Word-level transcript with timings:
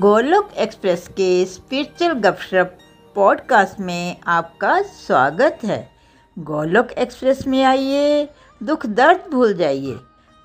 Golok 0.00 0.48
express 0.58 1.08
के 1.08 1.44
spiritual 1.44 2.12
गपशप 2.12 2.78
podcast 3.14 3.80
में 3.80 4.16
आपका 4.26 4.82
स्वागत 4.82 5.58
है। 5.64 5.88
गोलोक 6.38 6.90
एक्सप्रेस 6.98 7.46
में 7.46 7.64
आइए, 7.64 8.28
दुख 8.62 8.86
दर्द 8.86 9.30
भूल 9.32 9.54
जाइए। 9.54 9.94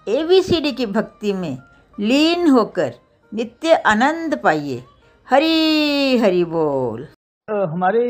एबीसीडी 0.08 0.72
की 0.72 0.86
भक्ति 0.86 1.34
में 1.34 1.58
लीन 2.00 2.50
होकर 2.50 2.94
नित्य 3.34 3.74
आनंद 3.74 4.40
पाइए। 4.44 4.84
हरी 5.30 6.18
हरी 6.18 6.44
बोल। 6.46 7.08
हमारे 7.48 8.04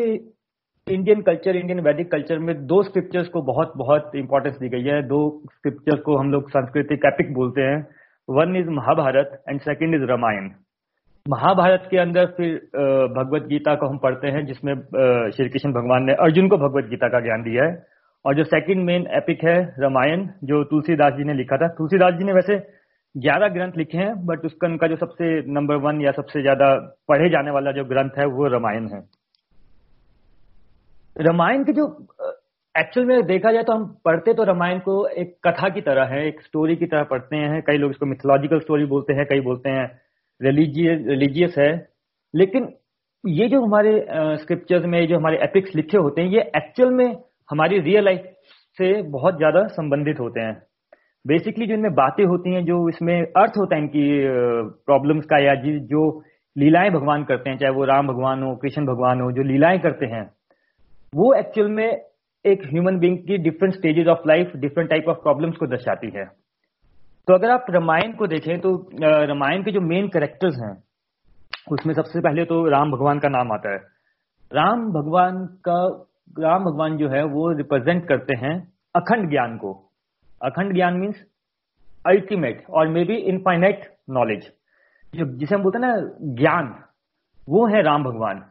इंडियन 0.88 1.22
कल्चर 1.22 1.56
इंडियन 1.56 1.80
वैदिक 1.80 2.12
कल्चर 2.12 2.40
में 2.40 2.66
दो 2.68 2.84
स्क्रिप्चर्स 2.84 3.28
को 3.28 3.42
बहुत 3.42 3.74
बहुत 3.78 4.12
इंपॉर्टेंस 4.16 4.56
दी 4.56 4.70
गई 4.70 4.84
है। 4.84 5.02
दो 5.04 5.42
स्क्रिप्चर्स 5.46 6.02
को 6.02 6.18
हम 6.18 6.32
लोग 6.32 6.50
सांस्कृतिक 6.50 7.06
एपिक 7.06 7.34
बोलते 7.34 7.62
हैं। 7.62 7.88
One 8.30 8.56
is 8.56 8.70
Mahabharata 8.70 9.44
and 9.50 9.62
second 9.62 9.96
is 9.96 10.04
Ramayana 10.04 10.50
Mahabharata 11.26 11.88
के 11.92 11.98
अंदर 12.00 12.26
फिर 12.38 12.56
भगवत 13.16 13.44
गीता 13.48 13.74
को 13.76 13.88
हम 13.88 13.98
पढ़ते 14.00 14.28
हैं, 14.28 14.46
जिसमें 14.46 14.74
श्री 15.32 15.48
कृष्ण 15.50 15.72
भगवान 15.74 16.04
ने 16.04 16.14
अर्जुन 16.22 16.48
को 16.50 16.58
भगवत 16.60 16.90
गीता 16.90 17.08
का 17.10 17.20
ज्ञान 17.22 17.44
दिया 17.44 17.64
है। 17.64 17.84
और 18.26 18.36
जो 18.36 18.44
सेकंड 18.46 18.86
मेन 18.86 19.06
एपिक 19.14 19.44
है, 19.44 19.56
रामायण, 19.80 20.28
जो 20.44 20.64
तुलसीदास 20.66 21.14
जी 21.14 21.24
ने 21.24 21.34
लिखा 21.34 21.58
था। 21.58 21.68
तुलसीदास 21.78 22.14
जी 22.14 22.24
ने 22.24 22.34
वैसे 22.34 22.58
ग्यारह 23.16 23.48
ग्रंथ 23.50 23.78
लिखे 23.78 23.98
हैं 23.98 24.26
बट 24.26 24.46
उसका, 24.46 24.68
उनका 24.68 24.88
जो 24.88 24.96
सबसे 24.98 25.26
नंबर 25.54 25.76
वन 25.78 26.02
या 26.02 26.12
सबसे 26.14 26.42
ज़्यादा 26.42 26.76
पढ़े 27.10 27.30
जाने 27.30 27.52
वाला 27.52 27.72
जो 27.72 27.86
ग्रंथ 27.86 28.20
है, 28.20 28.26
वो 28.28 28.48
रामायण 28.50 28.88
है। 28.90 29.02
रामायण 31.16 31.64
के 31.64 31.74
जो 31.74 31.88
एक्चुअल 32.76 33.06
में 33.08 33.26
देखा 33.28 33.52
जाए 33.52 33.64
तो 33.64 33.74
हम 33.74 33.86
पढ़ते 34.06 34.34
तो 34.34 34.44
रामायण 34.46 34.80
को 34.80 35.06
एक 35.08 35.36
कथा 35.48 35.70
की 35.70 35.82
तरह 35.82 36.06
है, 36.06 36.26
एक 36.28 36.42
स्टोरी 36.42 36.76
की 36.76 36.86
तरह 36.86 37.04
पढ़ते 37.06 37.36
हैं। 37.38 37.62
कई 37.64 37.78
लोग 37.78 37.92
इसको 37.92 38.06
मिथोलॉजिकल 38.06 38.60
स्टोरी 38.60 38.86
बोलते 38.88 39.14
हैं, 39.14 39.26
कई 39.26 39.40
बोलते 39.42 39.70
हैं। 39.70 39.88
रिलीजियस 40.42 41.56
है। 41.58 41.72
लेकिन 42.34 42.68
ये 43.24 43.48
जो 43.48 43.62
हमारे 43.62 43.94
स्क्रिप्चर्स 44.38 44.86
में, 44.86 45.08
जो 45.08 45.18
हमारे 45.18 45.38
एपिक्स 45.44 45.76
लिखे 45.76 45.98
होते 45.98 46.22
हैं, 46.22 46.30
ये 46.30 46.52
एक्चुअल 46.58 46.94
में 46.94 47.16
हमारी 47.50 47.80
रियल 47.80 48.06
लाइफ 48.06 48.24
से 48.78 49.02
बहुत 49.12 49.38
ज़्यादा 49.38 49.66
संबंधित 49.70 50.20
होते 50.20 50.42
हैं। 50.42 50.62
बेसिकली 51.26 51.66
जो 51.68 51.74
इनमें 51.74 51.94
बातें 51.94 52.24
होती 52.26 52.54
हैं, 52.54 52.64
जो 52.66 52.90
इसमें 52.90 53.22
अर्थ 53.22 53.58
होता 53.58 53.76
है 53.76 53.82
इनकी 53.82 54.06
प्रॉब्लम्स 54.86 55.26
का 55.26 55.38
या 55.38 55.56
जो 55.88 56.04
लीलाएँ 56.56 56.90
भगवान 56.90 57.24
करते 57.24 57.50
हैं, 57.50 57.58
चाहे 57.58 57.74
वो 57.74 57.84
राम 57.86 58.08
भगवान 58.08 58.44
हो, 58.44 58.56
कृष्ण 58.56 58.86
भगवान 58.86 59.22
हो, 59.22 59.32
जो 59.32 59.44
लीलाएँ 59.44 59.80
करते 59.80 60.06
हैं, 60.06 60.24
वो 61.14 61.34
एक्चुअल 61.34 61.68
में 61.68 62.02
एक 62.46 62.66
ह्यूमन 62.66 62.98
बींग 63.00 63.18
की 63.18 63.38
different 63.38 63.74
stages 63.74 64.08
of 64.08 64.28
life 64.28 64.52
different 64.56 64.90
type 64.90 65.10
of 65.10 65.18
problems 65.18 65.58
को 65.58 65.68
दर्शाती 65.68 66.10
है। 66.16 66.26
तो 67.32 67.36
अगर 67.36 67.50
आप 67.50 67.66
रामायण 67.70 68.14
को 68.14 68.28
देखें 68.28 68.60
तो 68.60 68.70
रामायण 69.28 69.62
के 69.64 69.72
जो 69.72 69.82
मेन 69.82 70.08
कैरेक्टर्स 70.08 70.56
हैं, 70.56 70.72
उसमें 71.72 71.94
सबसे 71.94 72.20
पहले 72.20 72.44
तो 72.46 72.56
राम 72.70 72.92
भगवान 72.92 73.20
का 73.20 73.30
नाम 73.30 73.52
आता 73.52 73.72
है। 73.72 73.78
राम 74.52 74.82
भगवान 74.92 75.38
का, 75.68 75.78
राम 76.40 76.66
भगवान 76.66 76.98
जो 76.98 77.10
है 77.10 77.24
वो 77.26 77.52
रिप्रेजेंट 77.52 78.08
करते 78.08 78.38
हैं 78.38 78.74
अखंड 78.96 79.30
ज्ञान 79.30 79.58
को। 79.58 79.72
अखंड 80.42 80.74
ज्ञान 80.74 80.94
मीन्स 80.94 81.24
अल्टीमेट 82.06 82.66
और 82.70 82.88
मे 82.88 83.06
बी 83.06 83.16
इनफाइनाइट 83.16 83.90
नॉलेज 84.10 84.52
जो, 85.16 85.26
जिसे 85.38 85.56
हम 85.56 85.64
बोलते 85.64 85.78
हैं 85.78 85.88
ना, 85.88 86.36
ज्ञान, 86.36 86.76
वो 87.50 87.66
है 87.68 87.82
राम 87.82 88.04
भगवान। 88.04 88.46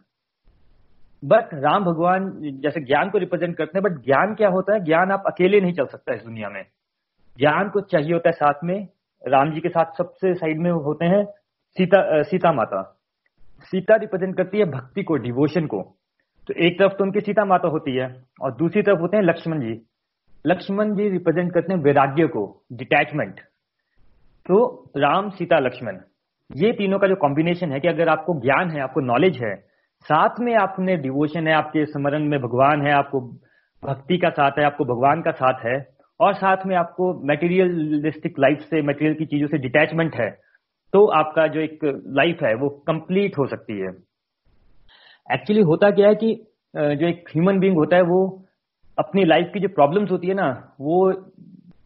बट 1.25 1.55
राम 1.55 1.85
भगवान 1.85 2.33
जैसे 2.63 2.81
ज्ञान 2.81 3.11
को 3.11 3.19
रिप्रेजेंट 3.19 3.57
करते 3.57 3.79
हैं 3.79 3.83
बट 3.85 4.05
ज्ञान 4.05 4.35
क्या 4.35 4.49
होता 4.49 4.75
है? 4.75 4.85
ज्ञान 4.85 5.11
आप 5.11 5.23
अकेले 5.27 5.61
नहीं 5.61 5.73
चल 5.73 5.87
सकता 5.87 6.15
इस 6.15 6.23
दुनिया 6.25 6.49
में। 6.49 6.65
ज्ञान 7.41 7.69
को 7.69 7.81
चाहिए 7.83 8.13
होता 8.13 8.29
है 8.29 8.33
साथ 8.33 8.65
में, 8.65 8.89
राम 9.23 9.53
जी 9.53 9.61
के 9.61 9.69
साथ 9.69 9.97
सबसे 9.99 10.35
साइड 10.35 10.61
में 10.61 10.71
होते 10.71 11.07
हैं 11.07 11.25
सीता 11.77 12.23
सीता 12.23 12.53
माता। 12.53 12.83
सीता 13.65 13.97
रिप्रेजेंट 13.97 14.37
करती 14.37 14.59
है 14.59 14.65
भक्ति 14.65 15.03
को 15.03 15.17
डिवोशन 15.19 15.67
को। 15.67 15.83
तो 16.49 16.55
एक 16.67 16.79
तरफ़ 16.79 16.93
तो 16.93 17.05
उनकी 17.05 17.21
सीता 17.21 17.45
माता 17.45 17.69
होती 17.69 17.97
है 17.97 18.07
और 18.43 18.53
दूसरी 18.57 18.83
तरफ़ 18.83 19.01
होते 19.01 19.17
हैं 19.17 19.25
लक्ष्मण 19.25 19.61
जी। 19.61 19.81
लक्ष्मण 20.45 20.95
जी 20.95 21.09
रिप्रेजेंट 21.09 21.53
करते 21.55 21.73
हैं 21.73 21.81
वैराग्य 21.81 22.27
को 22.27 22.45
डिटैचमेंट 22.73 23.41
तो 24.47 24.59
राम, 24.97 25.29
सीता, 25.31 25.59
लक्ष्मण, 25.59 25.99
ये 26.51 26.73
तीनों 26.73 26.99
का 26.99 27.07
जो 27.07 27.15
कॉम्बिनेशन 27.15 27.73
है 27.73 27.81
कि 27.81 27.89
अगर 27.89 28.09
आपको 28.09 28.35
ज्ञान 28.41 28.71
है, 28.71 28.81
आपको 28.81 29.01
नॉलेज 29.01 29.37
है, 29.43 29.55
साथ 30.05 30.41
में 30.41 30.55
आपने 30.57 30.97
डिवोशन 30.97 31.49
है, 31.49 31.55
आपके 31.55 31.85
स्मरण 31.87 32.25
में 32.25 32.41
भगवान 32.41 32.87
है, 32.87 32.93
आपको 32.93 33.21
भक्ति 33.83 34.19
का 34.19 34.31
साथ 34.31 34.59
है, 34.59 34.65
आपको 34.65 34.85
भगवान 34.85 35.23
का 35.23 35.31
साथ 35.31 35.65
है 35.67 36.00
और 36.21 36.35
साथ 36.35 36.67
में 36.67 36.77
आपको 36.77 37.13
मेटीरियलिस्टिक 37.29 38.39
लाइफ 38.39 38.67
से 38.71 38.83
मटेरियल 38.83 39.15
की 39.15 39.27
चीज़ों 39.27 39.49
से 39.49 39.59
डिटैचमेंट 39.59 40.15
है 40.17 40.31
तो 40.93 41.05
आपका 41.15 41.47
जो 41.47 41.61
एक 41.61 41.79
लाइफ 42.19 42.43
है, 42.43 42.55
वो 42.55 42.69
कंप्लीट 42.87 43.39
हो 43.39 43.47
सकती 43.47 43.79
है। 43.81 43.91
एक्चुअली 45.27 45.63
होता 45.63 45.91
क्या 45.91 46.09
है 46.09 46.15
कि 46.15 46.33
जो 46.75 47.07
एक 47.09 47.29
ह्यूमन 47.29 47.59
बींग 47.61 47.77
होता 47.77 47.97
है, 47.97 48.03
वो 48.03 48.47
अपनी 48.99 49.25
लाइफ 49.25 49.51
की 49.55 49.61
जो 49.61 49.69
प्रॉब्लम्स 49.71 50.11
होती 50.11 50.29
है 50.29 50.35
ना, 50.35 50.49
वो 50.81 51.11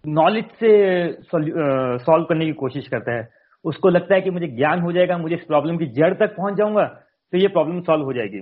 नॉलेज 0.05 0.45
से 0.61 0.71
सॉल्व 1.25 2.25
करने 2.25 2.47
की 2.47 2.53
कोशिश 2.55 2.89
करता 2.89 3.17
है। 3.17 3.29
उसको 3.65 3.89
लगता 3.89 4.15
है 4.15 4.21
कि 4.21 4.31
मुझे 4.31 4.47
ज्ञान 4.49 4.81
हो 4.81 4.93
जाएगा, 4.93 5.17
मुझे 5.19 5.35
इस 5.35 5.45
प्रॉब्लम 5.45 5.77
की 5.79 5.87
जड़ 5.93 6.13
तक 6.15 6.35
पहुँच 6.37 6.55
जाऊँगा 6.55 6.85
तो 7.33 7.39
ये 7.39 7.49
प्रॉब्लम 7.49 7.81
सॉल्व 7.83 8.05
हो 8.05 8.13
जाएगी। 8.13 8.41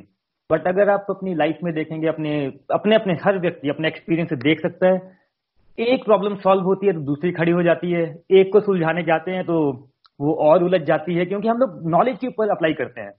बट 0.51 0.67
अगर 0.69 0.91
आप 0.91 1.07
अपनी 1.11 1.35
लाइफ 1.35 1.59
में 1.65 1.73
देखेंगे, 1.75 2.07
अपने 2.09 2.45
अपने 2.71 2.95
अपने 2.95 3.15
हर 3.25 3.39
व्यक्ति, 3.39 3.69
अपने 3.69 3.89
एक्सपीरियंस 3.89 4.29
से 4.29 4.37
देख 4.39 4.61
सकता 4.61 4.87
है 4.87 4.99
एक 5.79 6.05
प्रॉब्लम 6.05 6.35
सॉल्व 6.37 6.65
होती 6.65 6.87
है 6.87 6.93
तो 6.93 7.01
दूसरी 7.03 7.31
खड़ी 7.33 7.53
हो 7.53 7.63
जाती 7.63 7.91
है। 7.93 8.03
एक 8.33 8.53
को 8.53 8.61
सुलझाने 8.61 9.03
जाते 9.03 9.31
हैं 9.31 9.45
तो 9.45 9.59
वो 10.21 10.35
और 10.43 10.63
उलझ 10.65 10.81
जाती 10.83 11.15
है 11.15 11.25
क्योंकि 11.27 11.49
हम 11.49 11.59
लोग 11.59 11.81
नॉलेज 11.91 12.19
के 12.19 12.27
ऊपर 12.27 12.51
अप्लाई 12.51 12.73
करते 12.75 13.01
हैं। 13.01 13.13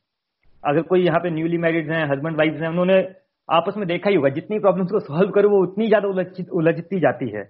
अगर 0.64 0.82
कोई 0.84 1.04
यहाँ 1.06 1.20
पे 1.20 1.30
न्यूली 1.32 1.58
मैरिड 1.58 1.92
हैं 1.92 2.06
हस्बैंड 2.12 2.38
वाइफ 2.38 2.62
हैं, 2.62 2.70
उन्होंने 2.70 2.98
आपस 3.50 3.78
में 3.78 3.88
देखा 3.88 4.10
ही 4.10 4.16
होगा, 4.16 4.30
जितनी 4.30 4.60
प्रॉब्लम्स 4.60 4.92
को 4.92 5.00
सॉल्व 5.02 5.32
करो, 5.32 5.50
वो 5.50 5.62
उतनी 5.64 5.88
ज़्यादा 5.88 6.08
उलझती 6.54 7.00
जाती 7.00 7.30
है। 7.30 7.44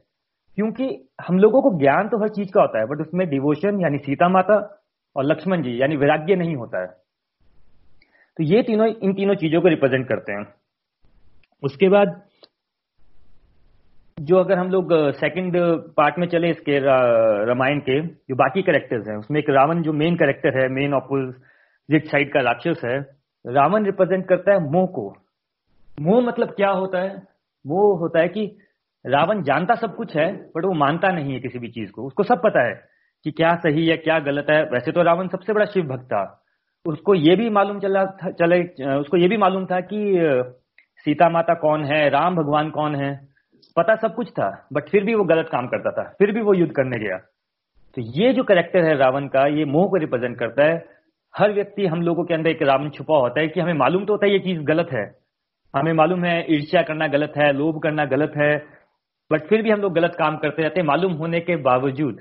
क्योंकि 0.58 0.88
हम 1.22 1.40
लोगों 1.40 1.62
को 1.62 1.78
ज्ञान 1.80 2.08
तो 2.10 2.22
हर 2.22 2.30
चीज़ 2.32 2.52
का 2.52 2.62
होता 2.62 2.80
है 2.80 2.86
बट 2.88 3.02
उसमें 3.02 3.28
डिवोशन 3.30 3.82
यानी 3.82 3.98
सीता 4.00 4.30
माता 4.30 4.56
और 5.16 5.26
लक्ष्मण 5.26 5.62
जी 5.64 5.82
यानी 5.82 5.96
वैराग्य 5.98 6.36
नहीं 6.36 6.56
होता 6.56 6.82
है। 6.82 6.88
तो 8.38 8.44
ये 8.46 8.62
तीनों, 8.64 8.88
इन 8.88 9.14
तीनों 9.14 9.36
चीज़ों 9.36 9.62
को 9.62 9.68
रिप्रेजेंट 9.68 10.08
करते 10.08 10.32
हैं। 10.32 10.46
उसके 11.64 11.90
बाद 11.90 12.22
जो 14.18 14.38
अगर 14.38 14.58
हम 14.58 14.70
लोग 14.70 14.90
सेकंड 15.12 15.56
पार्ट 15.98 16.18
में 16.20 16.28
चले 16.28 16.50
इसके 16.50 16.80
रामायण 17.46 17.80
के, 17.80 18.00
जो 18.02 18.36
बाकी 18.36 18.62
करेक्टर्स 18.62 19.08
हैं, 19.08 19.16
उसमें 19.18 19.40
एक 19.40 19.50
रावण 19.50 19.82
जो 19.82 19.94
मेन 19.94 20.16
करेक्टर 20.16 20.58
है 20.60 20.68
मेन 20.70 20.94
ऑपोजिट 20.94 22.06
साइड 22.06 22.32
का 22.34 22.42
राक्षस 22.42 22.82
है, 22.86 23.00
रावण 23.46 23.86
रिप्रेजेंट 23.86 24.28
करता 24.28 24.54
है 24.54 24.60
मोह 24.72 24.86
को। 24.88 25.08
मोह 26.02 26.22
मतलब 26.22 26.50
क्या 26.50 26.70
होता 26.72 27.00
है? 27.00 27.16
वो 27.66 27.96
होता 27.96 28.20
है 28.20 28.28
कि 28.28 28.46
रावण 29.06 29.42
जानता 29.44 29.76
सब 29.76 29.96
कुछ 29.96 30.16
है 30.18 30.32
बट 30.48 30.66
वो 30.66 30.74
मानता 30.76 31.12
नहीं 31.12 31.34
है 31.34 31.40
किसी 31.40 31.60
भी 31.60 31.68
चीज़ 31.70 31.92
को। 31.92 32.06
उसको 32.08 32.24
सब 32.24 32.42
पता 32.44 32.64
है 32.64 32.74
कि 33.26 33.32
क्या 33.32 33.56
सही 33.56 33.88
है, 33.88 33.98
क्या 33.98 34.20
गलत 34.20 34.46
है। 34.50 34.64
वैसे 34.64 34.92
तो 34.92 35.02
रावण 35.02 35.28
सबसे 35.28 35.54
बड़ा 35.54 35.66
शिव 35.66 35.84
भक्त 35.84 36.06
था। 36.06 36.24
उसको 36.86 37.14
ये 37.16 37.36
भी 37.36 37.50
मालूम 37.50 37.80
चला 37.80 38.06
था, 38.06 38.32
चले 38.32 38.62
उसको 38.96 39.18
ये 39.18 39.28
भी 39.28 39.38
मालूम 39.38 39.66
था 39.66 39.80
कि 39.82 40.00
सीता 41.06 41.30
माता 41.30 41.54
कौन 41.54 41.84
है, 41.86 42.10
राम 42.10 42.36
भगवान 42.36 42.70
कौन 42.70 42.96
है। 42.96 43.33
पता 43.78 43.96
सब 43.98 44.16
कुछ 44.16 44.30
था 44.30 44.50
बट 44.74 44.90
फिर 44.90 45.04
भी 45.04 45.14
वो 45.16 45.24
गलत 45.26 45.48
काम 45.52 45.68
करता 45.68 45.92
था, 45.92 46.04
फिर 46.20 46.32
भी 46.32 46.42
वो 46.42 46.54
युद्ध 46.54 46.72
करने 46.74 46.98
गया। 47.00 47.18
तो 47.98 48.02
ये 48.18 48.34
जो 48.34 48.44
करेक्टर 48.44 48.84
है 48.84 48.96
रावण 48.98 49.28
का, 49.28 49.46
ये 49.48 49.66
मोह 49.66 49.88
को 49.90 49.98
रिप्रेजेंट 49.98 50.38
करता 50.40 50.66
है। 50.66 50.84
हर 51.34 51.54
व्यक्ति, 51.54 51.86
हम 51.86 52.02
लोगों 52.02 52.24
के 52.26 52.34
अंदर 52.34 52.50
एक 52.50 52.62
रावण 52.64 52.90
छुपा 52.90 53.18
होता 53.18 53.42
है 53.42 53.48
कि 53.48 53.60
हमें 53.60 53.74
मालूम 53.76 54.06
तो 54.06 54.14
होता 54.14 54.26
है 54.26 54.32
ये 54.32 54.40
चीज़ 54.40 54.62
गलत 54.64 54.90
है। 54.94 55.06
हमें 55.74 55.92
मालूम 55.94 56.24
है 56.26 56.36
ईर्ष्या 56.50 56.82
करना 56.82 57.08
गलत 57.08 57.34
है, 57.38 57.52
लोभ 57.54 57.82
करना 57.84 58.06
गलत 58.08 58.34
है 58.38 58.56
बट 59.32 59.48
फिर 59.48 59.62
भी 59.62 59.70
हम 59.70 59.82
लोग 59.82 59.94
गलत 59.94 60.16
काम 60.18 60.38
करते 60.38 60.62
रहते 60.62 60.80
हैं 60.80 60.88
मालूम 60.88 61.14
होने 61.14 61.40
के 61.40 61.56
बावजूद। 61.64 62.18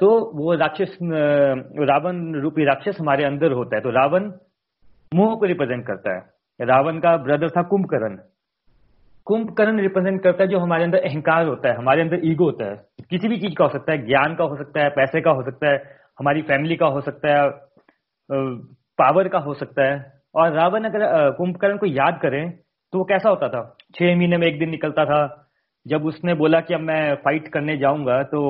तो 0.00 0.08
वो 0.36 0.54
राक्षस 0.56 0.96
रावण 1.02 2.16
रूपी 2.42 2.64
राक्षस 2.64 2.96
हमारे 3.00 3.24
अंदर 3.24 3.52
होता 3.52 3.76
है 3.76 3.82
तो 3.82 3.90
रावण 3.92 4.30
मोह 5.12 5.34
को 5.36 5.46
रिप्रेजेंट 5.46 5.86
करता 5.86 6.14
है। 6.14 6.66
रावण 6.66 6.98
का 6.98 7.16
ब्रदर 7.18 7.50
था 7.50 7.62
कुंभकर्ण। 7.64 8.16
कुंभकर्ण 9.26 9.80
रिप्रेजेंट 9.80 10.22
करता 10.22 10.42
है 10.42 10.48
जो 10.48 10.58
हमारे 10.58 10.84
अंदर 10.84 10.98
अहंकार 11.00 11.46
होता 11.46 11.68
है, 11.68 11.76
हमारे 11.76 12.02
अंदर 12.02 12.20
ईगो 12.24 12.44
होता 12.44 12.64
है। 12.64 12.76
किसी 13.10 13.28
भी 13.28 13.36
चीज़ 13.38 13.54
का 13.54 13.64
हो 13.64 13.70
सकता 13.70 13.92
है, 13.92 14.06
ज्ञान 14.06 14.34
का 14.34 14.44
हो 14.44 14.56
सकता 14.56 14.82
है, 14.82 14.88
पैसे 14.90 15.20
का 15.20 15.30
हो 15.30 15.42
सकता 15.42 15.70
है, 15.70 15.78
हमारी 16.18 16.42
फैमिली 16.42 16.76
का 16.76 16.86
हो 16.86 17.00
सकता 17.00 17.32
है 17.32 17.48
पावर 18.98 19.28
का 19.28 19.38
हो 19.38 19.54
सकता 19.54 19.84
है। 19.84 20.12
और 20.34 20.52
रावण 20.52 20.84
अगर 20.84 21.30
कुंभकर्ण 21.30 21.76
को 21.78 21.86
याद 21.86 22.18
करें 22.22 22.50
तो 22.92 22.98
वो 22.98 23.04
कैसा 23.04 23.28
होता 23.28 23.48
था? 23.48 23.62
छह 23.94 24.16
महीने 24.16 24.36
में 24.36 24.46
एक 24.46 24.58
दिन 24.58 24.70
निकलता 24.70 25.04
था, 25.04 25.48
जब 25.86 26.04
उसने 26.06 26.34
बोला 26.34 26.60
कि 26.60 26.74
अब 26.74 26.80
मैं 26.82 27.14
फाइट 27.16 27.48
करने 27.48 27.76
जाऊँगा 27.78 28.22
तो 28.24 28.40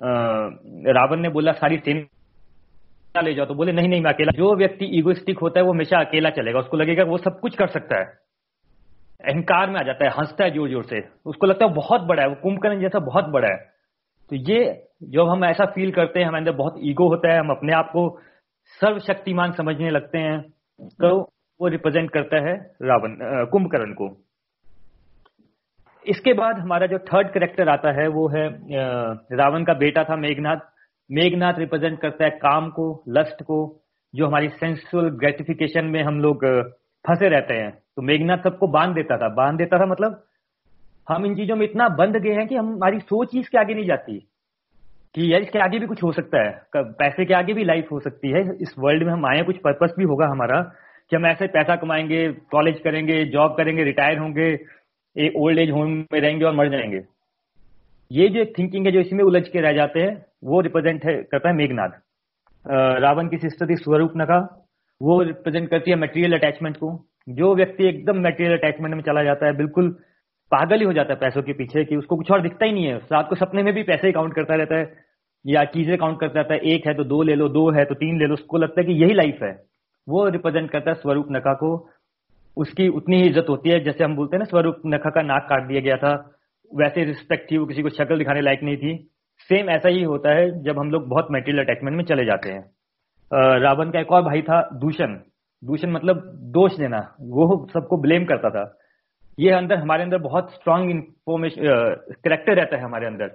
रावण 0.00 1.20
ने 1.20 1.28
बोला, 1.28 1.52
सारी 1.52 1.76
सेना 1.78 3.20
ले 3.20 3.34
जाओ। 3.34 3.46
तो 3.46 3.54
बोले, 3.54 3.72
नहीं 3.72 3.88
नहीं, 3.88 4.02
मैं 4.02 4.12
अकेला 4.12 4.32
जो 4.36 4.54
व्यक्ति 4.56 4.84
ईगोस्टिक 4.98 5.38
होता 5.38 5.60
है, 5.60 5.66
वो 5.66 5.72
हमेशा 5.72 5.98
अकेला 6.00 6.30
चलेगा। 6.32 6.58
उसको 6.58 6.76
लगेगा 6.76 7.04
वो 7.04 7.18
सब 7.18 7.38
कुछ 7.40 7.56
कर 7.56 7.66
सकता 7.68 8.00
है। 8.00 8.23
अहंकार 9.24 9.70
में 9.70 9.78
आ 9.80 9.82
जाता 9.82 10.04
है, 10.04 10.10
हंसता 10.10 10.44
है 10.44 10.50
ज़ोर 10.50 10.68
ज़ोर 10.70 10.84
से। 10.84 11.00
उसको 11.26 11.46
लगता 11.46 11.66
है 11.66 11.72
बहुत 11.74 12.00
बड़ा 12.02 12.22
है, 12.22 12.28
वो 12.28 12.34
कुंभकर्ण 12.42 12.80
जैसा 12.80 12.98
बहुत 13.02 13.28
बड़ा 13.30 13.48
है। 13.48 13.56
तो 14.30 14.36
ये 14.42 14.64
जब 15.10 15.28
हम 15.28 15.44
ऐसा 15.44 15.64
फील 15.72 15.90
करते 15.92 16.20
हैं, 16.20 16.26
हमारे 16.26 16.40
अंदर 16.40 16.56
बहुत 16.56 16.74
ईगो 16.82 17.08
होता 17.08 17.32
है, 17.32 17.38
हम 17.38 17.50
अपने 17.50 17.72
आप 17.74 17.90
को 17.92 18.08
सर्वशक्तिमान 18.80 19.52
समझने 19.52 19.90
लगते 19.90 20.18
हैं 20.18 20.40
तो 21.00 21.08
वो 21.60 21.68
रिप्रेजेंट 21.68 22.10
करता 22.10 22.36
है 22.42 22.54
रावण 22.82 23.16
कुंभकर्ण 23.50 23.92
को। 23.94 24.08
इसके 26.06 26.32
बाद 26.34 26.58
हमारा 26.58 26.86
जो 26.86 26.98
थर्ड 27.04 27.28
करेक्टर 27.32 27.68
आता 27.68 27.90
है, 27.92 28.06
वो 28.08 28.28
है 28.28 28.48
रावण 29.34 29.64
का 29.64 29.74
बेटा 29.76 30.04
था 30.04 30.16
मेघनाथ। 30.18 30.72
मेघनाथ 31.10 31.58
रिप्रेजेंट 31.58 32.00
करता 32.00 32.24
है 32.24 32.30
काम 32.32 32.68
को 32.70 32.86
लस्ट 33.10 33.42
को, 33.42 33.58
जो 34.14 34.26
हमारी 34.26 34.48
सेंसुअल 34.50 35.08
ग्रेटिफिकेशन 35.18 35.84
में 35.86 36.02
हम 36.02 36.20
लोग 36.20 36.44
फंसे 37.08 37.28
रहते 37.28 37.54
हैं। 37.54 37.70
तो 37.96 38.02
मेघनाथ 38.02 38.38
सबको 38.38 38.66
बाँध 38.66 38.94
देता 38.94 39.16
था। 39.16 39.28
बाँध 39.28 39.58
देता 39.58 39.78
था 39.78 39.86
मतलब 39.86 40.24
हम 41.08 41.26
इन 41.26 41.34
चीज़ों 41.34 41.56
में 41.56 41.64
इतना 41.66 41.88
बंध 41.88 42.16
गए 42.16 42.32
हैं 42.32 42.46
कि 42.48 42.54
हमारी 42.54 42.98
सोच 42.98 43.34
ही 43.34 43.40
इसके 43.40 43.58
आगे 43.58 43.74
नहीं 43.74 43.86
जाती। 43.86 44.18
कि 45.14 45.32
यार 45.32 45.42
इसके 45.42 45.58
आगे 45.58 45.78
भी 45.78 45.86
कुछ 45.86 46.02
हो 46.02 46.12
सकता 46.12 46.42
है। 46.42 46.62
पैसे 46.76 47.24
के 47.24 47.34
आगे 47.34 47.54
भी 47.54 47.64
लाइफ 47.64 47.88
हो 47.92 48.00
सकती 48.00 48.30
है। 48.30 48.40
इस 48.40 48.74
वर्ल्ड 48.78 49.02
में 49.02 49.12
हम 49.12 49.26
आए 49.26 49.42
कुछ 49.42 49.56
पर्पस 49.56 49.94
भी 49.98 50.04
होगा 50.04 50.26
हमारा 50.26 50.60
कि 51.10 51.16
हम 51.16 51.26
ऐसे 51.26 51.46
पैसा 51.46 51.76
कमाएँगे 51.76 52.32
कॉलेज 52.32 52.80
करेंगे 52.80 53.24
जॉब 53.24 53.56
करेंगे 53.56 53.84
रिटायर 53.84 54.18
होंगे 54.18 54.60
एक 55.16 55.36
ओल्ड 55.36 55.58
एज 55.58 55.70
होम 55.70 55.90
में 56.12 56.20
रहेंगे 56.20 56.44
और 56.44 56.54
मर 56.54 56.68
जाएँगे। 56.68 57.04
ये 58.12 58.28
जो 58.28 58.40
एक 58.40 58.58
थिंकिंग 58.58 58.86
है, 58.86 58.92
जो 58.92 59.00
इसमें 59.00 59.24
उलझ 59.24 59.48
के 59.48 59.60
रह 59.60 59.72
जाते 59.72 60.00
हैं, 60.00 60.26
वो 60.44 60.60
रिप्रेजेंट 60.60 61.04
है, 61.04 61.22
करता 61.22 61.48
है 61.48 61.54
मेघनाथ। 61.54 61.88
रावण 63.00 63.28
की 63.28 63.38
सिस्टर 63.38 63.68
थी 63.70 63.76
स्वरूप 63.76 64.12
नका। 64.16 64.63
वो 65.00 65.20
रिप्रेजेंट 65.22 65.68
करती 65.70 65.90
है 65.90 65.96
मटेरियल 65.96 66.32
अटैचमेंट 66.32 66.76
को, 66.76 66.90
जो 67.28 67.54
व्यक्ति 67.54 67.88
एकदम 67.88 68.20
मटेरियल 68.20 68.56
अटैचमेंट 68.58 68.94
में 68.94 69.02
चला 69.02 69.22
जाता 69.22 69.46
है, 69.46 69.56
बिल्कुल 69.56 69.90
पागल 70.52 70.78
ही 70.78 70.84
हो 70.84 70.92
जाता 70.92 71.12
है 71.12 71.18
पैसों 71.20 71.42
के 71.42 71.52
पीछे 71.52 71.84
कि 71.84 71.96
उसको 71.96 72.16
कुछ 72.16 72.30
और 72.30 72.42
दिखता 72.42 72.66
ही 72.66 72.72
नहीं 72.72 72.84
है। 72.84 72.96
रात 73.12 73.28
को 73.28 73.36
सपने 73.36 73.62
में 73.62 73.72
भी 73.74 73.82
पैसे 73.82 74.06
ही 74.06 74.12
काउंट 74.12 74.34
करता 74.34 74.54
रहता 74.54 74.78
है, 74.78 74.92
या 75.44 75.64
चीज़ें 75.64 75.96
काउंट 75.98 76.20
करता 76.20 76.40
रहता 76.40 76.54
है, 76.54 76.60
एक 76.60 76.86
है 76.86 76.94
तो 76.94 77.04
दो 77.04 77.22
ले 77.22 77.34
लो, 77.34 77.48
दो 77.48 77.70
है 77.70 77.84
तो 77.84 77.94
तीन 77.94 78.18
ले 78.18 78.26
लो, 78.26 78.34
उसको 78.34 78.58
लगता 78.58 78.80
है 78.80 78.86
कि 78.86 78.92
यही 79.02 79.14
लाइफ 79.14 79.42
है। 79.42 79.52
वो 80.06 80.28
रिप्रेजेंट 80.28 80.70
करता 80.70 80.90
है 80.90 80.96
स्वरूप 80.96 81.26
नखा 81.30 81.52
को। 81.54 81.70
उसकी 82.56 82.88
उतनी 82.88 83.16
ही 83.16 83.28
इज़्ज़त 83.28 83.46
होती 83.48 83.70
है, 83.70 83.80
जैसे 83.84 84.04
हम 84.04 84.16
बोलते 84.16 84.36
हैं 84.36 84.38
ना, 84.38 84.44
स्वरूप 84.44 84.82
नखा 84.86 85.10
का 85.10 85.22
नाक 85.22 85.46
काट 85.50 85.66
दिया 85.68 85.80
गया 85.80 85.96
था, 85.96 86.12
वैसे 86.70 87.04
रिस्पेक्ट 87.04 87.50
थी 87.50 87.58
वो, 87.58 87.66
किसी 87.66 87.82
को 87.82 87.88
शक्ल 87.88 88.18
दिखाने 88.18 88.40
लायक 88.40 88.62
नहीं 88.62 88.76
थी। 88.76 88.96
सेम 89.50 89.70
ऐसा 89.70 89.88
ही 89.88 90.02
होता 90.02 90.34
है 90.34 90.62
जब 90.62 90.78
हम 90.78 90.90
लोग 90.90 91.08
बहुत 91.08 91.28
मेटेरियल 91.30 91.64
अटैचमेंट 91.64 91.96
में 91.96 92.04
चले 92.04 92.24
जाते 92.24 92.50
हैं। 92.50 92.64
रावण 93.34 93.90
का 93.90 94.00
एक 94.00 94.12
और 94.12 94.22
भाई 94.22 94.42
था, 94.42 94.68
दूषण। 94.72 95.18
दूषण 95.64 95.90
मतलब 95.90 96.16
दोष 96.34 96.76
देना। 96.76 97.16
वो 97.20 97.68
सबको 97.72 97.96
ब्लेम 97.96 98.24
करता 98.24 98.50
था। 98.50 98.78
ये 99.38 99.50
अंदर, 99.50 99.76
हमारे 99.76 100.02
अंदर 100.02 100.18
बहुत 100.18 100.54
स्ट्रांग 100.54 100.90
इंफॉर्मेशन 100.90 101.62
करेक्टर 102.24 102.56
रहता 102.56 102.76
है 102.76 102.82
हमारे 102.82 103.06
अंदर। 103.06 103.26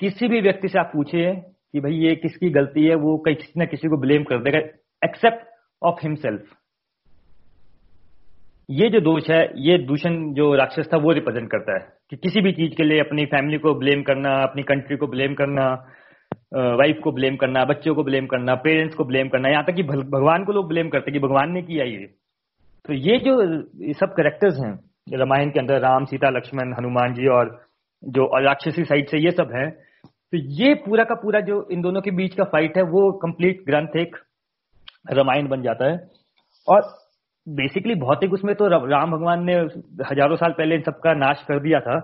किसी 0.00 0.28
भी 0.28 0.40
व्यक्ति 0.40 0.68
से 0.68 0.78
आप 0.78 0.90
पूछिए 0.92 1.34
कि 1.72 1.80
भाई 1.80 1.92
ये 1.92 2.16
किसकी 2.16 2.50
गलती 2.50 2.84
है, 2.86 2.94
वो 2.94 3.18
किसी 3.18 3.52
ना 3.56 3.64
किसी 3.64 3.88
को 3.88 3.96
ब्लेम 3.96 4.22
कर 4.22 4.38
देगा 4.38 4.58
एक्सेप्ट 5.04 5.46
ऑफ़ 5.82 5.98
हिमसेल्फ 6.02 6.42
ये 8.70 8.88
जो 8.88 9.00
दोष 9.00 9.30
है, 9.30 9.52
ये 9.56 9.78
दूषण 9.78 10.32
जो 10.32 10.54
राक्षस 10.54 10.90
था, 10.94 10.96
वो 10.96 11.12
रिप्रेजेंट 11.12 11.50
करता 11.50 11.72
है। 11.72 11.92
कि 12.10 12.16
किसी 12.16 12.40
भी 12.40 12.52
चीज़ 12.52 12.76
के 12.76 12.82
लिए 12.82 13.00
अपनी 13.00 13.26
फैमिली 13.26 13.58
को 13.58 13.74
ब्लेम 13.74 14.02
करना, 14.02 14.42
अपनी 14.42 14.62
कंट्री 14.62 14.96
को 14.96 15.06
ब्लेम 15.06 15.34
करना 15.34 15.86
वाइफ 16.52 16.98
को 17.04 17.12
ब्लेम 17.12 17.36
करना, 17.36 17.64
बच्चों 17.64 17.94
को 17.94 18.02
ब्लेम 18.04 18.26
करना 18.26 18.54
पेरेंट्स 18.64 18.94
को 18.94 19.04
ब्लेम 19.04 19.28
करना, 19.28 19.48
यहाँ 19.48 19.64
तक 19.64 19.74
कि 19.74 19.82
भगवान 19.82 20.44
को 20.44 20.52
लोग 20.52 20.68
ब्लेम 20.68 20.88
करते 20.88 21.12
कि 21.12 21.18
भगवान 21.18 21.52
ने 21.52 21.62
किया 21.62 21.84
ये। 21.84 22.06
तो 22.84 22.92
ये 22.94 23.18
जो, 23.18 23.42
ये 23.82 23.92
सब 23.94 24.14
करेक्टर्स 24.14 24.58
हैं, 24.58 24.72
रामायण 25.14 25.50
के 25.50 25.60
अंदर 25.60 25.80
राम, 25.80 26.04
सीता, 26.04 26.30
लक्ष्मण, 26.30 26.74
हनुमान 26.78 27.14
जी 27.14 27.26
और 27.30 27.58
जो 28.02 28.24
राक्षसी 28.40 28.84
साइड 28.84 29.08
से 29.08 29.18
ये 29.18 29.30
सब 29.32 29.52
है 29.54 29.70
तो 30.32 30.38
ये 30.56 30.74
पूरा 30.84 31.04
का 31.04 31.14
पूरा 31.14 31.40
जो 31.42 31.56
इन 31.72 31.80
दोनों 31.82 32.00
के 32.02 32.10
बीच 32.12 32.34
का 32.34 32.44
फाइट 32.46 32.76
है, 32.76 32.82
वो 32.84 33.10
कंप्लीट 33.22 33.62
ग्रंथ 33.66 33.96
एक 33.96 34.16
रामायण 35.10 35.48
बन 35.48 35.62
जाता 35.62 35.90
है। 35.90 35.96
और 36.68 36.82
बेसिकली 37.46 37.94
भौतिक 37.96 38.32
उसमें 38.32 38.54
तो 38.56 38.68
राम 38.68 39.10
भगवान 39.10 39.44
ने 39.44 39.54
हज़ारों 40.04 40.36
साल 40.36 40.52
पहले 40.52 40.74
इन 40.74 40.82
सबका 40.82 41.14
नाश 41.16 41.44
कर 41.48 41.60
दिया 41.62 41.80
था 41.80 41.98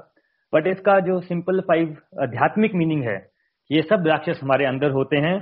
बट 0.52 0.66
इसका 0.66 0.98
जो 1.00 1.20
सिंपल 1.22 1.60
फाइव 1.68 1.96
आध्यात्मिक 2.22 2.74
मीनिंग 2.74 3.02
है 3.04 3.16
ये 3.70 3.82
सब 3.82 4.06
राक्षस 4.06 4.41
हमारे 4.43 4.65
अंदर 4.65 4.91
होते 4.91 5.17
हैं 5.17 5.37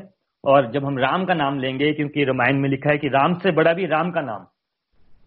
और 0.44 0.70
जब 0.72 0.84
हम 0.84 0.98
राम 0.98 1.24
का 1.24 1.34
नाम 1.34 1.58
लेंगे, 1.60 1.92
क्योंकि 1.92 2.24
रामायण 2.24 2.60
में 2.60 2.68
लिखा 2.68 2.90
है 2.90 2.98
कि 2.98 3.08
राम 3.08 3.34
से 3.34 3.50
बड़ा 3.52 3.72
भी 3.72 3.86
राम 3.86 4.10
का 4.10 4.20
नाम। 4.20 4.46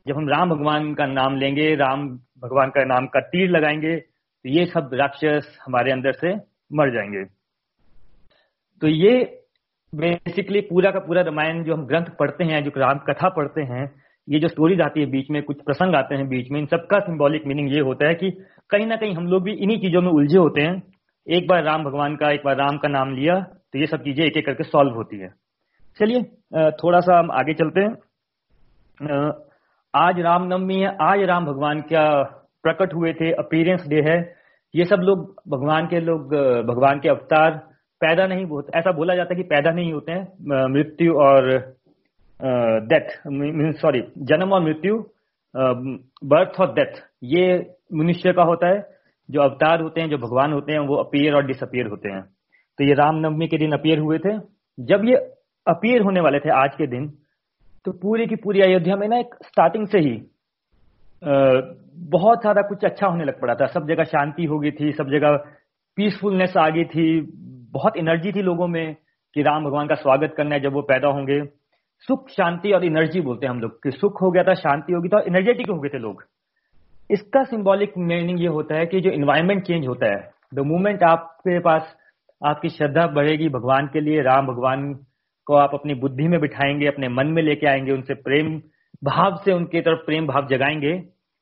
जब 0.07 0.17
हम 0.17 0.29
राम 0.29 0.49
भगवान 0.49 0.93
का 0.93 1.05
नाम 1.05 1.35
लेंगे, 1.37 1.73
राम 1.75 2.07
भगवान 2.43 2.69
का 2.69 2.83
नाम 2.85 3.05
का 3.05 3.19
तीर 3.21 3.49
लगाएँगे 3.49 3.95
तो 3.95 4.49
ये 4.49 4.65
सब 4.65 4.89
राक्षस 4.93 5.57
हमारे 5.65 5.91
अंदर 5.91 6.11
से 6.11 6.33
मर 6.71 6.93
जाएँगे। 6.93 7.23
तो 8.81 8.87
ये 8.87 9.11
बेसिकली 9.93 10.61
पूरा 10.61 10.91
का 10.91 10.99
पूरा 10.99 11.21
रामायण 11.21 11.63
जो 11.63 11.75
हम 11.75 11.85
ग्रंथ 11.85 12.05
पढ़ते 12.19 12.43
हैं, 12.43 12.63
जो 12.63 12.71
राम 12.77 12.97
कथा 13.09 13.29
पढ़ते 13.29 13.61
हैं, 13.63 13.83
ये 14.27 14.39
जो 14.39 14.47
स्टोरीज 14.47 14.81
आती 14.81 14.99
है 14.99 15.05
बीच 15.05 15.29
में, 15.29 15.41
कुछ 15.43 15.61
प्रसंग 15.61 15.95
आते 15.95 16.15
हैं 16.15 16.27
बीच 16.27 16.51
में, 16.51 16.59
इन 16.59 16.65
सबका 16.65 16.99
सिंबॉलिक 16.99 17.47
मीनिंग 17.47 17.73
ये 17.73 17.79
होता 17.79 18.07
है 18.07 18.15
कि 18.15 18.31
कहीं 18.69 18.85
ना 18.87 18.95
कहीं 18.95 19.15
हम 19.15 19.27
लोग 19.27 19.43
भी 19.43 19.53
इन्हीं 19.53 19.77
चीज़ों 19.77 20.01
में 20.01 20.09
उलझे 20.09 20.37
होते 20.37 20.61
हैं। 20.61 20.81
एक 21.27 21.47
बार 21.47 21.63
राम 21.63 21.83
भगवान 21.83 22.15
का, 22.15 22.31
एक 22.31 22.41
बार 22.45 22.55
राम 22.57 22.77
का 22.77 22.87
नाम 22.89 23.13
लिया 23.15 23.39
तो 23.39 23.79
ये 23.79 23.85
सब 23.87 24.03
चीज़ें 24.03 24.25
एक 24.25 24.37
एक 24.37 24.45
करके 24.45 24.63
सॉल्व 24.65 24.93
होती 24.95 25.19
है। 25.19 25.29
चलिए 25.99 26.21
थोड़ा 26.73 26.99
सा 26.99 27.17
हम 27.19 27.31
आगे 27.33 27.53
चलते 27.53 27.81
हैं। 27.81 27.93
आज 29.93 30.19
रामनवमी 30.21 30.75
है, 30.75 30.95
आज 31.01 31.23
राम 31.23 31.45
भगवान 31.45 31.81
क्या 31.83 32.05
प्रकट 32.63 32.93
हुए 32.93 33.13
थे 33.13 33.31
अपीरेंस 33.33 33.87
डे 33.87 34.01
है। 34.03 34.17
ये 34.73 34.85
सब 34.85 35.01
लोग, 35.01 35.33
भगवान 35.49 35.87
के 35.87 35.99
लोग 36.01 36.33
भगवान 36.67 36.99
के 36.99 37.09
अवतार 37.09 37.51
पैदा 38.01 38.25
नहीं 38.27 38.45
होते 38.45 38.77
ऐसा 38.79 38.91
बोला 38.93 39.15
जाता 39.15 39.33
है 39.33 39.37
कि 39.37 39.47
पैदा 39.49 39.71
नहीं 39.71 39.93
होते 39.93 40.11
हैं। 40.11 40.67
मृत्यु 40.69 41.13
और 41.19 41.49
डेथ 42.85 43.09
सॉरी 43.79 44.01
जन्म 44.23 44.53
और 44.53 44.61
मृत्यु 44.63 44.97
बर्थ 46.25 46.59
और 46.61 46.73
डेथ 46.73 47.01
ये 47.29 47.45
मनुष्य 47.93 48.33
का 48.33 48.43
होता 48.43 48.67
है। 48.67 48.79
जो 49.29 49.41
अवतार 49.41 49.81
होते 49.81 50.01
हैं, 50.01 50.09
जो 50.09 50.17
भगवान 50.17 50.53
होते 50.53 50.71
हैं, 50.71 50.79
वो 50.79 50.95
अपियर 50.95 51.35
और 51.35 51.45
डिसअपियर 51.45 51.87
होते 51.87 52.09
हैं। 52.09 52.21
तो 52.79 52.83
ये 52.83 52.93
रामनवमी 52.93 53.47
के 53.47 53.57
दिन 53.57 53.71
अपियर 53.71 53.99
हुए 53.99 54.17
थे। 54.17 54.37
जब 54.79 55.05
ये 55.05 55.15
अपियर 55.67 56.01
होने 56.01 56.21
वाले 56.21 56.39
थे 56.39 56.49
आज 56.49 56.75
के 56.75 56.87
दिन 56.87 57.11
तो 57.85 57.91
पूरी 57.91 58.25
की 58.27 58.35
पूरी 58.35 58.61
अयोध्या 58.61 58.95
में 58.95 59.07
ना 59.07 59.17
एक 59.17 59.35
स्टार्टिंग 59.45 59.87
से 59.87 59.99
ही 59.99 60.11
बहुत 62.09 62.43
सारा 62.43 62.61
कुछ 62.61 62.85
अच्छा 62.85 63.07
होने 63.07 63.23
लग 63.23 63.39
पड़ा 63.41 63.55
था। 63.55 63.65
सब 63.65 63.87
जगह 63.87 64.03
शांति 64.03 64.45
हो 64.45 64.59
गई 64.59 64.71
थी, 64.71 64.91
सब 64.91 65.09
जगह 65.09 65.37
पीसफुलनेस 65.97 66.53
आ 66.57 66.69
गई 66.69 66.83
थी। 66.83 67.21
बहुत 67.71 67.97
एनर्जी 67.97 68.31
थी 68.31 68.41
लोगों 68.41 68.67
में 68.67 68.95
कि 69.33 69.41
राम 69.41 69.65
भगवान 69.65 69.87
का 69.87 69.95
स्वागत 69.95 70.33
करना 70.37 70.55
है 70.55 70.61
जब 70.61 70.73
वो 70.73 70.81
पैदा 70.81 71.07
होंगे। 71.07 71.45
सुख, 71.99 72.29
शांति 72.29 72.71
और 72.71 72.85
एनर्जी 72.85 73.21
बोलते 73.21 73.45
हैं 73.45 73.53
हम 73.53 73.59
लोग। 73.59 73.83
कि 73.83 73.91
सुख 73.91 74.21
हो 74.21 74.31
गया 74.31 74.43
था, 74.43 74.53
शांति 74.53 74.93
होगी 74.93 75.09
तो 75.09 75.19
एनर्जेटिक 75.19 75.69
हो 75.69 75.79
गए 75.79 75.89
थे 75.89 75.99
लोग। 75.99 76.23
इसका 77.09 77.43
सिंबॉलिक 77.43 77.93
मीनिंग 77.97 78.41
ये 78.41 78.47
होता 78.47 78.75
है 78.75 78.85
कि 78.85 78.99
जो 79.01 79.09
इन्वायरमेंट 79.09 79.63
चेंज 79.63 79.87
होता 79.87 80.07
है 80.07 80.29
द 80.53 80.65
मोमेंट 80.65 81.03
आपके 81.03 81.59
पास 81.59 81.95
आपकी 82.41 82.69
श्रद्धा 82.69 83.05
बढ़ेगी 83.07 83.47
भगवान 83.49 83.87
के 83.87 83.99
लिए, 83.99 84.21
राम 84.21 84.47
भगवान 84.47 84.93
को 85.47 85.55
आप 85.55 85.71
अपनी 85.73 85.93
बुद्धि 85.93 86.27
में 86.27 86.39
बिठाएँगे, 86.41 86.87
अपने 86.87 87.07
मन 87.09 87.27
में 87.27 87.41
लेके 87.43 87.67
आएँगे, 87.67 87.91
उनसे 87.91 88.13
प्रेम 88.13 88.61
भाव 89.03 89.35
से 89.45 89.53
उनके 89.53 89.81
तरफ़ 89.81 90.05
प्रेम 90.05 90.27
भाव 90.27 90.47
जगाएँगे 90.47 90.97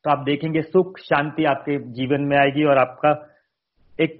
तो 0.06 0.12
आप 0.12 0.24
देखेंगे 0.26 0.62
सुख, 0.62 1.00
शांति 1.00 1.46
आपके 1.46 1.78
जीवन 1.94 2.22
में 2.22 2.38
आएगी 2.38 2.64
और 2.64 2.78
आपका 2.78 3.12
एक, 4.00 4.20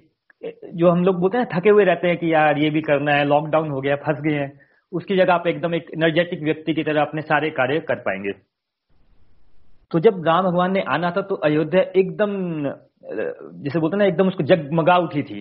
जो 0.74 0.90
हम 0.90 1.04
लोग 1.04 1.20
बोलते 1.20 1.38
हैं 1.38 1.46
थके 1.54 1.70
हुए 1.70 1.84
रहते 1.84 2.08
हैं 2.08 2.16
कि 2.16 2.32
यार 2.34 2.58
ये 2.58 2.70
भी 2.70 2.80
करना 2.80 3.12
है 3.12 3.24
लॉकडाउन 3.24 3.70
हो 3.70 3.80
गया, 3.80 3.96
फंस 3.96 4.20
गए 4.20 4.34
हैं, 4.34 4.52
उसकी 4.92 5.16
जगह 5.16 5.34
आप 5.34 5.46
एकदम 5.46 5.74
एक 5.74 5.90
एनर्जेटिक 5.94 6.42
व्यक्ति 6.42 6.74
की 6.74 6.82
तरह 6.84 7.02
अपने 7.02 7.22
सारे 7.22 7.50
कार्य 7.50 7.80
कर 7.80 8.00
पाएँगे। 8.00 8.32
तो 9.92 9.98
जब 10.00 10.22
राम 10.26 10.44
भगवान 10.44 10.72
ने 10.72 10.80
आना 10.88 11.10
था 11.10 11.22
तो 11.22 11.34
अयोध्या 11.44 11.80
एकदम, 11.96 12.32
जैसे 13.64 13.78
बोलते 13.78 13.96
ना, 13.96 14.04
एकदम 14.04 14.28
उसको 14.28 14.44
जगमगा 14.44 14.96
उठी 14.98 15.22
थी। 15.22 15.40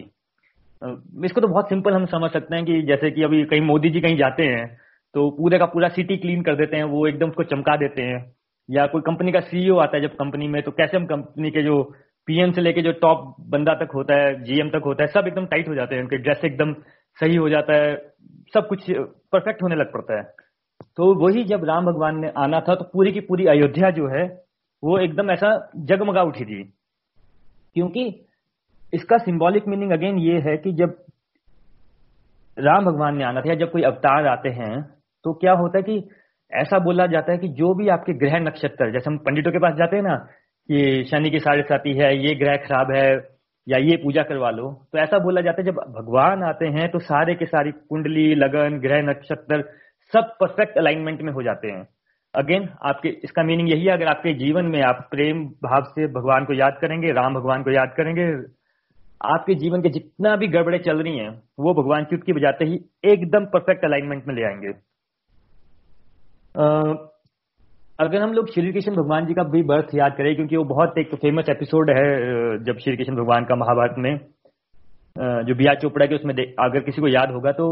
इसको 1.25 1.41
तो 1.41 1.47
बहुत 1.47 1.69
सिंपल 1.69 1.93
हम 1.93 2.05
समझ 2.07 2.31
सकते 2.31 2.55
हैं 2.55 2.65
कि 2.65 2.81
जैसे 2.83 3.11
कि 3.11 3.23
अभी 3.23 3.43
कहीं 3.45 3.61
मोदी 3.63 3.89
जी 3.89 4.01
कहीं 4.01 4.17
जाते 4.17 4.43
हैं 4.45 4.65
तो 5.15 5.29
पूरे 5.31 5.57
का 5.59 5.65
पूरा 5.67 5.87
सिटी 5.89 6.17
क्लीन 6.17 6.41
कर 6.43 6.55
देते 6.55 6.77
हैं, 6.77 6.83
वो 6.83 7.07
एकदम 7.07 7.29
उसको 7.29 7.43
चमका 7.45 7.75
देते 7.77 8.01
हैं। 8.01 8.19
या 8.69 8.85
कोई 8.87 9.01
कंपनी 9.01 9.31
का 9.31 9.39
सीईओ 9.41 9.77
आता 9.77 9.97
है 9.97 10.01
जब 10.03 10.15
कंपनी 10.15 10.47
में 10.47 10.61
तो 10.63 10.71
कैसे 10.73 10.97
हम 10.97 11.05
कंपनी 11.05 11.51
के 11.51 11.63
जो 11.63 11.81
पीएम 12.27 12.51
से 12.51 12.61
लेके 12.61 12.81
जो 12.81 12.91
टॉप 13.01 13.35
बंदा 13.49 13.73
तक 13.75 13.91
होता 13.95 14.15
है 14.15 14.43
जीएम 14.43 14.69
तक 14.69 14.81
होता 14.85 15.03
है, 15.03 15.07
सब 15.09 15.27
एकदम 15.27 15.45
टाइट 15.45 15.67
हो 15.69 15.75
जाते 15.75 15.95
हैं, 15.95 16.01
उनके 16.01 16.17
ड्रेस 16.17 16.41
एकदम 16.45 16.73
सही 17.17 17.35
हो 17.35 17.49
जाता 17.49 17.73
है, 17.73 17.95
सब 18.53 18.67
कुछ 18.67 18.85
परफेक्ट 18.89 19.63
होने 19.63 19.75
लग 19.75 19.91
पड़ता 19.93 20.17
है। 20.17 20.23
तो 20.97 21.13
वही 21.15 21.43
जब 21.43 21.63
राम 21.65 21.85
भगवान 21.85 22.19
ने 22.19 22.31
आना 22.37 22.59
था 22.59 22.75
तो 22.75 22.83
पूरी 22.83 23.11
की 23.11 23.19
पूरी 23.21 23.45
अयोध्या 23.47 23.89
जो 23.89 24.07
है, 24.09 24.23
वो 24.83 24.97
एकदम 24.99 25.31
ऐसा 25.31 25.49
जगमगा 25.85 26.21
उठी 26.23 26.45
थी। 26.45 26.63
क्योंकि 27.75 28.05
इसका 28.93 29.17
सिंबॉलिक 29.17 29.67
मीनिंग 29.67 29.91
अगेन 29.91 30.17
ये 30.19 30.39
है 30.41 30.55
कि 30.57 30.71
जब 30.73 30.95
राम 32.57 32.85
भगवान 32.85 33.17
ने 33.17 33.23
आना 33.23 33.41
था 33.41 33.49
या 33.49 33.55
जब 33.55 33.71
कोई 33.71 33.81
अवतार 33.83 34.27
आते 34.27 34.49
हैं 34.51 34.81
तो 35.25 35.33
क्या 35.33 35.53
होता 35.53 35.77
है 35.77 35.83
कि 35.83 36.09
ऐसा 36.51 36.79
बोला 36.79 37.05
जाता 37.07 37.31
है 37.31 37.37
कि 37.37 37.47
जो 37.49 37.73
भी 37.73 37.87
आपके 37.89 38.13
ग्रह 38.17 38.39
नक्षत्र, 38.39 38.91
जैसे 38.91 39.09
हम 39.09 39.17
पंडितों 39.17 39.51
के 39.51 39.59
पास 39.59 39.73
जाते 39.77 39.95
हैं 39.95 40.03
ना, 40.03 40.15
कि 40.15 41.03
शनि 41.11 41.29
की 41.29 41.39
साढ़े 41.39 41.63
साथी 41.63 41.93
है, 41.93 42.09
ये 42.17 42.35
ग्रह 42.35 42.55
खराब 42.57 42.91
है, 42.95 43.09
या 43.67 43.77
ये 43.79 43.95
पूजा 43.97 44.23
करवा 44.23 44.49
लो 44.51 44.71
तो 44.93 44.99
ऐसा 44.99 45.17
बोला 45.19 45.41
जाता 45.41 45.61
है, 45.61 45.65
जब 45.65 45.79
भगवान 45.97 46.43
आते 46.43 46.67
हैं 46.69 46.89
तो 46.91 46.99
सारे 47.01 47.35
के 47.35 47.45
सारी 47.45 47.71
कुंडली, 47.71 48.33
लगन, 48.35 48.79
ग्रह 48.79 49.01
नक्षत्र 49.01 49.61
सब 50.13 50.35
परफेक्ट 50.39 50.77
अलाइनमेंट 50.77 51.21
में 51.21 51.31
हो 51.33 51.43
जाते 51.43 51.67
हैं। 51.67 51.87
अगेन 52.33 52.67
आपके, 52.83 53.09
इसका 53.23 53.43
मीनिंग 53.43 53.69
यही 53.69 53.85
है, 53.85 53.93
अगर 53.93 54.07
आपके 54.07 54.33
जीवन 54.35 54.65
में 54.65 54.81
आप 54.83 55.07
प्रेम 55.11 55.43
भाव 55.63 55.83
से 55.85 56.07
भगवान 56.13 56.45
को 56.45 56.53
याद 56.53 56.77
करेंगे, 56.81 57.11
राम 57.13 57.35
भगवान 57.35 57.63
को 57.63 57.71
याद 57.71 57.93
करेंगे, 57.97 58.27
आपके 59.21 59.55
जीवन 59.55 59.81
के 59.81 59.89
जितना 59.89 60.35
भी 60.35 60.47
गड़बड़े 60.47 60.79
चल 60.79 61.01
रही 61.01 61.17
हैं, 61.17 61.29
वो 61.59 61.73
भगवान 61.73 62.05
चुटकी 62.05 62.33
बजाते 62.33 62.65
ही 62.65 62.79
एकदम 63.05 63.45
परफेक्ट 63.53 63.85
अलाइनमेंट 63.85 64.27
में 64.27 64.35
ले 64.35 64.43
आएँगे। 64.43 64.73
अगर 67.99 68.21
हम 68.21 68.33
लोग 68.33 68.53
श्री 68.53 68.71
कृष्ण 68.73 68.95
भगवान 68.95 69.25
जी 69.25 69.33
का 69.33 69.43
भी 69.43 69.61
बर्थ 69.63 69.93
याद 69.95 70.15
करें, 70.17 70.35
क्योंकि 70.35 70.57
वो 70.57 70.63
बहुत 70.65 70.97
एक 70.97 71.15
फ़ेमस 71.15 71.49
एपिसोड 71.49 71.89
है 71.89 72.07
जब 72.63 72.77
श्री 72.77 72.95
कृष्ण 72.97 73.15
भगवान 73.15 73.45
का 73.45 73.55
महाभारत 73.55 73.95
में 73.97 74.15
जो 75.45 75.55
बिया 75.55 75.73
चोपड़ा 75.75 76.05
के 76.05 76.15
उसमें 76.15 76.33
अगर 76.33 76.79
किसी 76.79 77.01
को 77.01 77.07
याद 77.07 77.31
होगा 77.31 77.51
तो 77.51 77.67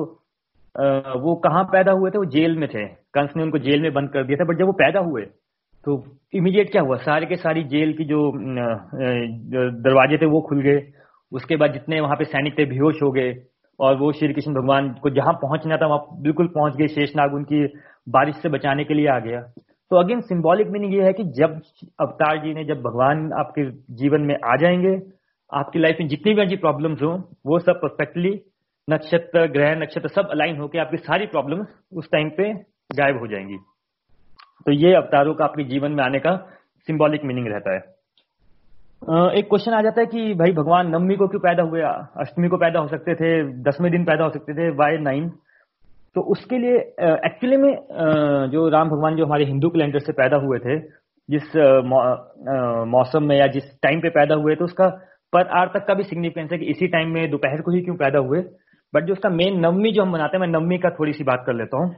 वो 0.75 1.35
कहाँ 1.43 1.63
पैदा 1.65 1.91
हुए 1.91 2.09
थे? 2.11 2.17
वो 2.17 2.25
जेल 2.31 2.57
में 2.57 2.67
थे। 2.69 2.85
कंस 3.13 3.35
ने 3.37 3.43
उनको 3.43 3.57
जेल 3.59 3.81
में 3.81 3.93
बंद 3.93 4.09
कर 4.09 4.23
दिया 4.23 4.37
था, 4.37 4.45
बट 4.45 4.57
जब 4.59 4.65
वो 4.65 4.71
पैदा 4.75 4.99
हुए 5.01 5.21
तो 5.85 6.03
इमीडिएट 6.33 6.71
क्या 6.71 6.81
हुआ? 6.81 6.95
सारे 6.97 7.25
के 7.25 7.35
सारी 7.37 7.63
जेल 7.65 7.93
की 7.93 8.05
जो 8.05 8.19
दरवाजे 9.81 10.17
थे 10.17 10.25
वो 10.25 10.41
खुल 10.41 10.61
गए। 10.61 10.81
उसके 11.31 11.55
बाद 11.55 11.73
जितने 11.73 11.99
वहाँ 12.01 12.15
पे 12.15 12.25
सैनिक 12.25 12.57
थे, 12.59 12.65
बेहोश 12.65 13.01
हो 13.03 13.11
गए। 13.11 13.33
और 13.79 13.95
वो 13.97 14.11
श्री 14.11 14.33
कृष्ण 14.33 14.53
भगवान 14.53 14.89
को 15.03 15.09
जहाँ 15.09 15.33
पहुँचना 15.41 15.77
था, 15.77 15.87
वहाँ 15.87 16.21
बिल्कुल 16.21 16.47
पहुँच 16.47 16.75
गए। 16.75 16.87
शेषनाग 16.87 17.33
उनकी 17.33 17.65
बारिश 18.07 18.35
से 18.35 18.49
बचाने 18.49 18.83
के 18.83 18.93
लिए 18.93 19.07
आ 19.07 19.19
गया। 19.19 19.41
तो 19.91 19.95
अगेन 19.97 20.21
सिंबॉलिक 20.21 20.67
मीनिंग 20.67 20.93
ये 20.93 21.03
है 21.03 21.13
कि 21.13 21.23
जब 21.37 21.59
अवतार 22.01 22.37
जी 22.37 22.53
ने, 22.53 22.63
जब 22.65 22.81
भगवान 22.81 23.31
आपके 23.39 23.69
जीवन 23.95 24.21
में 24.21 24.35
आ 24.35 24.55
जाएँगे, 24.57 24.95
आपकी 25.51 25.79
लाइफ 25.79 25.97
में 25.99 26.07
जितनी 26.07 26.33
भी 26.35 26.55
प्रॉब्लम्स 26.57 27.01
हो, 27.01 27.11
वो 27.45 27.59
सब 27.59 27.79
परफेक्टली 27.81 28.31
नक्षत्र, 28.87 29.45
ग्रह, 29.47 29.75
नक्षत्र 29.75 30.07
सब 30.07 30.27
अलाइन 30.31 30.57
होकर 30.57 30.79
आपकी 30.79 30.97
सारी 30.97 31.25
प्रॉब्लम 31.27 31.65
उस 31.91 32.07
टाइम 32.11 32.29
पे 32.29 32.51
गायब 32.91 33.17
हो 33.19 33.27
जाएँगी। 33.27 33.57
तो 34.65 34.71
ये 34.73 34.93
अवतारों 34.95 35.33
का 35.35 35.43
आपके 35.45 35.63
जीवन 35.63 35.91
में 35.91 36.03
आने 36.03 36.19
का 36.19 36.35
सिंबॉलिक 36.87 37.23
मीनिंग 37.25 37.47
रहता 37.47 37.73
है। 37.73 37.79
एक 39.39 39.47
क्वेश्चन 39.49 39.73
आ 39.73 39.81
जाता 39.81 40.01
है 40.01 40.05
कि 40.07 40.33
भाई 40.33 40.51
भगवान 40.53 40.89
नवमी 40.89 41.15
को 41.15 41.27
क्यों 41.27 41.39
पैदा 41.41 41.63
हुए? 41.63 41.81
अष्टमी 41.81 42.47
को 42.47 42.57
पैदा 42.57 42.79
हो 42.79 42.87
सकते 42.87 43.15
थे, 43.15 43.31
दसवें 43.63 43.91
दिन 43.91 44.03
पैदा 44.05 44.23
हो 44.23 44.29
सकते 44.31 44.53
थे 44.53 44.69
वाई 44.75 44.97
नाइन 44.99 45.29
तो 46.15 46.21
उसके 46.31 46.57
लिए 46.57 46.75
एक्चुअली 47.25 47.57
में 47.57 47.73
जो 48.51 48.67
राम 48.69 48.89
भगवान 48.89 49.15
जो 49.15 49.25
हमारे 49.25 49.45
हिंदू 49.45 49.69
कैलेंडर 49.69 49.99
से 49.99 50.11
पैदा 50.13 50.37
हुए 50.37 50.59
थे, 50.59 50.79
जिस 51.29 51.55
मौसम 52.87 53.23
में 53.23 53.35
या 53.37 53.47
जिस 53.47 53.63
टाइम 53.83 53.99
पे 54.01 54.09
पैदा 54.11 54.35
हुए 54.35 54.55
थे 54.55 54.63
उसका 54.63 54.87
पर 55.33 55.47
आर 55.59 55.71
तक 55.73 55.85
का 55.87 55.93
भी 55.93 56.03
सिग्निफिकेंस 56.03 56.51
है 56.51 56.57
कि 56.57 56.65
इसी 56.65 56.87
टाइम 56.87 57.09
में 57.13 57.29
दोपहर 57.31 57.61
को 57.61 57.71
ही 57.71 57.81
क्यों 57.81 57.95
पैदा 57.97 58.19
हुए? 58.19 58.41
बट 58.93 59.05
जो 59.05 59.13
उसका 59.13 59.29
मेन 59.31 59.59
नवमी 59.59 59.91
जो 59.91 60.03
हम 60.03 60.11
मनाते 60.11 60.37
हैं, 60.37 60.41
मैं 60.41 60.47
नवमी 60.49 60.77
का 60.77 60.89
थोड़ी 60.99 61.13
सी 61.13 61.23
बात 61.23 61.43
कर 61.47 61.53
लेता 61.53 61.77
हूँ। 61.77 61.95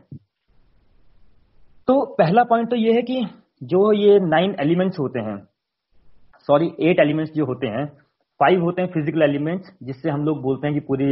तो 1.87 1.99
पहला 2.17 2.43
पॉइंट 2.43 2.69
तो 2.69 2.75
ये 2.75 2.93
है 2.93 3.01
कि 3.01 3.25
जो 3.61 3.91
ये 3.93 4.19
नाइन 4.21 4.55
एलिमेंट्स 4.59 4.99
होते 4.99 5.19
हैं 5.19 5.37
सॉरी 6.49 6.71
एट 6.81 6.99
एलिमेंट्स 6.99 7.33
जो 7.33 7.45
होते 7.45 7.67
हैं 7.67 7.85
फाइव 8.39 8.63
होते 8.63 8.81
हैं 8.81 8.89
फ़िज़िकल 8.93 9.21
एलिमेंट्स 9.23 9.71
जिससे 9.83 10.09
हम 10.09 10.25
लोग 10.25 10.41
बोलते 10.41 10.67
हैं 10.67 10.73
कि 10.73 10.85
पूरी 10.87 11.11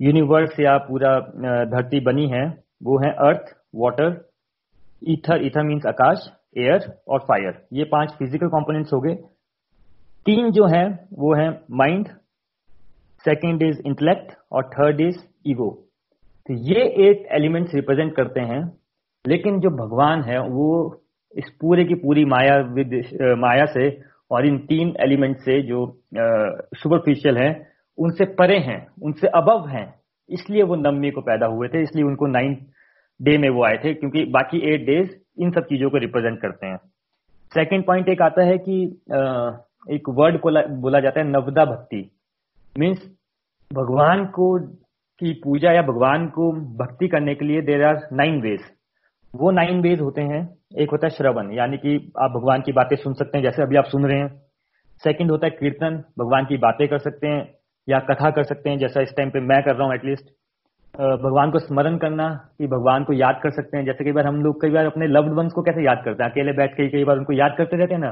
यूनिवर्स 0.00 0.58
या 0.60 0.76
पूरा 0.80 1.18
धरती 1.66 2.00
बनी 2.04 2.26
है, 2.28 2.46
वो 2.82 2.98
है 2.98 3.10
earth 3.26 3.54
water 3.76 4.24
ether 5.02 5.44
ether 5.46 5.62
means 5.62 5.86
आकाश 5.86 6.28
एयर 6.58 6.90
और 7.08 7.18
फायर 7.20 7.60
ये 7.72 7.84
पाँच 7.86 8.12
फ़िज़िकल 8.18 8.48
कंपोनेंट्स 8.48 8.92
हो 8.92 9.00
गए। 9.00 9.14
तीन 10.26 10.50
जो 10.52 10.66
है, 10.66 10.84
वो 11.12 11.34
है 11.34 11.48
माइंड 11.72 12.08
सेकेंड 13.28 13.62
इज़ 13.62 13.80
इंटेलेक्ट 13.86 14.32
और 14.52 14.70
थर्ड 14.70 15.00
इज़ 15.00 15.18
ईगो 15.46 15.70
तो 16.48 16.54
ये 16.64 16.82
एट 17.04 17.26
एलिमेंट्स 17.34 17.74
रिप्रेजेंट 17.74 18.14
करते 18.16 18.40
हैं, 18.42 18.60
लेकिन 19.24 19.58
जो 19.60 19.70
भगवान 19.76 20.22
है, 20.22 20.38
वो 20.40 21.02
इस 21.34 21.50
पूरे 21.60 21.84
की 21.84 21.94
पूरी 21.96 22.24
माया 22.24 22.56
विद 22.74 22.92
माया 23.38 23.64
से 23.68 23.88
और 24.30 24.46
इन 24.46 24.58
तीन 24.68 24.94
एलिमेंट 25.00 25.36
से 25.38 25.60
जो 25.62 25.80
सुपरफिशियल 26.14 27.36
है, 27.38 27.50
उनसे 27.98 28.24
परे 28.34 28.58
हैं, 28.60 28.86
उनसे 29.02 29.26
अबव 29.34 29.66
हैं, 29.68 29.86
इसलिए 30.30 30.62
वो 30.62 30.76
नवमी 30.76 31.10
को 31.10 31.20
पैदा 31.22 31.46
हुए 31.48 31.68
थे, 31.68 31.82
इसलिए 31.82 32.04
उनको 32.04 32.26
नाइन्थ 32.28 32.58
डे 33.20 33.36
में 33.38 33.48
वो 33.50 33.64
आए 33.64 33.76
थे, 33.84 33.94
क्योंकि 33.94 34.24
बाकी 34.32 34.58
एट 34.72 34.86
डेज़ 34.86 35.10
इन 35.42 35.50
सब 35.50 35.66
चीज़ों 35.66 35.90
को 35.90 35.98
रिप्रेजेंट 35.98 36.40
करते 36.40 36.66
हैं। 36.66 36.76
सेकेंड 37.52 37.84
पॉइंट 37.86 38.08
एक 38.08 38.22
आता 38.22 38.44
है 38.44 38.58
कि 38.58 38.82
एक 39.94 40.08
वर्ड 40.18 40.40
को 40.40 40.50
बोला 40.80 41.00
जाता 41.00 41.20
है 41.20 41.26
नवदा 41.28 41.64
भक्ति। 41.64 42.10
मीन्स 42.78 42.98
भगवान 43.70 44.24
को 44.30 44.58
की 45.20 45.32
पूजा 45.44 45.72
या 45.72 45.82
भगवान 45.82 46.26
को 46.28 46.50
भक्ति 46.76 47.08
करने 47.08 47.34
के 47.34 47.44
लिए 47.44 47.60
देर 47.62 47.84
आर 47.84 48.00
नाइन 48.12 48.40
वेज 48.42 48.60
वो 49.34 49.50
नाइन 49.50 49.80
वेज 49.82 50.00
होते 50.00 50.22
हैं। 50.22 50.40
एक 50.76 50.90
होता 50.90 51.06
है 51.06 51.10
श्रवण, 51.10 51.50
यानी 51.52 51.76
कि 51.76 51.96
आप 52.18 52.30
भगवान 52.30 52.60
की 52.60 52.72
बातें 52.72 52.96
सुन 52.96 53.14
सकते 53.14 53.38
हैं, 53.38 53.42
जैसे 53.44 53.62
अभी 53.62 53.76
आप 53.76 53.84
सुन 53.84 54.06
रहे 54.06 54.18
हैं। 54.18 54.28
सेकंड 55.02 55.30
होता 55.30 55.46
है 55.46 55.50
कीर्तन, 55.52 56.02
भगवान 56.18 56.44
की 56.44 56.56
बातें 56.56 56.86
कर 56.88 56.98
सकते 56.98 57.26
हैं 57.26 57.42
या 57.88 57.98
कथा 58.10 58.30
कर 58.30 58.44
सकते 58.44 58.70
हैं, 58.70 58.78
जैसा 58.78 59.00
इस 59.00 59.12
टाइम 59.16 59.30
पे 59.30 59.40
मैं 59.40 59.62
कर 59.62 59.74
रहा 59.76 59.86
हूँ 59.86 59.94
एटलीस्ट 59.94 60.30
भगवान 60.94 61.50
को 61.50 61.58
स्मरण 61.58 61.96
करना, 61.98 62.28
कि 62.58 62.66
भगवान 62.66 63.04
को 63.04 63.12
याद 63.12 63.40
कर 63.42 63.50
सकते 63.50 63.76
हैं। 63.76 63.84
जैसे 63.84 64.04
कई 64.04 64.12
बार 64.12 64.26
हम 64.26 64.42
लोग, 64.42 64.60
कई 64.62 64.70
बार 64.70 64.86
अपने 64.86 65.06
लव्ड 65.06 65.34
वंस 65.38 65.52
को 65.52 65.62
कैसे 65.62 65.84
याद 65.84 66.02
करते 66.04 66.24
हैं? 66.24 66.30
अकेले 66.30 66.52
बैठ 66.52 66.72
के 66.72 66.88
कई 66.88 67.04
बार 67.04 67.18
उनको 67.18 67.32
याद 67.32 67.54
करते 67.58 67.76
रहते 67.76 67.94
हैं 67.94 68.00
ना? 68.00 68.10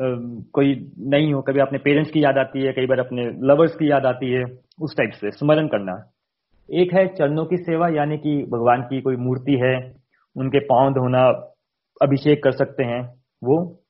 कोई 0.00 0.92
नहीं 0.98 1.34
हो, 1.34 1.42
कभी 1.42 1.60
अपने 1.60 1.78
पेरेंट्स 1.78 2.10
की 2.10 2.24
याद 2.24 2.38
आती 2.38 2.66
है, 2.66 2.72
कई 2.72 2.86
बार 2.86 2.98
अपने 2.98 3.24
लवर्स 3.24 3.74
की 3.74 3.90
याद 3.90 4.06
आती 4.06 4.32
है, 4.32 4.44
उस 4.80 4.96
टाइप 4.96 5.10
से 5.10 5.30
स्मरण 5.30 5.66
करना। 5.66 6.10
एक 6.70 6.94
है 6.94 7.06
चरणों 7.06 7.46
की 7.46 7.56
सेवा, 7.56 7.88
यानी 7.88 8.18
कि 8.18 8.46
भगवान 8.52 8.82
की 8.82 9.00
कोई 9.00 9.16
मूर्ति 9.16 9.52
है, 9.52 9.96
उनके 10.36 10.58
पाँव 10.58 10.92
धोना, 10.92 11.28
अभिषेक 12.02 12.42
कर 12.44 12.52
सकते 12.52 12.84
हैं, 12.84 13.14
वो। 13.44 13.80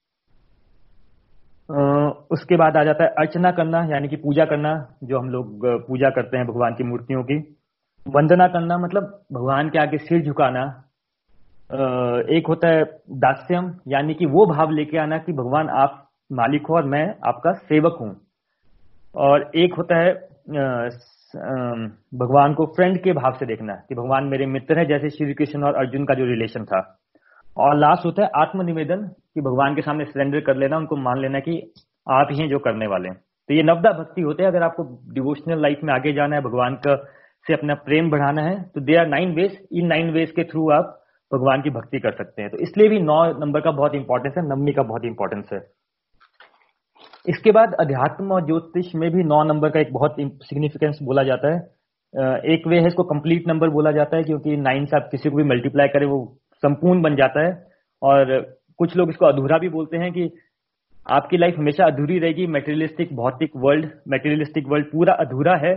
उसके 2.30 2.56
बाद 2.56 2.76
आ 2.76 2.84
जाता 2.84 3.04
है 3.04 3.10
अर्चना 3.10 3.50
करना, 3.50 3.84
यानी 3.84 4.08
कि 4.08 4.16
पूजा 4.16 4.44
करना, 4.44 4.94
जो 5.04 5.18
हम 5.18 5.28
लोग 5.28 5.66
पूजा 5.86 6.10
करते 6.10 6.36
हैं 6.36 6.46
भगवान 6.46 6.74
की 6.74 6.84
मूर्तियों 6.84 7.22
की। 7.22 7.56
वंदना 8.08 8.48
करना 8.48 8.78
मतलब 8.78 9.22
भगवान 9.32 9.68
के 9.68 9.78
आगे 9.78 9.98
सिर 9.98 10.22
झुकाना 10.22 10.80
एक 11.74 12.46
होता 12.48 12.68
है 12.68 12.82
दास्यम, 13.18 13.70
यानी 13.88 14.14
कि 14.14 14.26
वो 14.26 14.46
भाव 14.46 14.70
लेके 14.70 14.98
आना 14.98 15.18
कि 15.18 15.32
भगवान 15.34 15.68
आप 15.76 16.00
मालिक 16.30 16.66
हो 16.66 16.76
और 16.76 16.84
मैं 16.86 17.06
आपका 17.28 17.52
सेवक 17.52 17.96
हूँ। 18.00 18.14
और 19.16 19.50
एक 19.56 19.74
होता 19.74 19.98
है 19.98 20.12
भगवान 22.14 22.54
को 22.54 22.66
फ्रेंड 22.76 22.98
के 23.02 23.12
भाव 23.12 23.32
से 23.38 23.46
देखना 23.46 23.74
कि 23.78 23.94
भगवान 23.94 24.24
मेरे 24.24 24.46
मित्र 24.46 24.78
है, 24.78 24.84
जैसे 24.86 25.10
श्री 25.10 25.34
कृष्ण 25.34 25.62
और 25.62 25.74
अर्जुन 25.76 26.04
का 26.04 26.14
जो 26.14 26.24
रिलेशन 26.24 26.64
था। 26.64 26.80
और 27.56 27.76
लास्ट 27.76 28.04
होता 28.06 28.22
है 28.22 28.28
आत्मनिवेदन 28.36 29.06
कि 29.06 29.40
भगवान 29.40 29.74
के 29.74 29.82
सामने 29.82 30.04
सरेंडर 30.04 30.40
कर 30.40 30.56
लेना, 30.56 30.76
उनको 30.76 30.96
मान 30.98 31.20
लेना 31.20 31.40
कि 31.40 31.60
आप 32.06 32.28
ही 32.32 32.38
हैं 32.38 32.48
जो 32.48 32.58
करने 32.60 32.86
वाले 32.86 33.08
हैं। 33.08 33.16
तो 33.48 33.54
ये 33.54 33.62
नवदा 33.62 33.90
भक्ति 33.92 34.22
होते 34.22 34.42
हैं, 34.42 34.50
अगर 34.50 34.62
आपको 34.62 34.82
डिवोशनल 35.14 35.62
लाइफ 35.62 35.80
में 35.84 35.92
आगे 35.94 36.12
जाना 36.12 36.36
है, 36.36 36.42
भगवान 36.42 36.74
का 36.76 36.96
से 37.46 37.54
अपना 37.54 37.74
प्रेम 37.84 38.10
बढ़ाना 38.10 38.42
है 38.42 38.62
तो 38.64 38.80
they 38.80 38.96
are 38.96 39.06
nine 39.08 39.34
ways 39.34 39.58
in 39.72 39.86
nine 39.86 40.10
ways 40.12 40.30
के 40.30 40.44
थ्रू 40.44 40.70
आप 40.72 41.00
भगवान 41.34 41.62
की 41.62 41.70
भक्ति 41.70 41.98
कर 42.00 42.12
सकते 42.14 42.42
हैं। 42.42 42.50
तो 42.50 42.58
इसलिए 42.58 42.88
भी 42.88 43.00
नौ 43.02 43.22
नंबर 43.40 43.60
का 43.60 43.70
बहुत 43.72 43.94
इंपॉर्टेंस 43.94 44.34
है, 44.38 44.48
नवमी 44.48 44.72
का 44.72 44.82
बहुत 44.84 45.04
इंपॉर्टेंस 45.04 45.48
है। 45.52 45.60
इसके 47.26 47.52
बाद 47.52 47.74
अध्यात्म 47.80 48.32
और 48.32 48.46
ज्योतिष 48.46 48.94
में 48.94 49.10
भी 49.10 49.22
नौ 49.24 49.42
नंबर 49.44 49.70
का 49.70 49.80
एक 49.80 49.92
बहुत 49.92 50.16
सिग्निफिकेंस 50.42 50.98
बोला 51.02 51.22
जाता 51.22 51.52
है। 51.54 51.58
एक 52.46 52.66
वे 52.68 52.78
है, 52.78 52.86
इसको 52.86 53.02
कंप्लीट 53.04 53.48
नंबर 53.48 53.68
बोला 53.70 53.90
जाता 53.92 54.16
है, 54.16 54.22
क्योंकि 54.22 54.56
नाइन 54.58 54.84
से 54.86 54.96
आप 54.96 55.08
किसी 55.10 55.30
को 55.30 55.36
भी 55.36 55.44
मल्टीप्लाई 55.44 55.88
करें, 55.88 56.06
वो 56.06 56.18
संपूर्ण 56.62 57.02
बन 57.02 57.16
जाता 57.16 57.46
है। 57.46 57.52
और 58.02 58.40
कुछ 58.78 58.96
लोग 58.96 59.08
इसको 59.10 59.26
अधूरा 59.26 59.58
भी 59.58 59.68
बोलते 59.68 59.96
हैं 59.96 60.12
कि 60.12 60.30
आपकी 61.06 61.36
लाइफ 61.36 61.54
हमेशा 61.58 61.84
अधूरी 61.84 62.18
रहेगी 62.18 62.46
मेटेरियलिस्टिक 62.48 63.14
भौतिक 63.16 63.56
वर्ल्ड 63.56 63.88
मेटेरियलिस्टिक 64.08 64.68
वर्ल्ड 64.68 64.86
पूरा 64.86 65.14
अधूरा 65.20 65.56
है। 65.58 65.74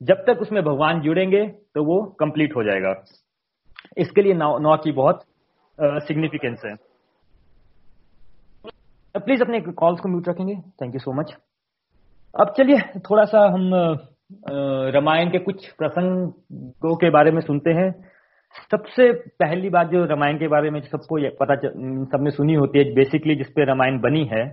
जब 0.00 0.24
तक 0.26 0.40
उसमें 0.42 0.62
भगवान 0.62 1.00
जुड़ेंगे 1.00 1.44
तो 1.74 1.84
वो 1.84 2.00
कंप्लीट 2.20 2.56
हो 2.56 2.62
जाएगा। 2.64 2.92
इसके 3.96 4.22
लिए 4.22 4.34
नौ, 4.34 4.58
नौ 4.58 4.76
की 4.76 4.92
बहुत 4.92 5.24
सिग्निफिकेंस 5.78 6.62
है। 6.64 6.74
प्लीज़ 9.14 9.42
अपने 9.42 9.60
कॉल्स 9.60 10.00
को 10.00 10.08
म्यूट 10.08 10.28
रखेंगे। 10.28 10.54
थैंक 10.54 10.94
यू 10.94 11.00
सो 11.00 11.12
मच 11.12 11.34
अब 12.34 12.52
चलिए 12.56 13.00
थोड़ा 13.00 13.24
सा 13.24 13.40
हम 13.46 13.70
रामायण 14.94 15.30
के 15.30 15.38
कुछ 15.38 15.66
प्रसंगों 15.72 16.94
के 16.96 17.10
बारे 17.10 17.30
में 17.30 17.40
सुनते 17.40 17.70
हैं। 17.70 17.90
सबसे 18.70 19.12
पहली 19.38 19.68
बात 19.70 19.88
जो 19.88 20.04
रामायण 20.04 20.38
के 20.38 20.48
बारे 20.48 20.70
में 20.70 20.80
सबको 20.80 21.18
पता 21.36 21.54
सबने 21.54 22.30
सुनी 22.30 22.54
होती 22.54 22.78
है 22.78 22.92
बेसिकली 22.94 23.36
जिसपे 23.36 23.64
रामायण 23.64 24.00
बनी 24.00 24.24
है 24.24 24.44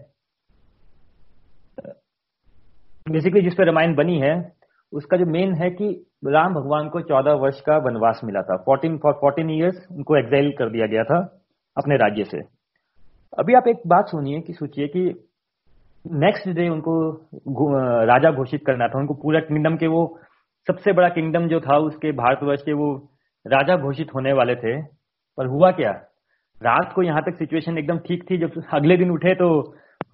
बेसिकली 3.08 3.42
जिसपे 3.42 3.66
रामायण 3.66 3.96
बनी 3.96 4.20
है 4.20 4.34
उसका 4.94 5.18
जो 5.18 5.26
मेन 5.26 5.54
है 5.56 5.70
कि 5.72 5.88
राम 6.24 6.54
भगवान 6.54 6.88
को 6.90 7.02
चौदह 7.02 7.34
वर्ष 7.42 7.60
का 7.62 7.78
वनवास 7.78 8.22
मिला 8.24 8.42
था। 8.42 8.56
फोर्टीन 8.58 8.98
फॉर 8.98 9.14
फोर्टीन 9.14 9.50
ईयर्स 9.52 9.86
उनको 9.92 10.18
एग्जाइल 10.18 10.52
कर 10.52 10.70
दिया 10.70 10.88
गया 10.88 11.04
था 11.04 11.20
अपने 11.78 11.98
राज्य 11.98 12.24
से। 12.24 12.38
अभी 13.34 13.54
आप 13.54 13.68
एक 13.68 13.82
बात 13.88 14.08
सुनिए 14.08 14.40
कि 14.42 14.54
सोचिए 14.54 14.88
कि 14.88 15.04
नेक्स्ट 16.06 16.48
डे 16.50 16.68
उनको 16.70 16.96
राजा 18.06 18.32
घोषित 18.32 18.62
करना 18.66 18.88
था। 18.88 19.00
उनको 19.00 19.14
पूरा 19.14 19.40
किंगडम 19.42 19.76
के 19.78 19.88
वो 19.88 20.02
सबसे 20.68 20.94
बड़ा 20.94 21.10
किंगडम 21.10 21.48
जो 21.48 21.60
था, 21.60 21.78
उसके 21.80 22.12
भारतवर्ष 22.14 22.62
के 22.62 22.74
वो 22.74 22.94
राजा 23.46 23.76
घोषित 23.78 24.14
होने 24.16 24.34
वाले 24.34 24.56
थे। 24.56 24.82
पर 25.38 25.48
हुआ 25.48 25.72
क्या? 25.72 25.92
रात 26.62 26.92
को 26.96 27.04
यहाँ 27.04 27.22
तक 27.22 27.36
सिचुएशन 27.38 27.78
एकदम 27.78 27.98
ठीक 28.08 28.24
थी। 28.32 28.38
जब 28.38 28.62
अगले 28.74 28.98
दिन 28.98 29.12
उठे 29.12 29.36
तो 29.36 29.50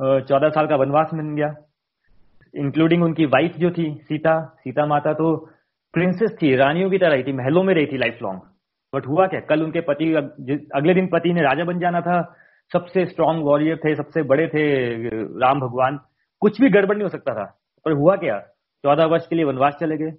चौदह 0.01 0.49
साल 0.49 0.67
का 0.67 0.75
वनवास 0.75 1.09
मिल 1.13 1.33
गया। 1.35 1.53
इंक्लूडिंग 2.53 3.03
उनकी 3.03 3.25
वाइफ 3.27 3.55
जो 3.57 3.71
थी, 3.71 3.93
सीता 3.97 4.39
सीता 4.59 4.85
माता 4.85 5.13
तो 5.13 5.35
प्रिंसेस 5.93 6.31
थी, 6.41 6.55
रानियों 6.55 6.89
की 6.89 6.97
तरह 6.97 7.21
थी, 7.23 7.33
महलों 7.33 7.63
में 7.63 7.73
रही 7.73 7.85
थी 7.85 7.97
लाइफ 7.97 8.19
लॉन्ग 8.23 8.41
बट 8.93 9.07
हुआ 9.07 9.25
क्या? 9.27 9.39
कल 9.39 9.63
उनके 9.63 9.81
पति 9.81 10.13
अगले 10.75 10.93
दिन 10.93 11.07
पति 11.07 11.33
ने 11.33 11.41
राजा 11.41 11.63
बन 11.63 11.79
जाना 11.79 12.01
था, 12.01 12.21
सबसे 12.73 13.05
स्ट्रांग 13.05 13.43
वॉरियर 13.43 13.77
थे, 13.77 13.95
सबसे 13.95 14.23
बड़े 14.23 14.47
थे, 14.47 14.63
राम 15.39 15.59
भगवान. 15.59 15.99
कुछ 16.41 16.61
भी 16.61 16.69
गड़बड़ 16.69 16.95
नहीं 16.95 17.03
हो 17.03 17.09
सकता 17.09 17.33
था. 17.33 17.45
पर 17.85 17.91
हुआ 17.91 18.15
क्या? 18.15 18.39
चौदह 18.83 19.05
वर्ष 19.05 19.27
के 19.27 19.35
लिए 19.35 19.45
वनवास 19.45 19.75
चले 19.79 19.97
गए. 19.97 20.13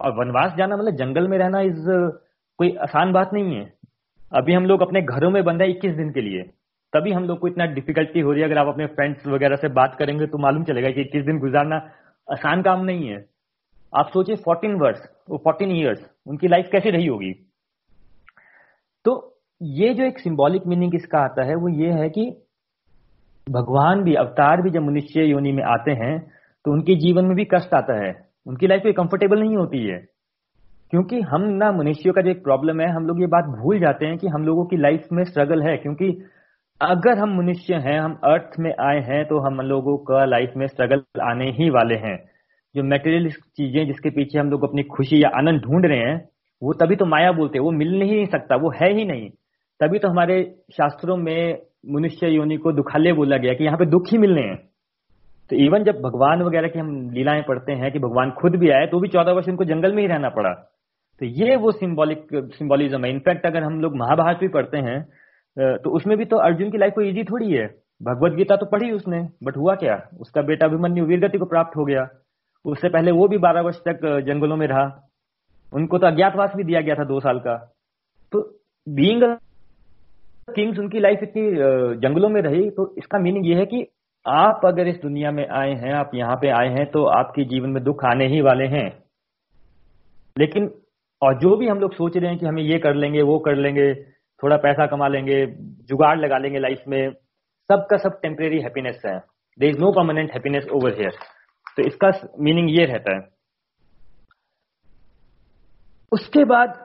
और 0.00 0.12
वनवास 0.12 0.54
जाना 0.56 0.76
मतलब 0.76 0.96
जंगल 0.96 1.28
में 1.28 1.38
रहना 1.38 1.60
इज़ 1.60 1.88
कोई 2.58 2.74
आसान 2.82 3.12
बात 3.12 3.30
नहीं 3.32 3.54
है. 3.56 3.72
अभी 4.34 4.52
हम 4.52 4.66
लोग 4.66 4.82
अपने 4.82 5.02
घरों 5.02 5.30
में 5.30 5.42
बंद 5.44 5.62
है 5.62 5.70
इक्कीस 5.70 5.94
दिन 5.94 6.10
के 6.10 6.20
लिए. 6.20 6.42
तभी 6.92 7.12
हम 7.12 7.24
लोग 7.24 7.38
को 7.38 7.48
इतना 7.48 7.66
डिफिकल्टी 7.66 8.20
हो 8.20 8.32
रही 8.32 8.42
है. 8.42 8.48
अगर 8.48 8.58
आप 8.58 8.66
अपने 8.66 8.86
फ्रेंड्स 8.86 9.26
वगैरह 9.26 9.56
से 9.56 9.68
बात 9.68 9.96
करेंगे 9.98 10.26
तो 10.26 10.38
मालूम 10.38 10.64
चलेगा 10.64 10.90
कि 10.90 11.00
इक्कीस 11.00 11.24
दिन 11.24 11.38
गुजारना 11.38 11.76
आसान 12.28 12.62
काम 12.62 12.84
नहीं 12.84 13.08
है. 13.08 13.24
आप 13.96 14.08
सोचिए 14.08 14.36
फोर्टीन 14.36 14.74
वर्ष, 14.74 14.98
वो 15.30 15.38
फोर्टीन 15.38 15.70
ईयर्स 15.70 16.10
उनकी 16.26 16.48
लाइफ 16.48 16.68
कैसे 16.72 16.90
रही 16.90 17.06
होगी? 17.06 17.32
तो 19.04 19.38
ये 19.62 19.94
जो 19.94 20.04
एक 20.04 20.18
सिंबॉलिक 20.18 20.62
मीनिंग 20.66 20.94
इसका 20.94 21.18
आता 21.18 21.44
है, 21.44 21.54
वो 21.54 21.68
ये 21.68 21.90
है 21.90 22.08
कि 22.10 22.42
भगवान 23.50 24.02
भी, 24.02 24.14
अवतार 24.14 24.62
भी 24.62 24.70
जब 24.70 24.82
मनुष्य 24.82 25.24
योनि 25.24 25.52
में 25.52 25.62
आते 25.64 25.90
हैं 25.90 26.18
तो 26.64 26.72
उनके 26.72 26.94
जीवन 26.94 27.24
में 27.24 27.36
भी 27.36 27.44
कष्ट 27.44 27.74
आता 27.74 28.06
है। 28.06 28.28
उनकी 28.46 28.66
लाइफ 28.66 28.82
कोई 28.82 28.92
कंफर्टेबल 28.92 29.40
नहीं 29.40 29.56
होती 29.56 29.86
है। 29.86 29.98
क्योंकि 30.90 31.20
हम 31.20 31.42
ना 31.42 31.72
मनुष्यों 31.72 32.14
का 32.14 32.22
जो 32.22 32.30
एक 32.30 32.42
प्रॉब्लम 32.44 32.80
है, 32.80 32.88
हम 32.88 33.06
लोग 33.06 33.20
ये 33.20 33.26
बात 33.26 33.44
भूल 33.44 33.78
जाते 33.80 34.06
हैं 34.06 34.18
कि 34.18 34.28
हम 34.28 34.42
लोगों 34.42 34.64
की 34.64 34.76
लाइफ 34.76 35.06
में 35.12 35.24
स्ट्रगल 35.24 35.62
है। 35.62 35.76
क्योंकि 35.76 36.24
अगर 36.80 37.18
हम 37.18 37.36
मनुष्य 37.36 37.74
हैं, 37.74 38.00
हम 38.00 38.20
अर्थ 38.24 38.50
में 38.58 38.72
आए 38.80 39.00
हैं 39.00 39.24
तो 39.24 39.38
हम 39.38 39.60
लोगों 39.60 39.96
का 39.98 40.24
लाइफ 40.24 40.52
में 40.56 40.66
स्ट्रगल 40.66 41.02
आने 41.22 41.50
ही 41.50 41.70
वाले 41.70 41.94
हैं। 41.94 42.35
जो 42.76 42.82
मेटेरियल 42.84 43.30
चीज़ें 43.30 43.86
जिसके 43.86 44.10
पीछे 44.10 44.38
हम 44.38 44.50
लोग 44.50 44.64
अपनी 44.64 44.82
खुशी 44.86 45.22
या 45.22 45.28
आनंद 45.38 45.60
ढूंढ 45.62 45.86
रहे 45.86 45.98
हैं, 46.00 46.16
वो 46.62 46.72
तभी 46.74 46.96
तो 46.96 47.06
माया 47.06 47.32
बोलते 47.32 47.58
हैं, 47.58 47.64
वो 47.64 47.70
मिल 47.72 47.98
नहीं 47.98 48.24
सकता, 48.26 48.56
वो 48.56 48.70
है 48.76 48.92
ही 48.94 49.04
नहीं। 49.06 49.28
तभी 49.80 49.98
तो 49.98 50.08
हमारे 50.08 50.42
शास्त्रों 50.72 51.16
में 51.16 51.58
मनुष्य 51.90 52.28
योनि 52.28 52.56
को 52.58 52.72
दुखाले 52.72 53.12
बोला 53.12 53.36
गया 53.36 53.54
कि 53.54 53.64
यहाँ 53.64 53.78
पे 53.78 53.86
दुख 53.86 54.12
ही 54.12 54.18
मिलने 54.18 54.42
हैं। 54.42 54.56
तो 55.50 55.56
इवन 55.56 55.84
जब 55.84 56.00
भगवान 56.02 56.42
वगैरह 56.42 56.68
की 56.68 56.78
हम 56.78 56.88
लीलाएँ 57.10 57.42
पढ़ते 57.48 57.72
हैं 57.74 57.90
कि 57.92 57.98
भगवान 58.00 58.30
खुद 58.38 58.56
भी 58.56 58.70
आए 58.70 58.86
तो 58.86 59.00
भी 59.00 59.08
चौदह 59.08 59.32
वर्ष 59.32 59.48
उनको 59.48 59.64
जंगल 59.64 59.94
में 59.94 60.02
ही 60.02 60.08
रहना 60.08 60.28
पड़ा। 60.30 60.52
तो 61.20 61.26
ये 61.26 61.56
वो 61.56 61.72
सिंबॉलिक 61.72 62.26
सिंबॉलिज्म 62.54 63.04
है। 63.04 63.10
इनफैक्ट 63.10 63.46
अगर 63.46 63.62
हम 63.62 63.80
लोग 63.80 63.96
महाभारत 63.96 64.38
भी 64.40 64.48
पढ़ते 64.50 64.78
हैं 64.80 65.00
तो 65.56 65.90
उसमें 65.96 66.16
भी 66.18 66.24
तो 66.24 66.36
अर्जुन 66.38 66.70
की 66.70 66.78
लाइफ 66.78 66.92
को 66.94 67.02
इजी 67.02 67.22
थोड़ी 67.24 67.50
है। 67.52 67.66
भगवत 68.00 68.32
गीता 68.32 68.56
तो 68.56 68.66
पढ़ी 68.66 68.90
उसने 68.92 69.20
बट 69.44 69.56
हुआ 69.56 69.74
क्या? 69.76 69.94
उसका 70.20 70.42
बेटा 70.42 70.66
अभिमन्यु 70.66 71.04
वीरगति 71.06 71.38
को 71.38 71.44
प्राप्त 71.46 71.76
हो 71.76 71.84
गया। 71.84 72.02
उससे 72.64 72.88
पहले 72.88 73.10
वो 73.10 73.28
भी 73.28 73.38
बारह 73.38 73.60
वर्ष 73.60 73.76
तक 73.78 74.00
जंगलों 74.26 74.56
में 74.56 74.66
रहा। 74.66 74.86
उनको 75.72 75.98
तो 75.98 76.06
अज्ञातवास 76.06 76.52
भी 76.56 76.64
दिया 76.64 76.80
गया 76.80 76.94
था 76.94 77.04
दो 77.04 77.20
साल 77.20 77.38
का। 77.38 77.56
तो 78.32 78.40
बींग 78.86 79.22
किंग्स 80.48 80.78
उनकी 80.78 81.00
लाइफ 81.00 81.20
इतनी 81.22 81.50
जंगलों 82.00 82.28
में 82.28 82.40
रही 82.42 82.68
तो 82.70 82.94
इसका 82.98 83.18
मीनिंग 83.18 83.46
ये 83.46 83.54
है 83.54 83.66
कि 83.66 83.86
आप 84.26 84.60
अगर 84.64 84.88
इस 84.88 84.96
दुनिया 84.96 85.30
में 85.30 85.46
आए 85.48 85.72
हैं, 85.72 85.92
आप 85.92 86.10
यहाँ 86.14 86.36
पे 86.36 86.48
आए 86.50 86.68
हैं 86.68 86.86
तो 86.86 87.04
आपके 87.04 87.44
जीवन 87.44 87.70
में 87.70 87.82
दुख 87.84 88.04
आने 88.04 88.26
ही 88.26 88.40
वाले 88.40 88.66
हैं। 88.66 88.88
लेकिन, 90.36 90.70
और 91.22 91.38
जो 91.38 91.56
भी 91.56 91.68
हम 91.68 91.78
लोग 91.78 91.94
सोच 91.94 92.16
रहे 92.16 92.30
हैं 92.30 92.38
कि 92.38 92.46
हमें 92.46 92.62
ये 92.62 92.78
कर 92.78 92.94
लेंगे, 92.94 93.22
वो 93.22 93.38
कर 93.38 93.56
लेंगे, 93.56 93.94
थोड़ा 94.42 94.56
पैसा 94.56 94.86
कमा 94.86 95.08
लेंगे, 95.08 95.44
जुगाड़ 95.88 96.18
लगा 96.18 96.38
लेंगे 96.38 96.58
लाइफ 96.58 96.82
में, 96.88 97.12
सबका 97.70 97.96
सब 97.98 98.18
टेम्परेरी 98.22 98.60
हैप्पीनेस 98.60 99.00
है। 99.06 99.16
There 99.58 99.70
is 99.70 99.78
no 99.78 99.92
permanent 99.92 100.32
happiness 100.32 100.66
over 100.68 100.94
here 100.94 101.12
तो 101.76 101.82
इसका 101.82 102.10
मीनिंग 102.40 102.70
ये 102.70 102.84
रहता 102.86 103.16
है। 103.16 103.28
उसके 106.12 106.44
बाद 106.46 106.84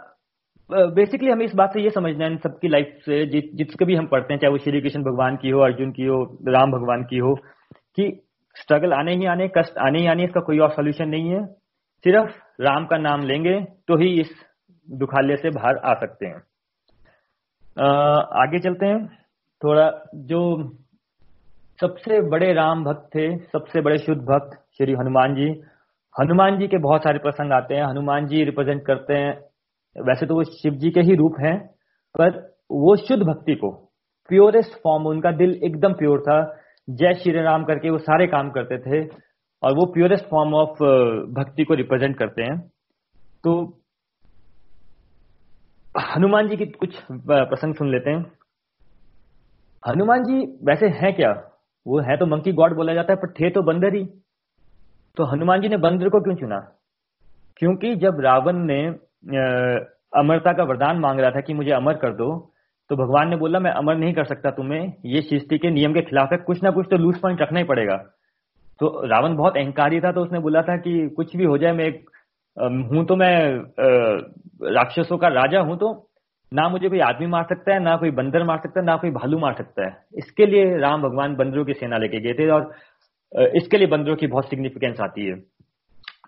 बेसिकली 0.70 1.30
हमें 1.32 1.46
इस 1.46 1.54
बात 1.56 1.74
से 1.74 1.82
ये 1.82 1.90
समझना 1.90 2.26
है 2.26 2.38
सबकी 2.38 2.68
लाइफ 2.68 3.00
से 3.06 3.26
जि, 3.26 3.42
जिसके 3.56 3.86
भी 3.86 3.96
हम 3.96 4.08
पढ़ते 4.08 4.34
हैं 4.34 4.40
चाहे 4.40 4.52
वो 4.52 4.58
श्री 4.58 4.82
कृष्ण 4.82 5.02
भगवान 5.04 5.36
की 5.38 5.50
हो 5.50 5.60
अर्जुन 5.62 5.92
की 5.92 6.06
हो 6.06 6.18
राम 6.48 6.72
भगवान 6.72 7.04
की 7.04 7.18
हो 7.18 7.34
कि 7.98 8.06
स्ट्रगल 8.56 8.94
आने 8.94 9.16
ही 9.16 9.26
आने 9.26 9.48
कष्ट 9.58 9.78
आने 9.80 10.00
ही 10.00 10.08
आने 10.08 10.24
इसका 10.24 10.42
कोई 10.42 10.60
और 10.60 10.72
सोल्यूशन 10.72 11.10
नहीं 11.10 11.30
है। 11.30 11.46
सिर्फ़ 12.06 12.32
राम 12.62 12.86
का 12.86 12.98
नाम 13.00 13.22
लेंगे 13.24 13.60
तो 13.88 13.98
ही 13.98 14.10
इस 14.22 14.30
दुखालय 14.88 15.36
से 15.38 15.50
बाहर 15.50 15.78
आ 15.78 15.94
सकते 15.96 16.26
हैं। 16.26 16.40
आगे 18.38 18.60
चलते 18.60 18.86
हैं। 18.86 19.06
थोड़ा 19.62 19.90
जो 20.28 20.42
सबसे 21.80 22.22
बड़े 22.30 22.52
राम 22.54 22.84
भक्त 22.84 23.10
थे 23.16 23.28
सबसे 23.40 23.82
बड़े 23.82 23.98
शुद्ध 23.98 24.22
भक्त 24.24 24.58
श्री 24.82 24.94
हनुमान 24.94 25.34
जी। 25.36 25.48
हनुमान 26.16 26.58
जी 26.60 26.68
के 26.68 26.78
बहुत 26.78 27.02
सारे 27.02 27.20
प्रसंग 27.20 27.52
आते 27.54 27.76
हैं। 27.76 27.84
हनुमान 27.84 28.28
जी 28.28 28.44
रिप्रेजेंट 28.44 28.82
करते 28.86 29.14
हैं। 29.14 29.34
वैसे 29.96 30.26
तो 30.26 30.36
वो 30.36 30.44
शिव 30.44 30.74
जी 30.74 30.90
के 30.90 31.02
ही 31.02 31.16
रूप 31.16 31.36
हैं, 31.40 31.58
पर 32.16 32.38
वो 32.72 32.96
शुद्ध 32.98 33.24
भक्ति 33.24 33.56
को 33.56 33.70
प्योरेस्ट 34.30 34.72
फॉर्म 34.84 35.06
उनका 35.08 35.32
दिल 35.32 35.52
एकदम 35.64 35.94
प्योर 35.94 36.22
था। 36.22 36.38
जय 36.90 37.14
श्री 37.14 37.42
राम 37.42 37.64
करके 37.64 37.90
वो 37.90 37.98
सारे 37.98 38.28
काम 38.28 38.50
करते 38.50 38.78
थे 38.80 39.04
और 39.64 39.76
वो 39.76 39.86
प्योरेस्ट 39.86 40.26
फॉर्म 40.30 40.54
ऑफ़ 40.56 40.84
भक्ति 41.34 41.64
को 41.64 41.74
रिप्रेजेंट 41.74 42.18
करते 42.18 42.44
हैं। 42.44 42.58
तो 43.44 43.54
हनुमान 46.16 46.48
जी 46.48 46.58
की 46.58 46.66
कुछ 46.66 46.96
प्रसंग 47.12 47.76
सुन 47.76 47.92
लेते 47.92 48.10
हैं। 48.10 48.26
हनुमान 49.84 50.24
जी 50.24 50.42
वैसे 50.64 50.88
हैं 50.98 51.14
क्या? 51.16 51.32
वो 51.86 52.00
है 52.02 52.18
तो 52.18 52.26
मंकी 52.26 52.52
गॉड 52.54 52.76
बोला 52.76 52.94
जाता 52.94 53.14
है, 53.14 53.18
पर 53.18 53.32
थे 53.32 53.50
तो 53.50 53.64
बंदर 53.64 53.96
ही। 53.96 54.06
तो 55.18 55.26
हनुमान 55.26 55.62
जी 55.62 55.70
ने 55.70 55.78
बंदर 55.80 56.10
को 56.10 56.20
क्यों 56.22 56.36
चुना? 56.36 56.60
क्योंकि 57.58 57.96
जब 57.96 58.20
रावण 58.20 58.66
ने 58.66 58.82
अमरता 60.14 60.54
का 60.54 60.64
वरदान 60.64 61.00
मांग 61.00 61.20
रहा 61.20 61.32
था 61.32 61.42
कि 61.42 61.54
मुझे 61.54 61.72
अमर 61.74 61.98
कर 61.98 62.14
दो 62.14 62.30
तो 62.90 62.96
भगवान 62.98 63.30
ने 63.30 63.36
बोला, 63.38 63.60
मैं 63.60 63.72
अमर 63.72 63.96
नहीं 63.96 64.14
कर 64.14 64.26
सकता 64.26 64.52
तुम्हें। 64.52 64.94
ये 65.06 65.22
सृष्टि 65.22 65.58
के 65.58 65.70
नियम 65.72 65.94
के 65.94 66.02
खिलाफ 66.02 66.32
है। 66.32 66.38
कुछ 66.40 66.64
ना 66.64 66.72
कुछ 66.72 66.88
तो 66.92 66.98
लूज 66.98 67.20
पॉइंट 67.22 67.42
रखना 67.42 67.60
ही 67.60 67.66
पड़ेगा। 67.66 67.96
तो 68.80 69.06
रावण 69.08 69.36
बहुत 69.36 69.58
अहंकारी 69.58 70.00
था 70.02 70.12
तो 70.12 70.22
उसने 70.22 70.40
बोला 70.40 70.62
था 70.62 70.76
कि 70.78 71.08
कुछ 71.16 71.36
भी 71.38 71.46
हो 71.46 71.58
जाए, 71.58 71.72
मैं 71.72 71.90
हूँ 72.88 73.06
तो 73.06 73.16
मैं 73.16 73.36
राक्षसों 74.74 75.18
का 75.18 75.28
राजा 75.30 75.60
हूँ 75.62 75.78
तो 75.78 75.92
ना 76.52 76.68
मुझे 76.70 76.90
कोई 76.90 77.00
आदमी 77.02 77.28
मार 77.28 77.44
सकता 77.50 77.74
है, 77.74 77.80
ना 77.80 77.96
कोई 77.98 78.12
बंदर 78.12 78.44
मार 78.44 78.58
सकता 78.58 78.80
है, 78.80 78.86
ना 78.86 78.96
कोई 78.98 79.12
भालू 79.12 79.38
मार 79.40 79.54
सकता 79.54 79.86
है। 79.86 79.98
इसके 80.18 80.46
लिए 80.46 80.78
राम 80.78 81.02
भगवान 81.02 81.36
बंदरों 81.36 81.66
की 81.66 81.74
सेना 81.74 81.98
लेके 81.98 82.20
गए 82.20 82.34
थे 82.34 82.50
और 82.50 82.72
इसके 83.56 83.78
लिए 83.78 83.88
बंदरों 83.88 84.16
की 84.16 84.28
बहुत 84.28 84.50
सिग्निफिकेंस 84.50 85.00
आती 85.00 85.26
है। 85.26 85.36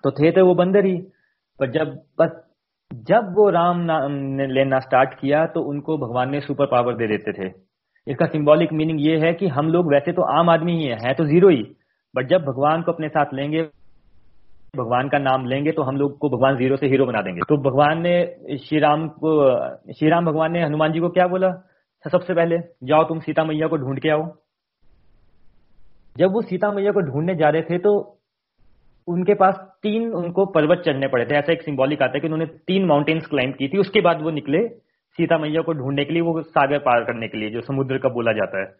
तो 0.03 0.11
थे 0.13 0.31
तो 0.31 0.45
वो 0.45 0.55
बंदर 0.55 0.85
ही 0.85 0.95
पर 1.59 1.71
जब 1.71 1.93
बस 2.19 2.41
जब 3.07 3.33
वो 3.35 3.49
राम 3.49 3.79
ने 4.09 4.47
लेना 4.47 4.79
स्टार्ट 4.79 5.13
किया 5.13 5.45
तो 5.47 5.61
उनको 5.63 5.97
भगवान 5.97 6.31
ने 6.31 6.39
सुपर 6.41 6.65
पावर 6.65 6.95
दे 6.95 7.07
देते 7.07 7.31
थे। 7.33 7.47
इसका 8.07 8.25
सिंबॉलिक 8.27 8.73
मीनिंग 8.73 8.99
ये 9.01 9.17
है 9.19 9.33
कि 9.33 9.47
हम 9.49 9.67
लोग 9.67 9.91
वैसे 9.93 10.11
तो 10.11 10.21
आम 10.31 10.49
आदमी 10.49 10.77
ही 10.77 10.85
है, 10.85 10.97
है 10.97 11.13
तो 11.13 11.25
ज़ीरो 11.25 11.49
ही। 11.49 11.63
बट 12.15 12.27
जब 12.29 12.43
भगवान 12.43 12.81
को 12.81 12.91
अपने 12.91 13.09
साथ 13.09 13.33
लेंगे 13.33 13.61
भगवान 14.77 15.09
का 15.09 15.17
नाम 15.19 15.45
लेंगे 15.47 15.71
तो 15.71 15.83
हम 15.83 15.97
लोग 15.97 16.17
को 16.17 16.29
भगवान 16.29 16.57
ज़ीरो 16.57 16.75
से 16.77 16.87
हीरो 16.87 17.05
बना 17.05 17.21
देंगे। 17.21 17.41
तो 17.49 17.57
भगवान 17.61 18.01
ने 18.01 18.57
श्री 18.59 18.79
राम 18.79 19.07
को 19.17 19.33
श्री 19.93 20.09
राम 20.09 20.25
भगवान 20.25 20.51
ने 20.51 20.63
हनुमान 20.63 20.93
जी 20.93 20.99
को 20.99 21.09
क्या 21.09 21.27
बोला? 21.27 21.51
सबसे 22.05 22.33
पहले 22.33 22.57
जाओ 22.83 23.03
तुम 23.03 23.19
सीता 23.19 23.43
मैया 23.43 23.67
को 23.67 23.77
ढूंढ 23.77 23.99
के 23.99 24.09
आओ। 24.09 24.23
जब 26.17 26.31
वो 26.31 26.41
सीता 26.41 26.71
मैया 26.71 26.91
को 26.91 27.01
ढूँढने 27.01 27.35
जा 27.35 27.49
रहे 27.49 27.61
थे 27.61 27.77
तो 27.77 28.19
उनके 29.07 29.33
पास 29.33 29.55
तीन 29.83 30.11
उनको 30.13 30.45
पर्वत 30.45 30.83
चढ़ने 30.85 31.07
पड़े 31.07 31.25
थे। 31.25 31.35
ऐसा 31.35 31.53
एक 31.53 31.61
सिंबॉलिक 31.61 32.01
आता 32.01 32.11
है 32.15 32.19
कि 32.19 32.27
उन्होंने 32.27 32.45
तीन 32.45 32.85
माउंटेन्स 32.85 33.25
क्लाइंब 33.25 33.53
की 33.53 33.67
थी। 33.67 33.77
उसके 33.77 34.01
बाद 34.01 34.21
वो 34.21 34.31
निकले 34.31 34.67
सीता 35.17 35.37
मैया 35.37 35.61
को 35.61 35.73
ढूँढने 35.73 36.05
के 36.05 36.13
लिए, 36.13 36.21
वो 36.21 36.41
सागर 36.41 36.77
पार 36.77 37.03
करने 37.03 37.27
के 37.27 37.37
लिए, 37.37 37.49
जो 37.49 37.61
समुद्र 37.61 37.97
का 37.97 38.09
बोला 38.09 38.31
जाता 38.31 38.59
है। 38.59 38.75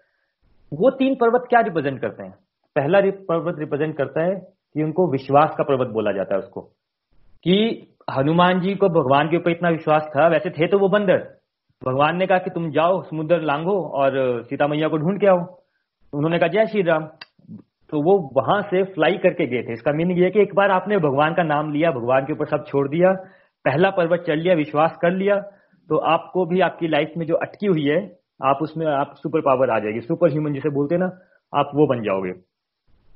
वो 0.74 0.90
तीन 0.90 1.16
पर्वत 1.16 1.46
क्या 1.50 1.60
रिप्रेजेंट 1.60 2.02
करते 2.02 2.24
हैं? 2.24 2.32
पहला 2.76 3.02
पर्वत 3.02 3.56
रिप्रेजेंट 3.60 3.98
करता 3.98 4.24
है 4.24 4.36
कि 4.74 4.84
उनको 4.84 5.12
विश्वास 5.12 5.56
का 5.58 5.64
पर्वत 5.64 5.88
बोला 5.88 6.12
जाता 6.12 6.36
है 6.36 6.40
उसको। 6.40 6.62
कि 7.44 7.88
हनुमान 8.18 8.60
जी 8.62 8.76
को 8.76 8.90
भगवान 8.90 9.28
के 9.28 9.38
ऊपर 9.38 9.52
इतना 9.52 9.70
विश्वास 9.70 10.10
था, 10.18 10.28
वैसे 10.28 10.50
थे 10.50 10.68
तो 10.68 10.80
वो 10.80 10.90
बंदर। 10.90 11.38
भगवान 11.86 12.18
ने 12.18 12.28
कहा 12.28 12.38
कि 12.38 12.50
तुम 12.50 12.72
जाओ, 12.72 13.02
समुद्र 13.02 13.42
लांगो 13.42 13.90
और 13.90 14.44
सीता 14.44 14.68
मैया 14.68 14.88
को 14.88 14.98
ढूंढ 14.98 15.20
के 15.20 15.28
आओ। 15.28 15.63
उन्होंने 16.14 16.40
कहा, 16.40 16.48
जय 16.48 16.66
श्री 16.68 16.82
राम। 16.82 17.06
तो 17.90 18.02
वो 18.02 18.18
वहाँ 18.36 18.62
से 18.62 18.84
फ्लाई 18.84 19.18
करके 19.18 19.46
गए 19.48 19.64
थे। 19.64 19.74
इसका 19.74 19.92
मीनिंग 19.92 20.20
ये 20.20 20.30
कि 20.30 20.42
एक 20.42 20.54
बार 20.56 20.72
आपने 20.72 20.98
भगवान 20.98 21.34
का 21.34 21.44
नाम 21.44 21.72
लिया, 21.72 21.92
भगवान 21.92 22.26
के 22.26 22.34
ऊपर 22.34 22.46
सब 22.48 22.66
छोड़ 22.68 22.88
दिया, 22.90 23.12
पहला 23.66 23.90
पर्वत 23.90 24.24
चढ़ 24.28 24.38
लिया, 24.38 24.54
विश्वास 24.56 24.98
कर 25.02 25.12
लिया 25.12 25.36
तो 25.90 25.98
आपको 26.08 26.46
भी 26.46 26.60
आपकी 26.62 26.88
लाइफ 26.88 27.14
में 27.18 27.26
जो 27.26 27.36
अटकी 27.36 27.68
हुई 27.68 27.84
है, 27.84 27.98
आप 28.44 28.60
उसमें, 28.62 28.86
आप 28.88 29.16
सुपर 29.18 29.42
पावर 29.42 29.70
आ 29.70 29.80
जाएगी। 29.80 30.00
सुपर 30.00 30.32
ह्यूमन 30.32 30.54
जिसे 30.54 30.70
बोलते 30.70 30.96
हैं 30.96 31.00
ना, 31.00 31.10
आप 31.54 31.72
वो 31.76 31.88
बन 31.88 32.04
जाओगे। 32.04 32.32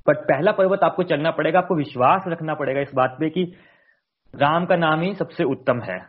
बट 0.07 0.17
पहला 0.23 0.51
पर्वत 0.51 0.83
आपको 0.83 1.03
चलना 1.03 1.31
पड़ेगा, 1.31 1.59
आपको 1.59 1.75
विश्वास 1.75 2.23
रखना 2.27 2.53
पड़ेगा 2.53 2.81
इस 2.81 2.91
बात 2.95 3.15
पे 3.19 3.29
कि 3.29 3.43
राम 4.33 4.65
का 4.65 4.75
नाम 4.75 5.01
ही 5.01 5.13
सबसे 5.13 5.43
उत्तम 5.43 5.81
है। 5.81 5.99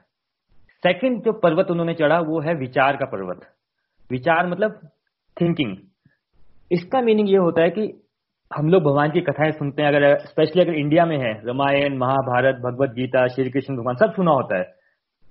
सेकंड 0.82 1.22
जो 1.22 1.32
पर्वत 1.32 1.70
उन्होंने 1.70 1.94
चढ़ा, 1.94 2.18
वो 2.20 2.40
है 2.40 2.54
विचार 2.54 2.96
का 2.96 3.06
पर्वत। 3.06 3.46
विचार 4.10 4.46
मतलब 4.46 4.78
थिंकिंग 5.36 5.76
इसका 6.70 7.00
मीनिंग 7.00 7.28
ये 7.30 7.36
होता 7.36 7.62
है 7.62 7.70
कि 7.70 7.82
हम 8.50 8.68
लोग 8.68 8.82
भगवान 8.82 9.10
की 9.10 9.20
कथाएँ 9.20 9.50
सुनते 9.52 9.82
हैं, 9.82 9.88
अगर 9.88 10.18
स्पेशली 10.18 10.62
अगर 10.62 10.74
इंडिया 10.74 11.04
में 11.06 11.16
है, 11.18 11.32
रामायण, 11.46 11.96
महाभारत, 11.98 12.56
भगवत 12.56 12.90
गीता, 12.90 13.26
श्री 13.26 13.50
कृष्ण 13.50 13.76
भगवान, 13.76 13.96
सब 13.96 14.12
सुना 14.12 14.30
होता 14.30 14.58
है। 14.58 14.76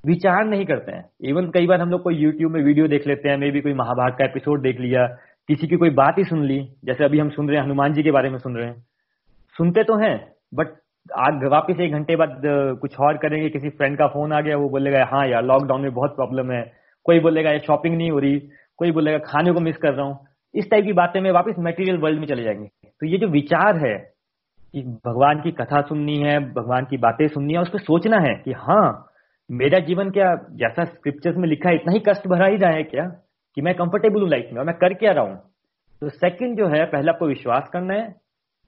विचार 0.03 0.45
नहीं 0.45 0.65
करते 0.65 0.91
हैं। 0.91 1.03
इवन 1.21 1.49
कई 1.49 1.67
बार 1.67 1.81
हम 1.81 1.89
लोग 1.89 2.01
कोई 2.03 2.15
यूट्यूब 2.15 2.51
में 2.51 2.61
वीडियो 2.63 2.87
देख 2.87 3.07
लेते 3.07 3.29
हैं 3.29 3.37
मे 3.37 3.49
भी 3.51 3.61
कोई 3.61 3.73
महाभारत 3.73 4.15
का 4.19 4.25
एपिसोड 4.25 4.61
देख 4.61 4.79
लिया, 4.79 5.05
किसी 5.49 5.67
की 5.67 5.75
कोई 5.75 5.89
बात 5.91 6.17
ही 6.17 6.23
सुन 6.23 6.43
ली, 6.45 6.59
जैसे 6.85 7.05
अभी 7.05 7.19
हम 7.19 7.29
सुन 7.29 7.49
रहे 7.49 7.57
हैं, 7.57 7.63
हनुमान 7.65 7.93
जी 7.93 8.03
के 8.03 8.11
बारे 8.11 8.29
में 8.29 8.37
सुन 8.37 8.55
रहे 8.57 8.67
हैं। 8.67 8.85
सुनते 9.55 9.83
तो 9.83 9.97
हैं 9.97 10.15
बट 10.53 10.67
आज 11.09 11.43
वापिस 11.51 11.79
एक 11.79 11.91
घंटे 11.91 12.15
बाद 12.15 12.41
कुछ 12.81 12.99
और 12.99 13.17
करेंगे, 13.17 13.49
किसी 13.49 13.69
फ्रेंड 13.69 13.97
का 13.97 14.07
फ़ोन 14.07 14.33
आ 14.33 14.41
गया, 14.41 14.57
वो 14.57 14.69
बोलेगा 14.69 15.03
हाँ 15.05 15.27
यार 15.27 15.43
लॉकडाउन 15.43 15.81
में 15.81 15.93
बहुत 15.93 16.15
प्रॉब्लम 16.15 16.51
है। 16.51 16.61
कोई 17.05 17.19
बोलेगा, 17.19 17.51
ये 17.51 17.59
शॉपिंग 17.59 17.95
नहीं 17.97 18.09
हो 18.11 18.19
रही। 18.19 18.39
कोई 18.79 18.91
बोलेगा, 18.91 19.17
खाने 19.17 19.51
को 19.51 19.59
मिस 19.59 19.77
कर 19.77 19.93
रहा 19.93 20.05
हूँ। 20.05 20.25
इस 20.55 20.69
टाइप 20.71 20.85
की 20.85 20.93
बातें 20.93 21.21
में 21.21 21.31
वापस 21.31 21.55
मटेरियल 21.59 21.97
वर्ल्ड 21.97 22.19
में 22.19 22.27
चले 22.27 22.43
जाएँगे। 22.43 22.67
तो 22.85 23.05
ये 23.05 23.17
जो 23.17 23.27
विचार 23.27 23.87
है 23.87 24.13
कि 24.73 24.83
भगवान 24.83 25.41
की 25.41 25.51
कथा 25.51 25.81
सुननी 25.81 26.17
है, 26.17 26.39
भगवान 26.39 26.85
की 26.85 26.97
बातें 26.97 27.27
सुननी 27.27 27.53
है, 27.53 27.59
उस 27.59 27.69
पर 27.69 27.79
सोचना 27.79 28.17
है 28.17 28.41
कि 28.45 28.51
हाँ 28.51 29.07
मेरा 29.51 29.79
जीवन 29.79 30.09
क्या 30.09 30.35
जैसा 30.51 30.83
स्क्रिप्चर्स 30.83 31.37
में 31.37 31.49
लिखा 31.49 31.69
है, 31.69 31.75
इतना 31.75 31.93
ही 31.93 31.99
कष्ट 31.99 32.27
भरा 32.27 32.45
ही 32.45 32.57
है 32.75 32.83
क्या? 32.83 33.05
कि 33.55 33.61
मैं 33.61 33.75
कंफर्टेबल 33.75 34.21
हूँ 34.21 34.29
लाइफ 34.29 34.49
में 34.53 34.59
और 34.59 34.65
मैं 34.65 34.75
कर 34.75 34.93
क्या 34.93 35.11
रहा 35.11 35.23
हूँ? 35.23 35.41
तो 36.01 36.09
सेकंड 36.09 36.57
जो 36.57 36.67
है, 36.67 36.85
पहले 36.85 37.09
आपको 37.09 37.27
विश्वास 37.27 37.69
करना 37.73 37.93
है, 37.93 38.15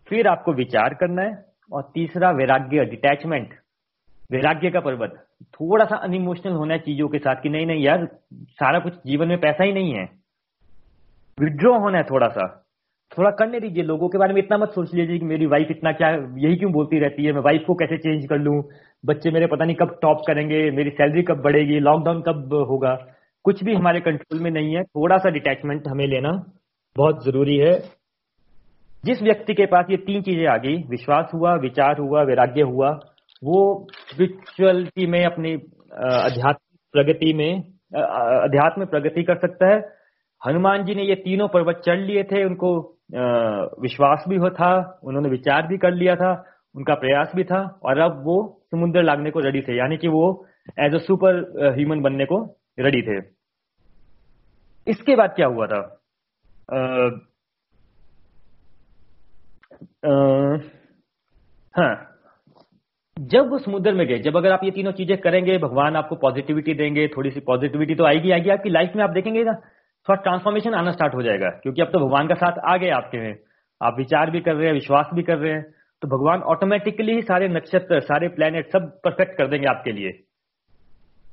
फिर 0.07 0.27
आपको 0.27 0.53
विचार 0.53 0.93
करना 0.93 1.21
है, 1.21 1.45
और 1.73 1.91
तीसरा 1.93 2.31
वैराग्य 2.31 2.85
डिटैचमेंट 2.85 3.53
वैराग्य 4.31 4.69
का 4.69 4.79
पर्वत। 4.79 5.25
थोड़ा 5.43 5.85
सा 5.85 5.95
अनइमोशनल 5.95 6.53
होना 6.53 6.73
है 6.73 6.79
चीज़ों 6.79 7.07
के 7.07 7.19
साथ 7.19 7.35
कि 7.35 7.49
नहीं 7.49 7.65
नहीं 7.65 7.83
यार, 7.83 8.07
सारा 8.33 8.79
कुछ 8.79 8.93
जीवन 9.05 9.27
में 9.27 9.39
पैसा 9.39 9.63
ही 9.63 9.73
नहीं 9.73 9.93
है। 9.93 10.18
विड्रॉ 11.39 11.77
होना 11.79 11.97
है 11.97 12.03
थोड़ा 12.03 12.27
सा। 12.27 12.47
थोड़ा 13.11 13.29
करने 13.31 13.59
दीजिए, 13.59 13.83
लोगों 13.83 14.07
के 14.09 14.17
बारे 14.17 14.33
में 14.33 14.41
इतना 14.41 14.57
मत 14.57 14.69
सोच 14.69 14.93
लीजिए 14.93 15.19
कि 15.19 15.25
मेरी 15.25 15.45
वाइफ 15.45 15.67
इतना 15.71 15.91
क्या, 15.91 16.09
यही 16.37 16.55
क्यों 16.55 16.71
बोलती 16.71 16.99
रहती 16.99 17.25
है, 17.25 17.31
मैं 17.33 17.41
वाइफ 17.41 17.63
को 17.67 17.73
कैसे 17.73 17.97
चेंज 17.97 18.25
कर 18.27 18.37
लूँ? 18.37 18.61
बच्चे 19.03 19.31
मेरे 19.31 19.47
पता 19.47 19.65
नहीं 19.65 19.75
कब 19.75 19.97
टॉप 20.01 20.21
करेंगे, 20.27 20.59
मेरी 20.71 20.89
सैलरी 20.89 21.23
कब 21.23 21.41
बढ़ेगी 21.41 21.79
लॉकडाउन 21.79 22.21
कब 22.21 22.53
होगा? 22.69 22.93
कुछ 23.45 23.63
भी 23.63 23.73
हमारे 23.75 23.99
कंट्रोल 23.99 24.39
में 24.39 24.51
नहीं 24.51 24.75
है, 24.75 24.83
थोड़ा 24.83 25.17
सा 25.17 25.29
डिटैचमेंट 25.29 25.87
हमें 25.87 26.05
लेना 26.07 26.31
बहुत 26.95 27.23
ज़रूरी 27.25 27.57
है। 27.57 27.73
जिस 29.03 29.21
व्यक्ति 29.21 29.53
के 29.53 29.65
पास 29.65 29.85
ये 29.89 29.97
तीन 29.97 30.21
चीज़ें 30.21 30.47
आ 30.47 30.57
गई, 30.57 30.75
विश्वास 30.89 31.31
हुआ, 31.33 31.55
विचार 31.55 31.99
हुआ, 31.99 32.23
वैराग्य 32.23 32.61
हुआ, 32.61 32.89
वो 33.43 33.87
स्पिरिचुअलिटी 34.09 35.05
में, 35.07 35.23
अपनी 35.25 35.53
अध्यात्म 35.53 36.77
प्रगति 36.93 37.33
में 37.33 37.51
अध्यात्म 38.41 38.85
प्रगति 38.85 39.23
कर 39.23 39.37
सकता 39.37 39.67
है। 39.67 39.79
हनुमान 40.41 40.83
जी 40.85 40.95
ने 40.95 41.03
ये 41.03 41.15
तीनों 41.17 41.47
पर्वत 41.47 41.81
चढ़ 41.85 41.99
लिए 41.99 42.23
थे, 42.23 42.43
उनको 42.45 42.69
विश्वास 43.81 44.23
भी 44.29 44.35
हो 44.35 44.49
था, 44.49 44.99
उन्होंने 45.03 45.29
विचार 45.29 45.67
भी 45.67 45.77
कर 45.77 45.93
लिया 45.93 46.15
था, 46.15 46.31
उनका 46.75 46.95
प्रयास 46.95 47.31
भी 47.35 47.43
था, 47.43 47.61
और 47.83 47.99
अब 47.99 48.21
वो 48.25 48.37
समुद्र 48.71 49.03
लागने 49.03 49.31
को 49.31 49.39
रेडी 49.39 49.61
थे, 49.61 49.77
यानी 49.77 49.97
कि 49.97 50.07
वो 50.07 50.25
एज 50.79 50.95
अ 50.95 50.97
सुपर 50.99 51.39
ह्यूमन 51.77 52.01
बनने 52.01 52.25
को 52.25 52.43
रेडी 52.79 53.01
थे। 53.01 53.17
इसके 54.87 55.15
बाद 55.15 55.33
क्या 55.35 55.47
हुआ 55.47 55.67
था? 55.67 55.81
हाँ। 61.75 62.05
जब 63.17 63.49
वो 63.49 63.57
समुद्र 63.59 63.93
में 63.93 64.05
गए, 64.07 64.17
जब 64.19 64.37
अगर 64.37 64.51
आप 64.51 64.63
ये 64.63 64.71
तीनों 64.71 64.91
चीज़ें 64.91 65.17
करेंगे, 65.17 65.57
भगवान 65.57 65.95
आपको 65.95 66.15
पॉजिटिविटी 66.17 66.73
देंगे, 66.73 67.07
थोड़ी 67.07 67.31
सी 67.31 67.39
पॉजिटिविटी 67.41 67.95
तो 67.95 68.05
आएगी 68.05 68.31
आएगी 68.31 68.49
आपकी 68.49 68.69
लाइफ 68.69 68.95
में, 68.95 69.03
आप 69.03 69.09
देखेंगे 69.09 69.43
ना 69.43 69.59
थोड़ा 70.07 70.21
ट्रांसफॉर्मेशन 70.21 70.73
आना 70.73 70.91
स्टार्ट 70.91 71.15
हो 71.15 71.21
जाएगा, 71.23 71.49
क्योंकि 71.57 71.81
अब 71.81 71.87
तो 71.87 71.99
भगवान 71.99 72.27
का 72.27 72.35
साथ 72.35 72.59
आ 72.65 72.77
गए 72.77 72.89
आपके 72.91 73.17
में 73.19 73.35
आप 73.81 73.95
विचार 73.97 74.31
भी 74.31 74.39
कर 74.41 74.55
रहे 74.55 74.67
हैं, 74.67 74.73
विश्वास 74.73 75.09
भी 75.13 75.23
कर 75.23 75.37
रहे 75.37 75.51
हैं 75.53 75.63
तो 76.01 76.07
भगवान 76.09 76.41
ऑटोमेटिकली 76.47 77.13
ही 77.13 77.21
सारे 77.23 77.47
नक्षत्र, 77.49 77.99
सारे 78.01 78.27
प्लेनेट 78.29 78.71
सब 78.71 78.89
परफेक्ट 79.03 79.37
कर 79.37 79.47
देंगे 79.47 79.67
आपके 79.67 79.91
लिए। 79.91 80.11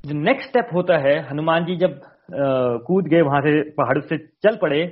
जो 0.04 0.14
नेक्स्ट 0.16 0.48
स्टेप 0.48 0.68
होता 0.74 0.96
है, 0.98 1.18
हनुमान 1.28 1.64
जी 1.64 1.76
जब 1.78 2.00
कूद 2.86 3.06
गए 3.06 3.20
वहाँ 3.22 3.40
से, 3.40 3.62
पहाड़ 3.70 3.98
से 4.00 4.18
चल 4.18 4.56
पड़े 4.56 4.84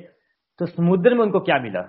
तो 0.61 0.67
समुद्र 0.67 1.15
में 1.15 1.23
उनको 1.23 1.41
क्या 1.41 1.59
मिला? 1.61 1.83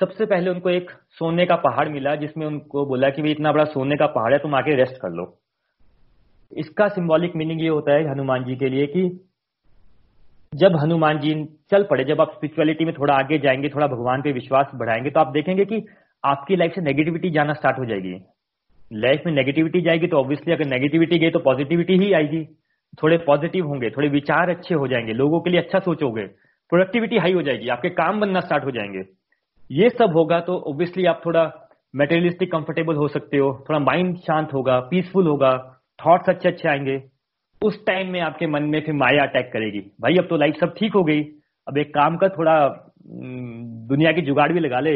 सबसे 0.00 0.26
पहले 0.26 0.50
उनको 0.50 0.70
एक 0.70 0.90
सोने 1.10 1.46
का 1.46 1.56
पहाड़ 1.58 1.88
मिला, 1.88 2.14
जिसमें 2.16 2.46
उनको 2.46 2.84
बोला 2.86 3.08
कि 3.10 3.22
भाई 3.22 3.30
इतना 3.30 3.52
बड़ा 3.52 3.64
सोने 3.66 3.96
का 3.96 4.06
पहाड़ 4.08 4.32
है, 4.32 4.38
तुम 4.38 4.54
आके 4.54 4.74
रेस्ट 4.76 5.00
कर 5.02 5.10
लो। 5.10 5.26
इसका 6.52 6.88
सिंबॉलिक 6.90 7.36
मीनिंग 7.36 7.62
ये 7.62 7.68
होता 7.68 7.92
है 7.92 8.10
हनुमान 8.10 8.44
जी 8.44 8.56
के 8.56 8.68
लिए 8.68 8.86
कि 8.86 9.02
जब 10.54 10.76
हनुमान 10.76 11.18
जी 11.18 11.34
चल 11.70 11.82
पड़े, 11.82 12.04
जब 12.04 12.20
आप 12.20 12.32
स्पिरिचुअलिटी 12.32 12.84
में 12.84 12.92
थोड़ा 12.94 13.14
आगे 13.14 13.38
जाएँगे, 13.38 13.68
थोड़ा 13.68 13.86
भगवान 13.86 14.22
पे 14.22 14.32
विश्वास 14.32 14.66
बढ़ाएँगे 14.74 15.10
तो 15.10 15.20
आप 15.20 15.32
देखेंगे 15.32 15.64
कि 15.64 15.82
आपकी 16.24 16.56
लाइफ 16.56 16.72
से 16.74 16.80
नेगेटिविटी 16.80 17.30
जाना 17.30 17.52
स्टार्ट 17.52 17.78
हो 17.78 17.84
जाएगी। 17.84 18.14
लाइफ 18.90 19.22
में 19.26 19.32
नेगेटिविटी 19.32 19.80
जाएगी 19.80 20.06
तो 20.06 20.16
ऑब्वियसली 20.16 20.52
अगर 20.52 20.66
नेगेटिविटी 20.66 21.18
गई 21.18 21.30
तो 21.30 21.38
पॉजिटिविटी 21.38 21.98
ही 21.98 22.12
आएगी। 22.12 22.44
थोड़े 23.02 23.16
पॉजिटिव 23.18 23.66
होंगे, 23.66 23.90
थोड़े 23.90 24.08
विचार 24.08 24.50
अच्छे 24.50 24.74
हो 24.74 24.86
जाएँगे, 24.88 25.12
लोगों 25.12 25.40
के 25.40 25.50
लिए 25.50 25.60
अच्छा 25.60 25.78
सोचोगे 25.78 26.26
प्रोडक्टिविटी 26.72 27.16
हाई 27.16 27.32
हो 27.32 27.42
जाएगी, 27.42 27.68
आपके 27.68 27.88
काम 27.90 28.20
बनना 28.20 28.40
स्टार्ट 28.40 28.64
हो 28.64 28.70
जाएँगे। 28.70 29.02
ये 29.70 29.88
सब 29.88 30.12
होगा 30.12 30.38
तो 30.40 30.56
ऑब्वियसली 30.70 31.04
आप 31.06 31.20
थोड़ा 31.26 31.42
मेटेरियलिस्टिक 31.94 32.52
कंफर्टेबल 32.52 32.96
हो 32.96 33.08
सकते 33.08 33.36
हो, 33.36 33.50
थोड़ा 33.68 33.78
माइंड 33.80 34.16
शांत 34.18 34.54
होगा 34.54 34.78
पीसफुल 34.90 35.26
होगा 35.26 35.52
थॉट्स 35.98 36.28
अच्छे 36.28 36.48
अच्छे 36.48 36.68
आएँगे। 36.68 36.96
उस 37.62 37.86
टाइम 37.86 38.10
में 38.10 38.20
आपके 38.20 38.46
मन 38.46 38.62
में 38.62 38.80
फिर 38.80 38.94
माया 38.94 39.22
अटैक 39.22 39.50
करेगी। 39.52 39.80
भाई, 40.00 40.16
अब 40.16 40.26
तो 40.26 40.36
लाइफ 40.36 40.56
सब 40.60 40.74
ठीक 40.78 40.94
हो 40.94 41.04
गई। 41.04 41.22
अब 41.68 41.78
एक 41.78 41.94
काम 41.94 42.16
का 42.16 42.28
थोड़ा 42.28 42.54
दुनिया 43.88 44.12
की 44.12 44.22
जुगाड़ 44.22 44.52
भी 44.52 44.60
लगा 44.60 44.80
ले। 44.80 44.94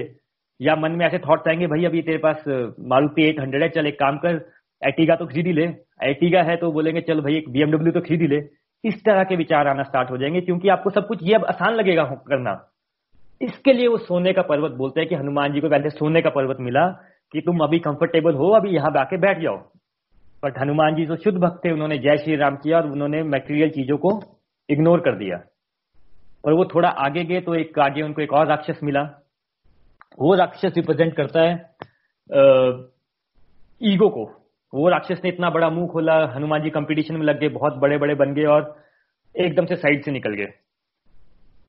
या 0.61 0.77
मन 0.77 0.93
में 0.93 1.07
ऐसे 1.07 1.19
थॉट्स 1.19 1.49
आएँगे, 1.49 1.67
भाई, 1.67 1.85
अभी 1.85 2.03
तेरे 2.03 2.19
पास, 2.19 2.45
मारुति 2.81 3.29
एट 3.29 3.41
हंड्रेड 3.41 3.63
है, 3.63 3.69
चल 3.69 3.87
एक 3.87 3.99
काम 3.99 4.19
कर 4.19 4.41
एटीगा 4.83 5.17
तो 5.17 5.27
खरीद 5.27 5.47
ही 5.47 5.53
ले। 5.53 5.65
एटीगा 6.03 6.43
है 6.43 6.57
तो 6.57 6.73
बोलेंगे, 6.73 7.01
चल 7.01 7.21
भाई, 7.21 7.37
एक 7.37 7.49
बीएमडब्ल्यू 7.49 7.93
तो 7.93 8.01
खरीद 8.01 8.21
ही 8.21 8.27
ले। 8.27 8.41
इस 8.85 9.05
तरह 9.05 9.25
के 9.25 9.37
विचार 9.37 9.69
आना 9.69 9.83
स्टार्ट 9.83 10.11
हो 10.11 10.19
जाएँगे, 10.19 10.41
क्योंकि 10.41 10.69
आपको 10.69 10.91
सब 10.91 11.07
कुछ 11.07 11.19
ये 11.23 11.35
अब 11.35 11.45
आसान 11.45 11.75
लगेगा 11.75 12.05
करना। 12.29 12.73
इसके 13.41 13.73
लिए 13.73 13.89
वो 13.89 13.99
सोने 13.99 14.33
का 14.33 14.43
पर्वत 14.43 14.73
बोलते 14.73 15.01
हैं 15.01 15.09
कि 15.09 15.15
हनुमान 15.15 15.53
जी 15.53 15.61
को 15.61 15.69
पहले 15.69 15.91
सोने 15.91 16.23
का 16.23 16.31
पर्वत 16.31 16.57
मिला 16.61 16.87
कि 17.33 17.41
तुम 17.41 17.59
अभी 17.59 17.79
कंफर्टेबल 17.79 18.35
हो, 18.35 18.51
अभी 18.51 18.71
यहाँ 18.71 18.93
आके 18.99 19.17
बैठ 19.17 19.39
जाओ। 19.39 19.57
बट 20.43 20.59
हनुमान 20.59 20.95
जी 20.95 21.07
तो 21.07 21.17
शुद्ध 21.17 21.39
भक्त 21.39 21.61
थे, 21.65 21.73
उन्होंने 21.73 21.99
जय 21.99 22.17
श्री 22.17 22.37
राम 22.37 22.57
किया 22.57 22.79
और 22.79 22.91
उन्होंने 22.91 23.23
मेटेरियल 23.23 23.71
चीज़ों 23.71 23.97
को 23.99 24.11
इग्नोर 24.69 25.01
कर 25.01 25.17
दिया। 25.19 25.43
और 26.45 26.53
वो 26.53 26.65
थोड़ा 26.65 26.89
आगे 26.89 27.25
गए 27.25 27.41
तो 27.41 27.55
एक 27.55 27.79
आगे 27.79 28.03
उनको 28.03 28.23
एक 28.23 28.33
और 28.33 28.47
राक्षस 28.47 28.81
मिला। 28.85 29.03
वो 30.19 30.35
राक्षस 30.35 30.73
रिप्रेजेंट 30.77 31.15
करता 31.17 31.43
है 31.43 31.55
ईगो 33.81 34.09
को। 34.09 34.25
वो 34.73 34.89
राक्षस 34.89 35.21
ने 35.25 35.29
इतना 35.31 35.51
बड़ा 35.51 35.69
मुँह 35.71 35.89
खोला, 35.89 36.15
हनुमान 36.27 36.63
जी 36.63 36.71
कंपटीशन 36.71 37.15
में 37.15 37.23
लग 37.23 37.41
गए, 37.41 37.49
बहुत 37.49 37.77
बड़े 37.77 37.99
बड़े 37.99 38.15
बन 38.15 38.35
गए 38.35 38.45
और 38.45 38.77
एकदम 39.35 39.67
से 39.67 39.77
साइड 39.77 40.05
से 40.05 40.11
निकल 40.11 40.35
गए। 40.35 40.49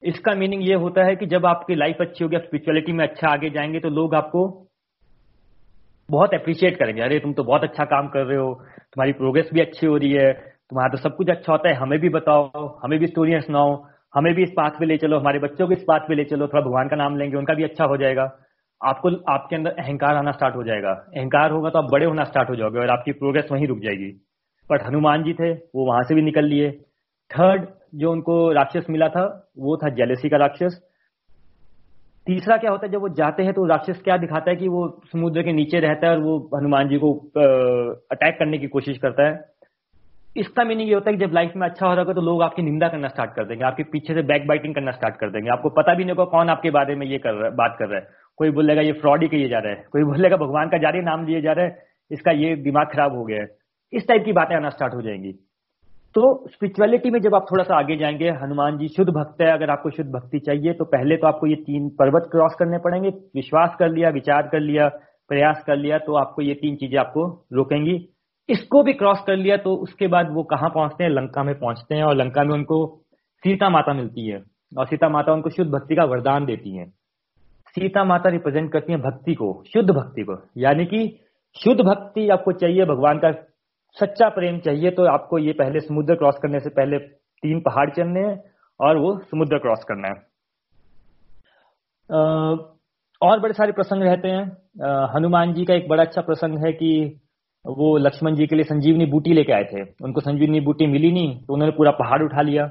इसका 0.04 0.34
मीनिंग 0.36 0.68
ये 0.70 0.76
होता 0.76 1.04
है 1.04 1.16
कि 1.16 1.26
जब 1.26 1.46
आपकी 1.46 1.76
लाइफ 1.76 1.98
अच्छी 2.02 2.24
होगी, 2.24 2.36
आप 2.36 2.44
स्पिरिचुअलिटी 2.44 2.92
में 2.92 3.06
अच्छा 3.08 3.30
आगे 3.30 3.50
जाएँगे 3.50 3.80
तो 3.80 3.90
लोग 3.90 4.16
आपको 4.16 4.48
बहुत 6.12 6.34
अप्रिशिएट 6.34 6.78
करेंगे। 6.78 7.02
अरे, 7.02 7.20
तुम 7.20 7.34
तो 7.34 7.44
बहुत 7.44 7.64
अच्छा 7.64 7.86
काम 7.86 8.08
कर 8.08 8.26
रहे 8.26 8.38
हो। 8.38 8.54
तुम्हारी 8.64 9.14
प्रोग्रेस 9.14 9.50
भी 9.54 9.62
अच्छी 9.62 9.88
हो 9.88 9.98
रही 9.98 10.12
है। 10.12 10.34
तुम्हारा 10.70 10.90
तो 10.90 10.98
सब 10.98 11.16
कुछ 11.16 11.30
अच्छा 11.30 11.52
होता 11.52 11.70
है। 11.70 11.76
हमें 11.76 12.00
भी 12.00 12.10
बताओ। 12.10 12.80
हमें 12.84 13.00
भी 13.00 13.08
स्टोरियाँ 13.08 13.42
सुनाओ। 13.42 13.86
हमें 14.16 14.34
भी 14.34 14.44
इस 14.44 14.54
बात 14.58 14.74
पे 14.80 14.86
ले 14.86 14.98
चलो। 14.98 15.20
हमारे 15.20 15.40
बच्चों 15.40 15.68
को 15.68 15.74
इस 15.74 15.86
बात 15.88 16.06
पे 16.08 16.16
ले 16.16 16.24
चलो। 16.24 16.48
थोड़ा 16.48 16.62
भगवान 16.62 16.88
का 16.88 16.96
नाम 16.96 17.18
लेंगे। 17.18 17.38
उनका 17.38 17.54
भी 17.54 17.64
अच्छा 17.64 17.86
हो 17.86 17.98
जाएगा। 17.98 18.38
आपको, 18.84 19.32
आपके 19.32 19.56
अंदर 19.56 19.72
अहंकार 19.72 20.16
आना 20.16 20.32
स्टार्ट 20.32 20.56
हो 20.56 20.64
जाएगा। 20.64 20.92
अहंकार 20.92 21.52
होगा 21.52 21.70
तो 21.70 21.80
आप 21.80 21.92
बड़े 21.92 22.06
होना 22.06 22.24
स्टार्ट 22.24 22.50
हो 22.50 22.56
जाओगे 22.56 22.80
और 22.80 22.90
आपकी 22.90 23.12
प्रोग्रेस 23.12 23.48
वहीं 23.52 23.68
रुक 23.68 23.80
जाएगी। 23.80 24.26
बट 24.72 24.84
हनुमान 24.84 25.24
जी 25.24 25.34
थे, 25.34 25.54
वो 25.54 25.86
वहाँ 25.86 26.02
से 26.04 26.16
भी 26.16 26.22
निकल 26.22 26.46
लिए। 26.46 26.72
थर्ड 27.32 27.66
जो 27.96 28.12
उनको 28.12 28.52
राक्षस 28.52 28.86
मिला 28.90 29.08
था, 29.08 29.52
वो 29.58 29.78
था 29.78 29.90
जेलेसी 29.90 30.30
का 30.30 30.38
राक्षस। 30.38 30.89
तीसरा 32.30 32.56
क्या 32.58 32.72
होता 32.72 32.86
है, 32.86 32.92
जब 32.92 33.02
वो 33.02 33.10
जाते 33.10 33.44
हैं 33.44 33.54
तो 33.54 33.66
राक्षस 33.66 34.02
क्या 34.04 34.18
दिखाता 34.18 34.50
है 34.52 34.56
कि 34.56 34.68
वो 34.68 34.88
समुद्र 35.12 35.44
के 35.44 35.54
नीचे 35.54 35.80
रहता 35.80 36.08
है 36.08 36.16
और 36.16 36.22
वो 36.24 36.38
हनुमान 36.56 36.90
जी 36.90 36.98
को 36.98 37.14
अटैक 38.12 38.36
करने 38.40 38.58
की 38.58 38.68
कोशिश 38.70 38.98
करता 38.98 39.28
है। 39.28 39.40
इसका 40.36 40.64
मीनिंग 40.64 40.90
ये 40.90 40.94
होता 40.94 41.10
है 41.10 41.18
कि 41.18 41.26
जब 41.26 41.34
लाइफ 41.34 41.54
में 41.56 41.68
अच्छा 41.68 41.86
हो 41.86 41.92
रहा 41.92 42.02
होगा 42.02 42.14
तो 42.14 42.22
लोग 42.22 42.42
आपकी 42.44 42.62
निंदा 42.62 42.88
करना 42.88 43.08
स्टार्ट 43.08 43.32
कर 43.36 43.46
देंगे, 43.46 43.64
आपके 43.66 43.84
पीछे 43.86 44.14
से 44.14 44.22
बैक 44.24 44.48
बाइटिंग 44.48 44.76
करना 44.76 44.92
स्टार्ट 44.92 45.16
कर 45.16 45.32
देंगे। 45.32 45.50
आपको 45.50 45.70
पता 45.72 45.94
भी 45.94 46.04
नहीं 46.04 46.16
होगा 46.16 46.30
कौन 46.32 46.50
आपके 46.50 46.72
बारे 46.72 46.96
में 46.96 47.06
ये 47.08 47.18
कर 47.18 47.34
रहा 47.34 47.46
है, 47.46 47.56
बात 47.56 47.76
कर 47.80 47.88
रहा 47.88 48.00
है। 48.00 48.08
कोई 48.40 48.52
बोलेगा, 48.52 48.82
ये 48.82 48.92
फ्रॉड 49.02 49.24
ही 49.24 49.28
कहिए 49.30 49.50
जा 49.50 49.60
रहा 49.60 49.72
है। 49.72 49.86
कोई 49.92 50.04
बोलेगा, 50.04 50.38
भगवान 50.38 50.70
का 50.70 50.78
जारी 50.78 51.02
नाम 51.02 51.26
लिए 51.28 51.42
जा 51.42 51.52
रहा 51.52 51.66
है, 51.66 51.78
इसका 52.12 52.32
ये 52.34 52.56
दिमाग 52.62 52.88
खराब 52.88 53.16
हो 53.16 53.24
गया 53.26 53.42
है। 53.42 53.48
इस 53.94 54.08
टाइप 54.08 54.26
की 54.26 54.34
बातें 54.34 54.56
आना 54.56 54.70
स्टार्ट 54.70 54.94
हो 54.94 55.02
जाएँगी। 55.02 55.34
तो 56.16 56.22
स्पिरिचुअलिटी 56.48 57.10
में 57.10 57.20
जब 57.22 57.36
आप 57.36 57.46
थोड़ा 57.52 57.64
सा 57.64 57.78
आगे 57.80 57.96
जाएँगे, 57.98 58.30
हनुमान 58.34 58.78
जी 58.78 58.88
शुद्ध 58.88 59.10
भक्त 59.10 59.42
है, 59.42 59.52
अगर 59.52 59.70
आपको 59.70 59.90
शुद्ध 59.90 60.10
भक्ति 60.12 60.40
चाहिए 60.40 60.74
तो 60.74 60.86
पहले 60.86 61.18
तो 61.18 61.28
आपको 61.28 61.48
ये 61.48 61.56
तीन 61.58 61.90
पर्वत 61.90 62.28
क्रॉस 62.32 62.56
करने 62.60 62.78
पड़ेंगे। 62.78 63.10
विश्वास 63.10 63.76
कर 63.80 63.90
लिया, 63.90 64.10
विचार 64.10 64.48
कर 64.48 64.60
लिया, 64.60 64.88
प्रयास 65.30 65.64
कर 65.68 65.78
लिया 65.78 65.98
तो 65.98 66.16
आपको 66.18 66.42
ये 66.42 66.54
तीन 66.54 66.76
चीज़ें 66.76 66.98
आपको 67.00 67.26
रोकेंगी। 67.54 67.98
इसको 68.50 68.82
भी 68.84 68.94
क्रॉस 68.94 69.24
कर 69.28 69.36
लिया 69.36 69.58
तो 69.58 69.76
उसके 69.78 70.08
बाद 70.08 70.34
वो 70.34 70.44
कहाँ 70.44 70.70
पहुँचते 70.70 71.04
हैं? 71.04 71.12
लंका 71.12 71.44
में 71.44 71.54
पहुँचते 71.60 71.96
हैं, 71.96 72.04
और 72.04 72.16
लंका 72.16 72.44
में 72.44 72.54
उनको 72.54 72.86
सीता 73.44 73.70
माता 73.70 73.94
मिलती 73.94 74.28
है, 74.28 74.42
और 74.72 74.86
सीता 74.88 75.10
माता 75.10 75.34
उनको 75.34 75.50
शुद्ध 75.50 75.72
भक्ति 75.72 75.96
का 75.96 76.04
वरदान 76.06 76.46
देती 76.46 76.76
है। 76.78 76.86
सीता 77.76 78.04
माता 78.04 78.30
रिप्रेजेंट 78.30 78.72
करती 78.72 78.94
है 78.94 79.00
भक्ति 79.00 79.34
को, 79.34 79.52
शुद्ध 79.74 79.90
भक्ति 79.90 80.24
को। 80.24 80.38
यानी 80.58 80.86
कि 80.86 81.08
शुद्ध 81.56 81.82
भक्ति 81.82 82.28
आपको 82.30 82.52
चाहिए, 82.54 82.86
भगवान 82.86 83.20
का 83.20 83.32
सच्चा 83.98 84.30
प्रेम 84.30 84.60
चाहिए 84.60 84.92
तो 84.92 85.06
आपको 85.08 85.38
ये 85.40 85.54
पहले 85.54 85.80
समुद्र 85.80 86.16
क्रॉस 86.16 86.36
करने 86.42 86.60
से 86.60 86.70
पहले 86.72 86.98
तीन 87.44 87.60
पहाड़ 87.62 87.90
चलने 87.90 88.20
हैं 88.20 88.36
और 88.80 88.98
वो 88.98 89.18
समुद्र 89.22 89.58
क्रॉस 89.60 89.84
करना 89.84 90.08
है। 90.08 90.14
और 93.22 93.40
बड़े 93.40 93.54
सारे 93.54 93.72
प्रसंग 93.72 94.04
रहते 94.04 94.28
हैं। 94.28 94.44
हनुमान 95.16 95.54
जी 95.54 95.66
का 95.66 95.74
एक 95.74 95.88
बड़ा 95.90 96.04
अच्छा 96.04 96.22
प्रसंग 96.22 96.66
है 96.66 96.72
कि 96.74 96.92
वो 97.66 97.98
लक्ष्मण 97.98 98.36
जी 98.36 98.46
के 98.48 98.56
लिए 98.56 98.64
संजीवनी 98.66 99.06
बूटी 99.06 99.34
लेके 99.34 99.54
आए 99.54 99.64
थे। 99.64 99.82
उनको 100.04 100.22
संजीवनी 100.22 100.60
बूटी 100.62 100.88
मिली 100.88 101.12
नहीं 101.12 101.36
तो 101.38 101.54
उन्होंने 101.54 101.76
पूरा 101.78 101.92
पहाड़ 101.94 102.22
उठा 102.24 102.42
लिया। 102.42 102.70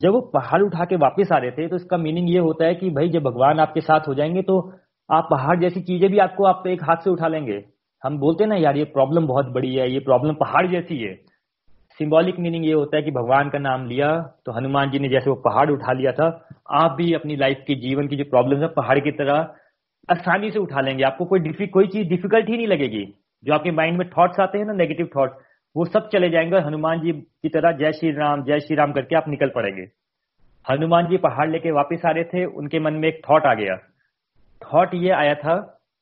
जब 0.00 0.12
वो 0.12 0.20
पहाड़ 0.34 0.62
उठा 0.62 0.84
के 0.84 0.96
वापस 0.96 1.28
आ 1.32 1.38
रहे 1.38 1.50
थे 1.50 1.68
तो 1.68 1.76
इसका 1.76 1.96
मीनिंग 1.98 2.30
ये 2.30 2.38
होता 2.40 2.66
है 2.66 2.74
कि 2.74 2.90
भाई 2.90 3.08
जब 3.08 3.22
भगवान 3.22 3.60
आपके 3.60 3.80
साथ 3.80 4.08
हो 4.08 4.14
जाएँगे 4.14 4.42
तो 4.42 4.58
आप 5.10 5.28
पहाड़ 5.30 5.58
जैसी 5.60 5.80
चीज़ें 5.82 6.10
भी 6.10 6.18
आपको 6.18 6.44
आप 6.44 6.66
एक 6.66 6.82
हाथ 6.82 7.04
से 7.04 7.10
उठा 7.10 7.28
लेंगे। 7.28 7.58
हम 8.04 8.18
बोलते 8.18 8.44
हैं 8.44 8.48
ना, 8.48 8.56
यार, 8.56 8.76
ये 8.76 8.84
प्रॉब्लम 8.84 9.26
बहुत 9.26 9.46
बड़ी 9.46 9.74
है, 9.74 9.90
ये 9.92 10.00
प्रॉब्लम 10.00 10.34
पहाड़ 10.34 10.66
जैसी 10.66 10.98
है. 10.98 11.14
सिंबॉलिक 11.98 12.38
मीनिंग 12.38 12.64
ये 12.66 12.72
होता 12.72 12.96
है 12.96 13.02
कि 13.02 13.10
भगवान 13.10 13.48
का 13.50 13.58
नाम 13.58 13.86
लिया 13.86 14.08
तो 14.46 14.52
हनुमान 14.52 14.90
जी 14.90 14.98
ने 14.98 15.08
जैसे 15.08 15.30
वो 15.30 15.36
पहाड़ 15.36 15.70
उठा 15.70 15.92
लिया 15.92 16.12
था, 16.12 16.26
आप 16.70 16.92
भी 16.92 17.12
अपनी 17.12 17.36
लाइफ 17.36 17.62
के 17.66 17.74
जीवन 17.74 18.08
की 18.08 18.16
जो 18.16 18.24
प्रॉब्लम 18.24 18.60
है, 18.60 18.68
पहाड़ 18.68 18.98
की 18.98 19.10
तरह 19.10 19.54
आसानी 20.08 20.50
से 20.50 20.58
उठा 20.58 20.80
लेंगे। 20.80 21.04
आपको 21.04 21.24
कोई 21.24 21.66
कोई 21.66 21.86
चीज़ 21.86 22.08
डिफ़िकल्ट 22.08 22.48
ही 22.48 22.56
नहीं 22.56 22.66
लगेगी। 22.66 23.04
जो 23.44 23.54
आपके 23.54 23.70
माइंड 23.70 23.98
में 23.98 24.08
थॉट्स 24.10 24.40
आते 24.40 24.58
हैं 24.58 24.64
ना 24.64 24.72
नेगेटिव 24.72 25.08
थॉट्स 25.16 25.36
वो 25.76 25.84
सब 25.84 26.08
चले 26.08 26.30
जाएँगे 26.30 26.58
हनुमान 26.58 27.00
जी 27.00 27.12
की 27.12 27.48
तरह 27.48 27.72
जय 27.72 27.92
श्री 27.92 28.10
राम, 28.10 28.44
जय 28.44 28.60
श्री 28.60 28.76
राम 28.76 28.92
करके 28.92 29.16
आप 29.16 29.28
निकल 29.28 29.48
पड़ेंगे। 29.48 29.82
हनुमान 30.70 31.06
जी 31.06 31.16
पहाड़ 31.16 31.50
लेके 31.50 31.70
वापस 31.70 32.02
आ 32.06 32.10
रहे 32.10 32.24
थे, 32.24 32.44
उनके 32.44 32.80
मन 32.80 32.94
में 32.94 33.08
एक 33.08 33.20
थॉट 33.30 33.46
आ 33.46 33.54
गया। 33.54 33.76
थॉट 34.62 34.94
ये 34.94 35.10
आया 35.10 35.34
था 35.34 35.56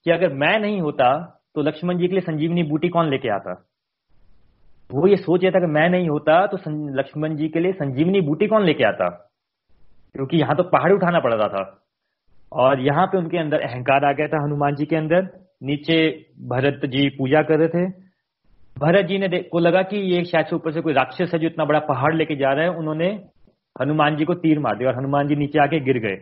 कि 0.04 0.10
अगर 0.10 0.32
मैं 0.32 0.58
नहीं 0.58 0.80
होता 0.80 1.38
तो 1.54 1.62
लक्ष्मण 1.62 1.98
जी 1.98 2.06
के 2.08 2.12
लिए 2.12 2.20
संजीवनी 2.20 2.62
बूटी 2.62 2.88
कौन 2.88 3.08
लेके 3.10 3.28
आता? 3.28 3.52
वो 4.90 5.06
ये 5.06 5.16
सोच 5.16 5.42
रहा 5.44 5.50
था 5.50 5.60
कि 5.60 5.66
मैं 5.66 5.88
नहीं 5.88 6.08
होता 6.08 6.46
तो 6.46 6.58
लक्ष्मण 6.98 7.36
जी 7.36 7.48
के 7.48 7.60
लिए 7.60 7.72
संजीवनी 7.72 8.20
बूटी 8.20 8.46
कौन 8.46 8.64
लेके 8.64 8.84
आता? 8.84 9.08
क्योंकि 10.14 10.36
यहाँ 10.36 10.56
तो 10.56 10.62
पहाड़ 10.62 10.92
उठाना 10.92 11.20
पड़ 11.20 11.32
रहा 11.34 11.48
था। 11.48 11.62
और 12.52 12.80
यहाँ 12.80 13.06
पे 13.06 13.18
उनके 13.18 13.38
अंदर 13.38 13.60
अहंकार 13.60 14.04
आ 14.04 14.12
गया 14.12 14.26
था 14.28 14.42
हनुमान 14.44 14.74
जी 14.74 14.86
के 14.86 14.96
अंदर। 14.96 15.28
नीचे 15.62 16.26
भरत 16.42 16.86
जी 16.86 17.08
पूजा 17.08 17.42
कर 17.42 17.58
रहे 17.58 17.68
थे। 17.68 17.86
भरत 18.76 19.06
जी 19.06 19.18
ने 19.18 19.42
को 19.42 19.58
लगा 19.58 19.82
कि 19.82 19.96
ये 19.96 20.24
शायद 20.24 20.46
से 20.46 20.56
ऊपर 20.56 20.72
से 20.72 20.80
कोई 20.80 20.92
राक्षस 20.92 21.30
है 21.34 21.38
जो 21.38 21.46
इतना 21.46 21.64
बड़ा 21.64 21.78
पहाड़ 21.88 22.14
लेके 22.14 22.36
जा 22.36 22.52
रहा 22.52 22.64
है। 22.64 22.70
उन्होंने 22.70 23.08
हनुमान 23.76 24.16
जी 24.16 24.24
को 24.24 24.34
तीर 24.34 24.58
मार 24.58 24.76
दिया 24.76 24.90
और 24.90 24.96
हनुमान 24.96 25.28
जी 25.28 25.36
नीचे 25.36 25.58
आके 25.58 25.80
गिर 25.80 25.98
गए। 25.98 26.16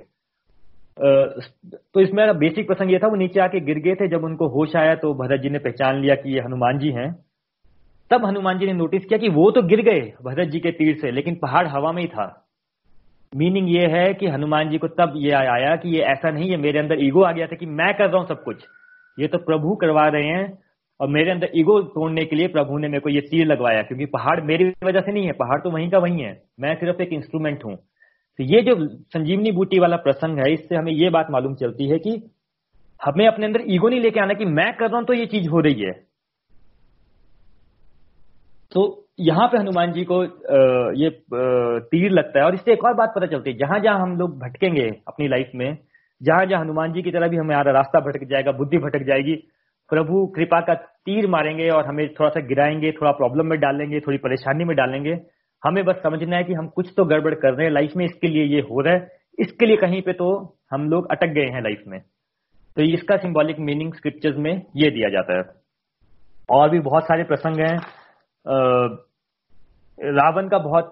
तो 1.00 2.00
इसमें 2.00 2.38
बेसिक 2.38 2.66
प्रसंग 2.66 2.92
ये 2.92 2.98
था, 2.98 3.08
वो 3.08 3.16
नीचे 3.16 3.40
आके 3.40 3.60
गिर 3.62 3.78
गए 3.78 3.94
थे, 3.94 4.08
जब 4.08 4.24
उनको 4.24 4.48
होश 4.50 4.76
आया 4.76 4.94
तो 4.96 5.12
भरत 5.16 5.40
जी 5.40 5.50
ने 5.50 5.58
पहचान 5.60 6.00
लिया 6.00 6.14
कि 6.14 6.34
ये 6.34 6.40
हनुमान 6.40 6.78
जी 6.78 6.90
हैं। 6.92 7.12
तब 8.10 8.24
हनुमान 8.24 8.58
जी 8.58 8.66
ने 8.66 8.72
नोटिस 8.74 9.04
किया 9.04 9.18
कि 9.18 9.28
वो 9.30 9.50
तो 9.50 9.62
गिर 9.64 9.80
गए 9.82 10.00
भरत 10.24 10.48
जी 10.48 10.60
के 10.60 10.70
तीर 10.72 10.96
से, 10.96 11.10
लेकिन 11.10 11.34
पहाड़ 11.36 11.66
हवा 11.68 11.92
में 11.92 12.02
ही 12.02 12.08
था। 12.08 12.26
मीनिंग 13.32 13.68
ये 13.70 13.86
है 13.88 14.12
कि 14.14 14.26
हनुमान 14.28 14.70
जी 14.70 14.78
को 14.78 14.88
तब 14.90 15.12
ये 15.16 15.30
आया 15.32 15.74
कि 15.76 15.88
ये 15.88 16.02
ऐसा 16.06 16.30
नहीं 16.30 16.50
है 16.50 16.56
मेरे 16.56 16.78
अंदर 16.78 17.04
ईगो 17.04 17.22
आ 17.22 17.30
गया 17.32 17.46
था 17.46 17.56
कि 17.56 17.66
मैं 17.68 17.92
कर 17.94 18.08
रहा 18.08 18.18
हूँ 18.18 18.28
सब 18.28 18.42
कुछ। 18.44 18.64
ये 19.18 19.26
तो 19.28 19.38
प्रभु 19.40 19.74
करवा 19.76 20.06
रहे 20.08 20.26
हैं, 20.26 20.58
और 21.00 21.08
मेरे 21.08 21.30
अंदर 21.30 21.50
ईगो 21.56 21.80
तोड़ने 21.82 22.24
के 22.24 22.36
लिए 22.36 22.48
प्रभु 22.48 22.78
ने 22.78 22.88
मेरे 22.88 23.00
को 23.00 23.08
ये 23.08 23.20
तीर 23.22 23.46
लगवाया, 23.46 23.82
क्योंकि 23.82 24.06
पहाड़ 24.08 24.40
मेरी 24.42 24.64
वजह 24.84 25.00
से 25.00 25.12
नहीं 25.12 25.26
है, 25.26 25.32
पहाड़ 25.34 25.60
तो 25.60 25.70
वहीं 25.70 25.90
का 25.90 25.98
वहीं 25.98 26.22
है। 26.22 26.32
मैं 26.60 26.74
सिर्फ़ 26.74 27.02
एक 27.02 27.12
इंस्ट्रूमेंट 27.12 27.64
हूँ। 27.64 27.76
तो 28.38 28.44
ये 28.44 28.60
जो 28.62 28.74
संजीवनी 29.14 29.50
बूटी 29.52 29.78
वाला 29.78 29.96
प्रसंग 29.98 30.38
है, 30.38 30.52
इससे 30.52 30.76
हमें 30.76 30.92
ये 30.92 31.10
बात 31.10 31.26
मालूम 31.30 31.54
चलती 31.54 31.88
है 31.88 31.98
कि 31.98 32.10
हमें 33.00 33.26
अपने 33.26 33.46
अंदर 33.46 33.64
ईगो 33.68 33.88
नहीं 33.88 34.00
लेके 34.00 34.20
आना 34.20 34.34
कि 34.34 34.44
मैं 34.46 34.72
कर 34.76 34.88
रहा 34.88 34.98
हूँ 34.98 35.06
तो 35.06 35.14
ये 35.14 35.26
चीज़ 35.26 35.48
हो 35.48 35.60
रही 35.60 35.80
है। 35.80 35.92
तो 38.72 38.82
यहाँ 39.20 39.46
पे 39.48 39.58
हनुमान 39.58 39.92
जी 39.92 40.04
को 40.04 40.22
ये 40.96 41.10
तीर 41.90 42.10
लगता 42.10 42.38
है 42.38 42.44
और 42.46 42.54
इससे 42.54 42.72
एक 42.72 42.84
और 42.84 42.94
बात 42.94 43.12
पता 43.16 43.26
चलती 43.26 43.50
है, 43.50 43.56
जहाँ 43.58 43.78
जहाँ 43.80 44.00
हम 44.00 44.16
लोग 44.18 44.38
भटकेंगे 44.38 44.86
अपनी 45.08 45.28
लाइफ 45.28 45.50
में, 45.54 45.78
जहाँ 46.20 46.44
जहाँ 46.46 46.60
हनुमान 46.60 46.92
जी 46.92 47.02
की 47.02 47.10
तरह 47.10 47.28
भी 47.28 47.36
हमारा 47.36 47.72
रास्ता 47.72 48.00
भटक 48.00 48.28
जाएगा, 48.30 48.52
बुद्धि 48.52 48.78
भटक 48.78 49.06
जाएगी, 49.06 49.34
प्रभु 49.90 50.26
कृपा 50.36 50.60
का 50.60 50.74
तीर 50.74 51.26
मारेंगे 51.28 51.68
और 51.70 51.86
हमें 51.86 52.06
थोड़ा 52.14 52.30
सा 52.30 52.40
गिराएँगे, 52.48 52.92
थोड़ा 52.92 53.12
प्रॉब्लम 53.12 53.46
में 53.46 53.58
डालेंगे, 53.60 54.00
थोड़ी 54.00 54.18
परेशानी 54.18 54.64
में 54.64 54.76
डालेंगे 54.76 55.14
हमें 55.64 55.84
बस 55.84 55.96
समझना 56.02 56.36
है 56.36 56.44
कि 56.44 56.54
हम 56.54 56.68
कुछ 56.68 56.92
तो 56.96 57.04
गड़बड़ 57.04 57.34
कर 57.34 57.54
रहे 57.54 57.66
हैं 57.66 57.72
लाइफ 57.72 57.92
में, 57.96 58.04
इसके 58.04 58.28
लिए 58.28 58.44
ये 58.44 58.60
हो 58.60 58.80
रहा 58.80 58.94
है। 58.94 59.08
इसके 59.38 59.66
लिए 59.66 59.76
कहीं 59.76 60.02
पे 60.02 60.12
तो 60.12 60.56
हम 60.70 60.88
लोग 60.88 61.10
अटक 61.10 61.26
गए 61.26 61.46
हैं 61.46 61.62
लाइफ 61.62 61.82
में। 61.86 62.00
तो 62.76 62.82
इसका 62.82 63.16
सिंबॉलिक 63.16 63.56
मीनिंग 63.58 63.94
स्क्रिप्चर्स 63.94 64.36
में 64.36 64.62
ये 64.76 64.90
दिया 64.90 65.08
जाता 65.08 65.36
है। 65.38 65.42
और 66.50 66.70
भी 66.70 66.80
बहुत 66.80 67.04
सारे 67.04 67.24
प्रसंग 67.24 67.60
हैं। 67.60 67.78
रावण 69.98 70.48
का 70.48 70.58
बहुत 70.58 70.90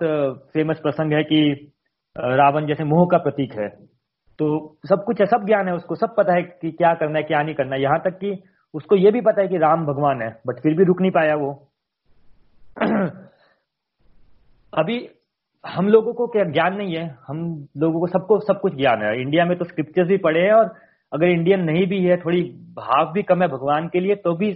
फ़ेमस 0.53 0.79
प्रसंग 0.79 1.13
है 1.13 1.23
कि 1.23 1.73
रावण 2.19 2.67
जैसे 2.67 2.85
मोह 2.85 3.07
का 3.11 3.19
प्रतीक 3.19 3.53
है। 3.53 3.69
तो 4.39 4.79
सब 4.87 5.05
कुछ 5.05 5.21
है, 5.21 5.27
सब 5.27 5.47
ज्ञान 5.47 5.69
है 5.69 5.75
उसको, 5.75 5.95
सब 5.95 6.15
पता 6.17 6.35
है 6.35 6.43
कि 6.43 6.71
क्या 6.71 6.95
करना 6.95 7.19
है, 7.19 7.25
क्या 7.25 7.43
नहीं 7.43 7.55
करना 7.55 7.77
है। 7.77 7.83
यहाँ 7.83 7.99
तक 7.99 8.11
कि 8.11 8.43
उसको 8.75 8.97
ये 8.97 9.11
भी 9.11 9.21
पता 9.21 9.43
है 9.43 9.49
कि 9.49 9.57
राम 9.57 9.87
भगवान 9.87 10.23
है, 10.23 10.41
बट 10.47 10.61
फिर 10.63 10.77
भी 10.77 10.85
रुक 10.85 11.01
नहीं 11.01 11.11
पाया 11.11 11.35
वो। 11.35 11.69
अभी 14.73 15.09
हम 15.65 15.89
लोगों 15.89 16.13
को 16.15 16.27
क्या 16.27 16.45
ज्ञान 16.47 16.77
नहीं 16.77 16.95
है, 16.97 17.05
हम 17.29 17.39
लोगों 17.77 18.01
को 18.01 18.07
सबको, 18.09 18.39
सब 18.41 18.61
कुछ 18.61 18.75
ज्ञान 18.77 19.03
है। 19.03 19.21
इंडिया 19.21 19.45
में 19.45 19.57
तो 19.59 19.65
स्क्रिप्चर्स 19.65 20.09
भी 20.09 20.17
पढ़े 20.19 20.41
हैं 20.41 20.53
और 20.53 20.75
अगर 21.13 21.29
इंडियन 21.29 21.63
नहीं 21.65 21.87
भी 21.87 22.05
है, 22.05 22.17
थोड़ी 22.17 22.43
भाव 22.77 23.13
भी 23.13 23.23
कम 23.23 23.43
है 23.43 23.49
भगवान 23.49 23.89
के 23.89 24.01
लिए 24.01 24.15
तो 24.15 24.35
भी 24.37 24.53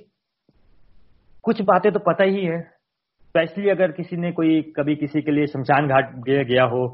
कुछ 1.44 1.62
बातें 1.62 1.90
तो 1.92 1.98
पता 2.00 2.24
ही 2.24 2.44
है। 2.44 2.60
स्पेशली 2.60 3.70
अगर 3.70 3.92
किसी 3.92 4.16
ने 4.16 4.32
कोई 4.32 4.60
कभी 4.76 4.96
किसी 4.96 5.22
के 5.22 5.30
लिए 5.30 5.46
शमशान 5.46 5.88
घाट 5.88 6.14
गया 6.24 6.64
हो, 6.64 6.86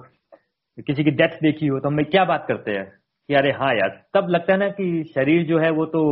किसी 0.78 1.04
की 1.04 1.10
डेथ 1.12 1.38
देखी 1.42 1.66
हो 1.66 1.78
तो 1.80 1.88
हम 1.88 2.02
क्या 2.04 2.24
बात 2.24 2.44
करते 2.48 2.72
हैं? 2.72 2.84
कि 3.28 3.34
अरे 3.34 3.50
हाँ 3.52 3.74
यार, 3.74 3.88
तब 4.14 4.28
लगता 4.28 4.52
है 4.52 4.58
ना 4.58 4.68
कि 4.70 5.04
शरीर 5.14 5.46
जो 5.46 5.58
है 5.58 5.70
वो 5.70 5.84
तो 5.86 6.02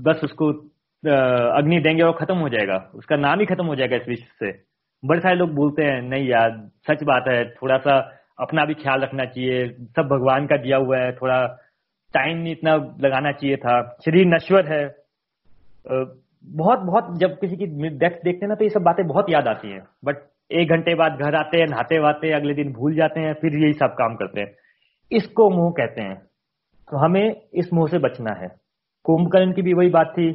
बस 0.00 0.20
उसको 0.24 0.50
अग्नि 1.50 1.78
देंगे 1.80 2.02
और 2.02 2.12
खत्म 2.14 2.36
हो 2.36 2.48
जाएगा। 2.48 2.76
उसका 2.94 3.16
नाम 3.16 3.40
ही 3.40 3.46
खत्म 3.46 3.66
हो 3.66 3.74
जाएगा 3.76 3.96
इस 3.96 4.08
विश्व 4.08 4.26
से। 4.38 4.50
बड़े 5.02 5.20
सारे 5.20 5.36
लोग 5.36 5.54
बोलते 5.54 5.84
हैं, 5.84 6.00
नहीं 6.02 6.28
यार, 6.28 6.50
सच 6.88 7.02
बात 7.04 7.24
है 7.28 7.44
थोड़ा 7.52 7.76
सा 7.78 7.98
अपना 8.38 8.64
भी 8.64 8.74
ख्याल 8.74 9.00
रखना 9.00 9.24
चाहिए, 9.24 9.68
सब 9.68 10.08
भगवान 10.08 10.46
का 10.46 10.56
दिया 10.56 10.76
हुआ 10.76 10.98
है, 10.98 11.12
थोड़ा 11.12 11.46
टाइम 12.14 12.38
नहीं 12.38 12.52
इतना 12.52 12.74
लगाना 13.00 13.32
चाहिए 13.32 13.56
था, 13.56 13.80
शरीर 14.04 14.26
नश्वर 14.26 14.66
है। 14.66 14.84
बहुत 16.44 16.78
बहुत 16.78 17.18
जब 17.18 17.38
किसी 17.40 17.56
की 17.56 17.66
डेथ 17.90 18.10
देखते 18.24 18.44
हैं 18.44 18.48
ना 18.48 18.54
तो 18.54 18.64
ये 18.64 18.70
सब 18.70 18.82
बातें 18.82 19.06
बहुत 19.06 19.30
याद 19.30 19.48
आती 19.48 19.70
हैं। 19.70 19.82
बट 20.04 20.16
एक 20.50 20.70
घंटे 20.70 20.94
बाद 20.94 21.18
घर 21.22 21.34
आते 21.34 21.58
हैं, 21.58 21.66
नहाते 21.66 21.98
वाते 21.98 22.28
हैं, 22.28 22.34
अगले 22.34 22.54
दिन 22.54 22.72
भूल 22.72 22.94
जाते 22.94 23.20
हैं, 23.20 23.34
फिर 23.34 23.56
यही 23.56 23.72
सब 23.72 23.94
काम 23.98 24.14
करते 24.14 24.40
हैं। 24.40 24.52
इसको 25.12 25.48
मोह 25.50 25.70
कहते 25.70 26.02
हैं। 26.02 26.16
तो 26.88 26.96
हमें 26.96 27.40
इस 27.54 27.72
मोह 27.72 27.88
से 27.88 27.98
बचना 27.98 28.32
है। 28.34 28.48
कुंभकर्ण 29.04 29.52
की 29.52 29.62
भी 29.62 29.74
वही 29.74 29.90
बात 29.90 30.12
थी। 30.12 30.32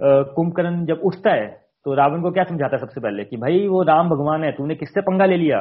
कुंभकर्ण 0.00 0.84
जब 0.86 1.00
उठता 1.04 1.30
है 1.30 1.46
तो 1.88 1.94
रावण 1.94 2.22
को 2.22 2.30
क्या 2.30 2.44
समझाता 2.44 2.76
है 2.76 2.80
सबसे 2.80 3.00
पहले 3.00 3.24
कि 3.24 3.36
भाई, 3.36 3.66
वो 3.68 3.82
राम 3.82 4.08
भगवान 4.10 4.44
है, 4.44 4.52
तूने 4.52 4.74
किससे 4.74 5.00
पंगा 5.00 5.24
ले 5.24 5.36
लिया? 5.36 5.60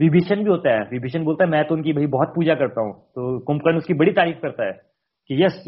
विभीषण 0.00 0.36
भी 0.36 0.50
होता 0.50 0.70
है। 0.70 0.80
विभीषण 0.80 1.24
बोलता 1.24 1.44
है, 1.44 1.50
मैं 1.50 1.64
तो 1.64 1.74
उनकी 1.74 1.92
भाई 1.92 2.06
बहुत 2.06 2.28
पूजा 2.28 2.54
करता 2.54 2.80
हूँ। 2.80 2.92
तो 2.92 3.38
कुंभकर्ण 3.38 3.76
उसकी 3.76 3.94
बड़ी 3.94 4.12
तारीफ़ 4.12 4.36
करता 4.36 4.64
है 4.64 4.72
कि, 5.30 5.44
यस 5.44 5.64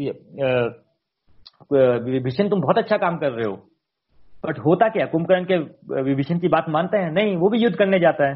विभीषण, 2.03 2.49
तुम 2.49 2.61
बहुत 2.61 2.77
अच्छा 2.77 2.97
काम 2.97 3.17
कर 3.17 3.31
रहे 3.31 3.45
हो। 3.45 3.55
बट 4.45 4.59
होता 4.59 4.89
क्या, 4.89 5.05
कुंभकर्ण 5.05 5.45
के 5.51 5.57
विभीषण 6.01 6.39
की 6.39 6.47
बात 6.47 6.65
मानते 6.69 6.97
हैं? 6.97 7.11
नहीं, 7.11 7.35
वो 7.37 7.49
भी 7.49 7.57
युद्ध 7.57 7.77
करने 7.77 7.99
जाता 7.99 8.27
है। 8.29 8.35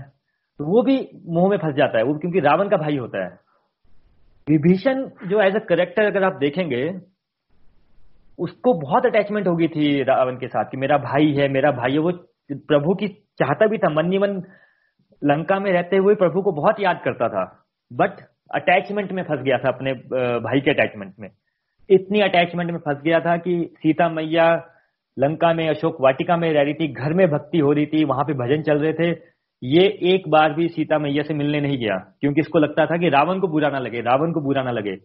तो 0.59 0.65
वो 0.65 0.81
भी 0.81 1.09
मुँह 1.25 1.49
में 1.49 1.57
फंस 1.57 1.75
जाता 1.75 1.97
है, 1.97 2.03
वो 2.03 2.13
क्योंकि 2.13 2.39
रावण 2.39 2.69
का 2.69 2.77
भाई 2.77 2.97
होता 2.97 3.23
है। 3.23 3.39
विभीषण 4.49 5.07
जो 5.27 5.41
एज 5.41 5.55
अ 5.55 5.59
करेक्टर 5.59 6.03
अगर 6.03 6.23
आप 6.23 6.33
देखेंगे 6.33 7.12
उसको 8.39 8.73
बहुत 8.73 9.05
अटैचमेंट 9.05 9.47
होगी 9.47 9.67
थी 9.67 10.03
रावण 10.03 10.35
के 10.35 10.47
साथ 10.47 10.65
कि 10.65 10.77
मेरा 10.77 10.97
भाई 10.97 11.31
है, 11.33 11.47
मेरा 11.49 11.71
भाई 11.71 11.91
है। 11.91 11.99
वो 11.99 12.11
प्रभु 12.51 12.93
की 12.95 13.07
चाहता 13.39 13.67
भी 13.67 13.77
था 13.77 13.89
मन 13.89 14.17
मन 14.19 14.41
लंका 15.21 15.59
में 15.59 15.71
रहते 15.71 15.97
हुए 15.97 16.15
प्रभु 16.15 16.41
को 16.41 16.51
बहुत 16.51 16.79
याद 16.79 17.01
करता 17.05 17.27
था। 17.29 17.43
बट 17.91 18.21
अटैचमेंट 18.55 19.11
में 19.11 19.23
फंस 19.23 19.39
गया 19.39 19.57
था 19.57 19.69
अपने 19.69 19.93
भाई 20.41 20.61
के 20.61 20.71
अटैचमेंट 20.71 21.13
में। 21.19 21.29
इतनी 21.89 22.21
अटैचमेंट 22.21 22.71
में 22.71 22.79
फंस 22.79 23.01
गया 23.03 23.19
था 23.19 23.35
कि 23.37 23.53
सीता 23.77 24.09
मैया 24.09 24.53
लंका 25.17 25.53
में, 25.53 25.67
अशोक 25.69 25.97
वाटिका 26.01 26.37
में 26.37 26.51
रह 26.53 26.61
रही 26.61 26.73
थी, 26.73 26.87
घर 26.87 27.13
में 27.13 27.27
भक्ति 27.27 27.59
हो 27.59 27.71
रही 27.71 27.85
थी, 27.85 28.03
वहाँ 28.03 28.23
पे 28.23 28.33
भजन 28.33 28.61
चल 28.61 28.77
रहे 28.77 28.93
थे। 28.93 29.09
ये 29.61 29.83
एक 30.13 30.27
बार 30.29 30.53
भी 30.53 30.67
सीता 30.67 30.97
मैया 30.99 31.23
से 31.23 31.33
मिलने 31.33 31.59
नहीं 31.61 31.77
गया, 31.77 31.97
क्योंकि 32.21 32.41
इसको 32.41 32.59
लगता 32.59 32.85
था 32.85 32.97
कि 32.97 33.09
रावण 33.09 33.39
को 33.39 33.47
बुरा 33.47 33.69
ना 33.69 33.79
लगे, 33.79 34.01
रावण 34.01 34.31
को 34.31 34.41
बुरा 34.41 34.63
ना 34.63 34.71
लगे। 34.71 34.95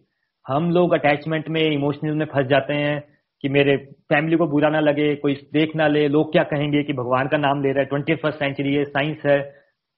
हम 0.45 0.69
लोग 0.71 0.93
अटैचमेंट 0.93 1.49
में 1.49 1.61
इमोशनल 1.61 2.13
में 2.13 2.25
फंस 2.25 2.47
जाते 2.47 2.73
हैं। 2.73 2.97
कि 3.41 3.49
मेरे 3.49 3.75
फैमिली 4.09 4.37
को 4.37 4.47
बुरा 4.47 4.69
ना 4.69 4.79
लगे 4.79 5.15
कोई 5.15 5.33
देख 5.53 5.75
ना 5.75 5.87
ले 5.87 6.07
लोग 6.07 6.31
क्या 6.31 6.43
कहेंगे 6.43 6.83
कि 6.83 6.93
भगवान 6.93 7.27
का 7.27 7.37
नाम 7.37 7.61
ले 7.61 7.71
रहा 7.71 7.79
है 7.79 7.85
ट्वेंटी 7.85 8.15
फ़र्स्ट 8.15 8.39
सेंचुरी 8.39 8.73
है 8.75 8.83
साइंस 8.85 9.21
है। 9.25 9.37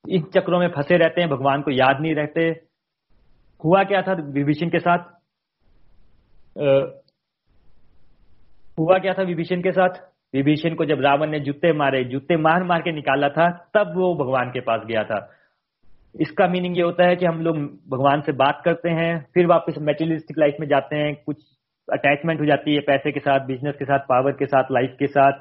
इन 0.10 0.22
चक्रों 0.36 0.60
में 0.60 0.68
फंसे 0.68 0.98
रहते 0.98 1.22
हैं 1.22 1.30
भगवान 1.30 1.62
को 1.62 1.72
याद 1.72 2.02
नहीं 2.02 2.16
रहते। 2.16 2.42
हुआ 3.62 3.84
क्या 3.84 4.02
था 4.02 4.14
विभीषण 4.14 4.70
के 4.70 4.80
साथ? 4.80 4.98
आ, 6.58 6.80
हुआ 8.78 8.98
क्या 8.98 9.14
था 9.14 9.24
विभीषण 9.24 9.62
के 9.62 9.72
साथ? 9.72 9.90
विभीषण 10.34 10.76
को 10.76 10.86
जब 10.86 11.02
रावण 11.02 11.30
ने 11.30 11.40
जूते 11.40 11.74
मारे 11.74 12.04
जूते 12.04 12.38
मार 12.38 12.64
मार 12.64 12.82
के 12.82 12.92
निकाला 12.92 13.30
था 13.30 13.50
तब 13.74 13.94
वो 13.98 14.14
भगवान 14.16 14.50
के 14.50 14.60
पास 14.60 14.82
गया 14.86 15.04
था। 15.04 15.20
इसका 16.20 16.48
मीनिंग 16.48 16.78
ये 16.78 16.84
होता 16.84 17.08
है 17.08 17.16
कि 17.16 17.26
हम 17.26 17.42
लोग 17.42 17.58
भगवान 17.90 18.22
से 18.22 18.32
बात 18.32 18.62
करते 18.66 18.90
हैं 18.90 19.26
फिर 19.34 19.48
वापस 19.48 19.76
मेटेरियलिस्टिक 19.80 20.38
लाइफ 20.40 20.56
में 20.60 20.68
जाते 20.68 20.96
हैं 20.96 21.16
कुछ 21.26 21.38
अटैचमेंट 21.92 22.42
हो 22.42 22.46
जाती 22.46 22.74
है 22.74 22.80
पैसे 22.80 23.12
के 23.12 23.20
साथ 23.20 23.40
बिज़नेस 23.40 23.76
के 23.80 23.86
साथ 23.86 24.00
पावर 24.00 24.32
के 24.32 24.46
साथ 24.46 24.64
लाइफ 24.72 24.96
के 25.00 25.08
साथ, 25.08 25.32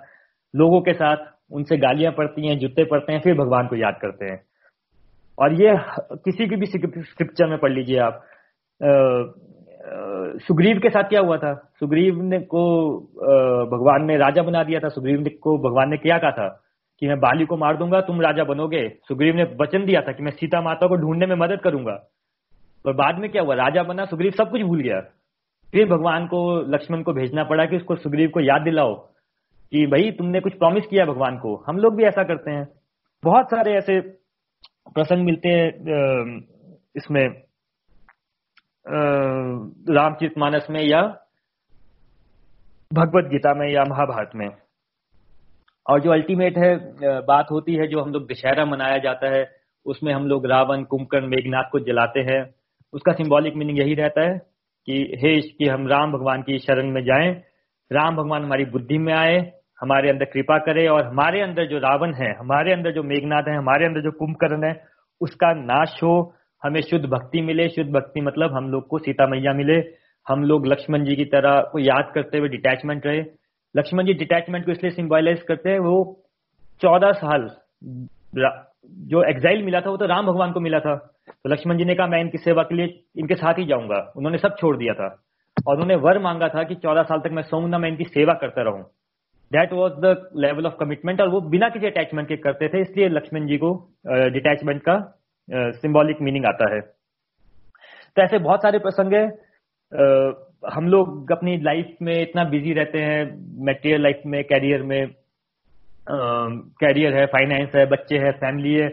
लोगों 0.56 0.80
के 0.80 0.92
साथ, 0.92 1.16
उनसे 1.52 1.76
गालियाँ 1.76 2.12
पड़ती 2.12 2.48
हैं, 2.48 2.58
जूते 2.58 2.84
पड़ते 2.84 3.12
हैं, 3.12 3.20
फिर 3.20 3.34
भगवान 3.34 3.66
को 3.66 3.76
याद 3.76 3.98
करते 4.02 4.26
हैं। 4.26 4.42
और 5.38 5.52
ये 5.52 5.74
किसी 6.12 6.46
की 6.46 6.56
भी 6.56 6.66
स्क्रिप्चर 6.66 7.46
में 7.46 7.58
पढ़ 7.58 7.72
लीजिए 7.72 7.98
आप। 7.98 8.24
सुग्रीव 10.48 10.78
के 10.78 10.90
साथ 10.90 11.04
क्या 11.04 11.20
हुआ 11.20 11.36
था? 11.36 11.72
सुग्रीव 11.80 12.22
ने 12.22 12.38
को 12.38 12.98
भगवान 13.72 14.04
ने 14.04 14.16
राजा 14.16 14.42
बना 14.42 14.64
दिया 14.64 14.80
था। 14.80 14.88
सुग्रीव 14.88 15.20
ने 15.20 15.30
को, 15.30 15.58
भगवान 15.58 15.90
ने 15.90 15.96
क्या 15.96 16.18
कहा 16.18 16.30
था? 16.30 16.62
कि 17.00 17.08
मैं 17.08 17.18
बाली 17.18 17.46
को 17.46 17.56
मार 17.56 17.76
दूँगा, 17.76 18.00
तुम 18.00 18.20
राजा 18.20 18.44
बनोगे। 18.44 18.88
सुग्रीव 18.88 19.34
ने 19.34 19.44
वचन 19.60 19.84
दिया 19.84 20.00
था 20.00 20.12
कि 20.12 20.22
मैं 20.22 20.30
सीता 20.30 20.60
माता 20.60 20.86
को 20.86 20.96
ढूँढने 20.96 21.26
में 21.26 21.36
मदद 21.36 21.60
करूँगा। 21.60 21.92
पर 22.84 22.92
बाद 22.92 23.18
में 23.18 23.30
क्या 23.30 23.42
हुआ? 23.42 23.54
राजा 23.54 23.82
बना, 23.82 24.04
सुग्रीव 24.04 24.30
सब 24.30 24.50
कुछ 24.50 24.62
भूल 24.62 24.80
गया। 24.80 25.00
फिर 25.72 25.88
भगवान 25.88 26.26
को, 26.26 26.40
लक्ष्मण 26.72 27.02
को 27.02 27.12
भेजना 27.12 27.44
पड़ा 27.44 27.64
कि 27.64 27.76
उसको 27.76 27.96
सुग्रीव 27.96 28.30
को 28.35 28.40
याद 28.40 28.62
दिलाओ 28.62 28.94
कि 29.72 29.87
भाई 29.87 30.11
तुमने 30.11 30.40
कुछ 30.40 30.52
प्रॉमिस 30.54 30.87
किया 30.87 31.04
भगवान 31.06 31.37
को। 31.38 31.54
हम 31.66 31.76
लोग 31.78 31.96
भी 31.96 32.04
ऐसा 32.04 32.22
करते 32.24 32.50
हैं। 32.50 32.66
बहुत 33.22 33.46
सारे 33.46 33.76
ऐसे 33.78 34.00
प्रसंग 34.94 35.24
मिलते 35.24 35.48
हैं 35.48 35.68
इसमें 36.96 37.22
रामचरित 39.94 40.38
मानस 40.38 40.66
में 40.70 40.80
या 40.83 41.02
भगवत 42.92 43.30
गीता 43.30 43.54
में 43.54 43.68
या 43.68 43.85
महाभारत 43.85 44.30
में। 44.35 44.48
और 45.87 46.00
जो 46.00 46.11
अल्टीमेट 46.12 46.59
है 46.59 46.74
बात 47.22 47.46
होती 47.50 47.74
है 47.74 47.87
जो 47.87 48.00
हम 48.00 48.12
लोग 48.12 48.30
दशहरा 48.33 48.64
मनाया 48.64 48.98
जाता 48.98 49.28
है, 49.28 49.44
उसमें 49.87 50.12
हम 50.14 50.26
लोग 50.26 50.46
रावण, 50.46 50.83
कुंभकर्ण 50.83 51.26
मेघनाथ 51.26 51.70
को 51.72 51.78
जलाते 51.80 52.20
हैं। 52.22 52.42
उसका 52.92 53.12
सिंबॉलिक 53.12 53.54
मीनिंग 53.56 53.78
यही 53.78 53.94
रहता 53.94 54.22
है। 54.22 54.49
कि, 54.86 55.12
हे 55.18 55.40
कि 55.40 55.66
हम 55.66 55.86
राम 55.86 56.12
भगवान 56.12 56.42
की 56.42 56.58
शरण 56.58 56.90
में 56.90 57.04
जाएँ। 57.04 57.42
राम 57.92 58.16
भगवान 58.16 58.44
हमारी 58.44 58.64
बुद्धि 58.64 58.98
में 58.98 59.14
आए, 59.14 59.52
हमारे 59.80 60.10
अंदर 60.10 60.24
कृपा 60.24 60.58
करे 60.58 60.86
और 60.86 61.04
हमारे 61.04 61.40
अंदर 61.40 61.66
जो 61.66 61.78
रावण 61.78 62.14
है, 62.14 62.36
हमारे 62.38 62.72
अंदर 62.72 62.92
जो 62.92 63.02
मेघनाथ 63.02 63.42
है, 63.42 63.56
हमारे 63.56 63.86
अंदर 63.86 64.00
जो 64.00 64.10
कुंभकर्ण 64.10 64.64
है, 64.64 64.84
उसका 65.20 65.52
नाश 65.52 66.00
हो, 66.02 66.34
हमें 66.64 66.80
शुद्ध 66.80 67.06
भक्ति 67.06 67.40
मिले। 67.40 67.68
शुद्ध 67.68 67.90
भक्ति 67.90 68.20
मतलब 68.20 68.52
हम 68.54 68.68
लोग 68.68 68.88
को 68.88 68.98
सीता 68.98 69.26
मैया 69.26 69.52
मिले। 69.52 69.94
हम 70.28 70.44
लोग 70.44 70.66
लक्ष्मण 70.66 71.04
जी 71.04 71.16
की 71.16 71.24
तरह 71.24 71.60
को 71.60 71.78
याद 71.78 72.12
करते 72.14 72.38
हुए 72.38 72.48
डिटैचमेंट 72.48 73.06
रहे। 73.06 73.24
लक्ष्मण 73.76 74.06
जी 74.06 74.14
डिटैचमेंट 74.14 74.66
को 74.66 74.72
इसलिए 74.72 74.92
सिंबलाइज 74.92 75.42
करते 75.42 75.70
हैं, 75.70 75.78
वो 75.78 76.24
चौदह 76.80 77.12
साल 77.12 77.50
जो 78.84 79.22
एग्जाइल 79.24 79.62
मिला 79.62 79.80
था, 79.80 79.90
वो 79.90 79.96
तो 79.96 80.06
राम 80.06 80.26
भगवान 80.26 80.52
को 80.52 80.60
मिला 80.60 80.78
था। 80.80 80.94
तो 81.28 81.50
लक्ष्मण 81.50 81.78
जी 81.78 81.84
ने 81.84 81.94
कहा, 81.94 82.06
मैं 82.06 82.20
इनकी 82.20 82.38
सेवा 82.38 82.62
के 82.62 82.74
लिए, 82.74 82.86
इनके 83.16 83.34
साथ 83.34 83.58
ही 83.58 83.64
जाऊँगा। 83.64 84.12
उन्होंने 84.16 84.38
सब 84.38 84.56
छोड़ 84.58 84.76
दिया 84.76 84.94
था। 84.94 85.08
और 85.66 85.74
उन्होंने 85.74 85.94
वर 85.96 86.18
मांगा 86.18 86.48
था 86.48 86.62
कि 86.62 86.74
चौदह 86.74 87.02
साल 87.02 87.20
तक 87.20 87.30
मैं 87.32 87.42
सोऊँगा, 87.42 87.78
मैं 87.78 87.88
इनकी 87.88 88.04
सेवा 88.04 88.34
करता 88.34 88.62
रहूँ। 88.62 88.82
That 89.52 89.72
was 89.72 89.92
the 89.92 90.30
level 90.36 90.66
of 90.66 90.74
commitment 90.80 91.20
और 91.20 91.28
वो 91.28 91.40
बिना 91.50 91.68
किसी 91.68 91.86
अटैचमेंट 91.86 92.28
के 92.28 92.36
करते 92.36 92.68
थे, 92.68 92.80
इसलिए 92.80 93.08
लक्ष्मण 93.08 93.46
जी 93.46 93.56
को 93.56 93.72
डिटैचमेंट 94.06 94.82
का 94.82 94.98
सिंबॉलिक 95.48 96.20
मीनिंग 96.22 96.44
आता 96.46 96.74
है। 96.74 96.80
तो 96.80 98.22
ऐसे 98.22 98.38
बहुत 98.38 98.62
सारे 98.62 98.78
प्रसंग 98.78 99.14
है। 99.14 99.24
हम 100.72 100.88
लोग 100.88 101.32
अपनी 101.32 101.56
लाइफ 101.58 101.96
में 102.02 102.20
इतना 102.22 102.44
बिज़ी 102.44 102.72
रहते 102.72 102.98
हैं 102.98 103.24
मेटेरियल 103.66 104.02
लाइफ 104.02 104.22
में 104.26 104.42
कैरियर 104.44 104.82
में। 104.82 105.06
कैरियर 106.81 107.14
है 107.14 107.27
फाइनेंस 107.27 107.75
है, 107.75 107.87
बच्चे 107.87 108.18
है 108.18 108.33
फैमिली 108.33 108.75
है, 108.75 108.88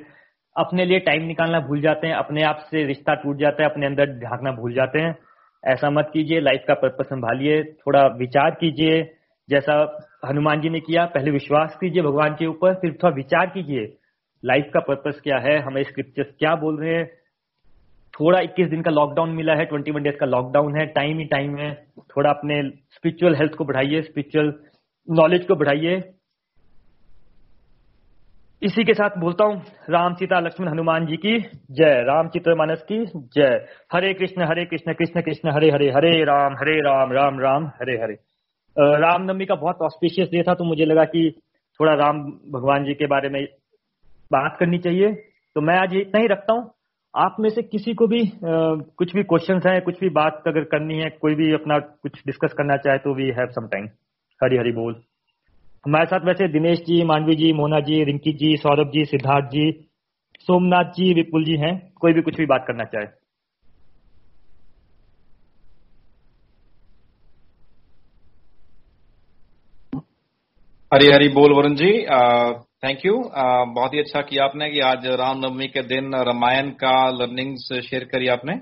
अपने 0.57 0.85
लिए 0.85 0.99
टाइम 0.99 1.23
निकालना 1.23 1.59
भूल 1.59 1.81
जाते 1.81 2.07
हैं, 2.07 2.15
अपने 2.15 2.43
आप 2.43 2.57
से 2.71 2.83
रिश्ता 2.83 3.13
टूट 3.13 3.37
जाता 3.37 3.63
है, 3.63 3.69
अपने 3.69 3.85
अंदर 3.85 4.05
ढांकना 4.05 4.51
भूल 4.51 4.73
जाते 4.73 4.99
हैं। 4.99 5.17
ऐसा 5.65 5.89
मत 5.89 6.09
कीजिए 6.13 6.39
लाइफ 6.39 6.63
का 6.67 6.73
पर्पज 6.73 7.05
संभालिए, 7.05 7.63
थोड़ा 7.63 8.07
विचार 8.07 8.51
कीजिए, 8.51 9.03
जैसा 9.49 9.97
हनुमान 10.25 10.61
जी 10.61 10.69
ने 10.69 10.79
किया, 10.79 11.05
पहले 11.05 11.31
विश्वास 11.31 11.77
कीजिए 11.81 12.01
भगवान 12.01 12.33
के 12.33 12.45
ऊपर, 12.45 12.73
फिर 12.73 12.91
थोड़ा 12.91 13.15
विचार 13.15 13.45
कीजिए 13.45 13.97
लाइफ 14.45 14.71
का 14.73 14.79
पर्पज 14.79 15.19
क्या 15.19 15.37
है, 15.37 15.59
हमें 15.59 15.83
स्क्रिप्चर्स 15.83 16.27
क्या 16.39 16.55
बोल 16.55 16.79
रहे 16.79 16.95
हैं। 16.95 17.05
थोड़ा 18.13 18.39
21 18.39 18.67
दिन 18.67 18.81
का 18.81 18.91
लॉकडाउन 18.91 19.29
मिला 19.29 19.53
है 19.53 19.65
21 19.65 20.03
डेज़ 20.03 20.15
का 20.15 20.25
लॉकडाउन 20.25 20.79
है 20.79 20.85
टाइम 20.85 21.19
ही 21.19 21.25
टाइम 21.25 21.57
है, 21.57 21.73
थोड़ा 21.99 22.29
अपने 22.29 22.61
स्पिरिचुअल 22.69 23.35
हेल्थ 23.35 23.53
को 23.53 23.65
बढ़ाइए 23.65 24.01
स्पिरिचुअल 24.01 24.53
नॉलेज 25.09 25.45
को 25.45 25.55
बढ़ाइए 25.55 25.99
इसी 28.61 28.83
के 28.83 28.93
साथ 28.93 29.17
बोलता 29.19 29.45
हूँ 29.45 29.61
राम 29.89 30.13
सीता 30.15 30.39
लक्ष्मण 30.39 30.67
हनुमान 30.67 31.05
जी 31.05 31.17
की 31.17 31.37
जय 31.71 32.01
राम 32.03 32.27
चित्र 32.27 32.53
मानस 32.55 32.81
की 32.83 32.97
जय। 33.33 33.65
हरे 33.93 34.13
कृष्ण 34.13 34.43
हरे 34.43 34.63
कृष्ण 34.65 34.93
कृष्ण 34.93 35.21
कृष्ण 35.21 35.51
हरे 35.55 35.69
हरे 35.71 35.89
हरे 35.91 36.23
राम 36.25 36.53
हरे 36.53 36.79
राम 36.81 37.11
राम 37.13 37.39
राम 37.39 37.67
हरे 37.81 37.97
हरे। 37.97 38.13
रामनवमी 38.77 39.45
का 39.45 39.55
बहुत 39.55 39.81
ऑस्पिशियस 39.81 40.29
डे 40.29 40.41
था 40.43 40.53
तो 40.53 40.63
मुझे 40.63 40.85
लगा 40.85 41.03
कि 41.05 41.29
थोड़ा 41.79 41.93
राम 41.95 42.21
भगवान 42.53 42.85
जी 42.85 42.93
के 42.93 43.07
बारे 43.07 43.29
में 43.29 43.43
बात 44.31 44.57
करनी 44.59 44.77
चाहिए। 44.79 45.11
तो 45.55 45.61
मैं 45.61 45.77
आज 45.77 45.93
इतना 45.95 46.21
ही 46.21 46.27
रखता 46.27 46.53
हूँ। 46.53 46.69
आप 47.13 47.35
में 47.39 47.49
से 47.49 47.61
किसी 47.63 47.93
को 47.93 48.07
भी 48.07 48.21
आ, 48.21 48.53
कुछ 48.97 49.13
भी 49.15 49.23
क्वेश्चंस 49.25 49.65
हैं 49.65 49.81
कुछ 49.81 49.99
भी 49.99 50.09
बात 50.15 50.43
अगर 50.47 50.63
करनी 50.73 50.97
है 50.99 51.09
कोई 51.21 51.35
भी 51.35 51.53
अपना 51.53 51.79
कुछ 51.79 52.21
डिस्कस 52.25 52.53
करना 52.57 52.77
चाहे 52.77 52.97
तो 53.05 53.13
we 53.15 53.29
have 53.37 53.51
some 53.51 53.67
time 53.67 53.85
Hari 54.41 54.57
Hari 54.57 54.71
बोल। 54.73 55.01
हमारे 55.85 56.05
साथ 56.05 56.25
वैसे 56.25 56.47
दिनेश 56.47 56.79
जी, 56.79 57.03
मांडवी 57.03 57.35
जी 57.35 57.51
मोना 57.53 57.79
जी, 57.79 58.03
रिंकी 58.03 58.31
जी, 58.33 58.55
सौरभ 58.57 58.91
जी, 58.93 59.03
सिद्धार्थ 59.05 59.45
जी, 59.51 59.71
सोमनाथ 60.41 60.91
जी, 60.93 61.13
विपुल 61.13 61.45
जी 61.45 61.55
हैं। 61.57 61.73
कोई 62.01 62.13
भी 62.13 62.21
कुछ 62.21 62.37
भी 62.37 62.45
बात 62.45 62.65
करना 62.67 62.83
चाहे। 62.85 63.05
हरी 70.91 71.07
हरी 71.11 71.27
बोल, 71.29 71.53
वरुण 71.53 71.75
जी। 71.75 71.91
थैंक 72.83 73.05
यू 73.05 73.13
बहुत 73.75 73.93
ही 73.93 73.99
अच्छा 73.99 74.21
किया 74.21 74.43
आपने 74.43 74.69
कि 74.69 74.79
आज 74.79 75.05
रामनवमी 75.21 75.67
के 75.67 75.81
दिन 75.83 76.15
रामायण 76.27 76.69
का 76.83 76.93
लर्निंग्स 77.11 77.67
शेयर 77.89 78.03
करी 78.05 78.27
आपने। 78.29 78.59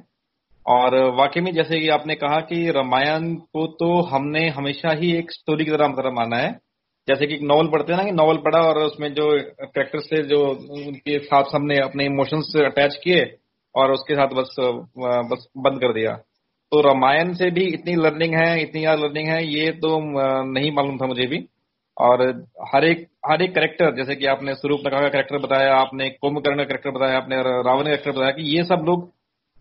और 0.66 0.96
वाकई 1.16 1.42
में 1.42 1.52
जैसे 1.54 1.80
कि 1.80 1.90
आपने 1.90 2.16
कहा 2.16 2.40
कि 2.42 2.70
रामायण 2.72 3.34
को 3.36 3.66
तो 3.80 3.90
हमने 4.08 4.48
हमेशा 4.50 4.92
ही 5.02 5.12
एक 5.18 5.32
स्टोरी 5.32 5.66
की 5.66 5.72
तरह 5.72 6.12
माना 6.12 6.38
है। 6.38 6.50
जैसे 7.08 7.28
कि 7.28 7.34
एक 7.34 7.42
नॉवल 7.42 7.68
पढ़ते 7.68 7.94
हैं 7.94 7.98
ना 8.00 8.06
कि 8.06 8.12
नॉवल 8.12 8.38
पढ़ा 8.38 8.60
और 8.60 8.78
उसमें 8.80 9.14
जो 9.14 9.26
करेक्टर 9.64 10.00
से 10.00 10.22
जो 10.24 10.40
उनके 10.48 11.18
साथ 11.20 11.56
हमने 11.56 11.78
अपने 11.80 12.06
इमोशंस 12.06 12.54
अटैच 12.66 12.96
किए 13.04 13.26
और 13.76 13.92
उसके 13.92 14.16
साथ 14.16 14.28
बस 14.28 14.56
बस 15.32 15.48
बंद 15.58 15.80
कर 15.82 15.94
दिया। 15.94 16.14
तो 16.72 16.82
रामायण 16.82 17.34
से 17.34 17.50
भी 17.52 17.66
इतनी 17.66 17.96
लर्निंग 17.96 18.34
है, 18.36 18.62
इतनी 18.62 18.86
यार 18.86 18.98
लर्निंग 19.00 19.28
है, 19.28 19.46
ये 19.48 19.72
तो 19.72 20.00
नहीं 20.52 20.72
मालूम 20.72 20.98
था 20.98 21.08
मुझे 21.08 21.28
भी। 21.28 21.46
और 21.98 22.22
हर 22.74 22.86
एक 22.86 23.06
हर 23.30 23.42
एक 23.42 23.54
करेक्टर 23.56 23.96
जैसे 23.96 24.16
कि 24.16 24.26
आपने 24.26 24.54
स्वरूप 24.56 24.80
नखा 24.88 25.02
का 25.02 25.10
करेक्टर 25.10 25.38
बताया, 25.38 25.76
आपने 25.76 26.10
कुंभकर्ण 26.12 26.58
का 26.58 26.64
करेक्टर 26.64 26.92
बताया, 26.92 27.18
आपने 27.18 27.36
रावण 27.38 27.84
का 27.84 27.90
करेक्टर 27.90 28.12
बताया 28.12 28.32
कि 28.32 28.44
ये 28.58 28.64
सब 28.64 28.84
लोग, 28.86 29.12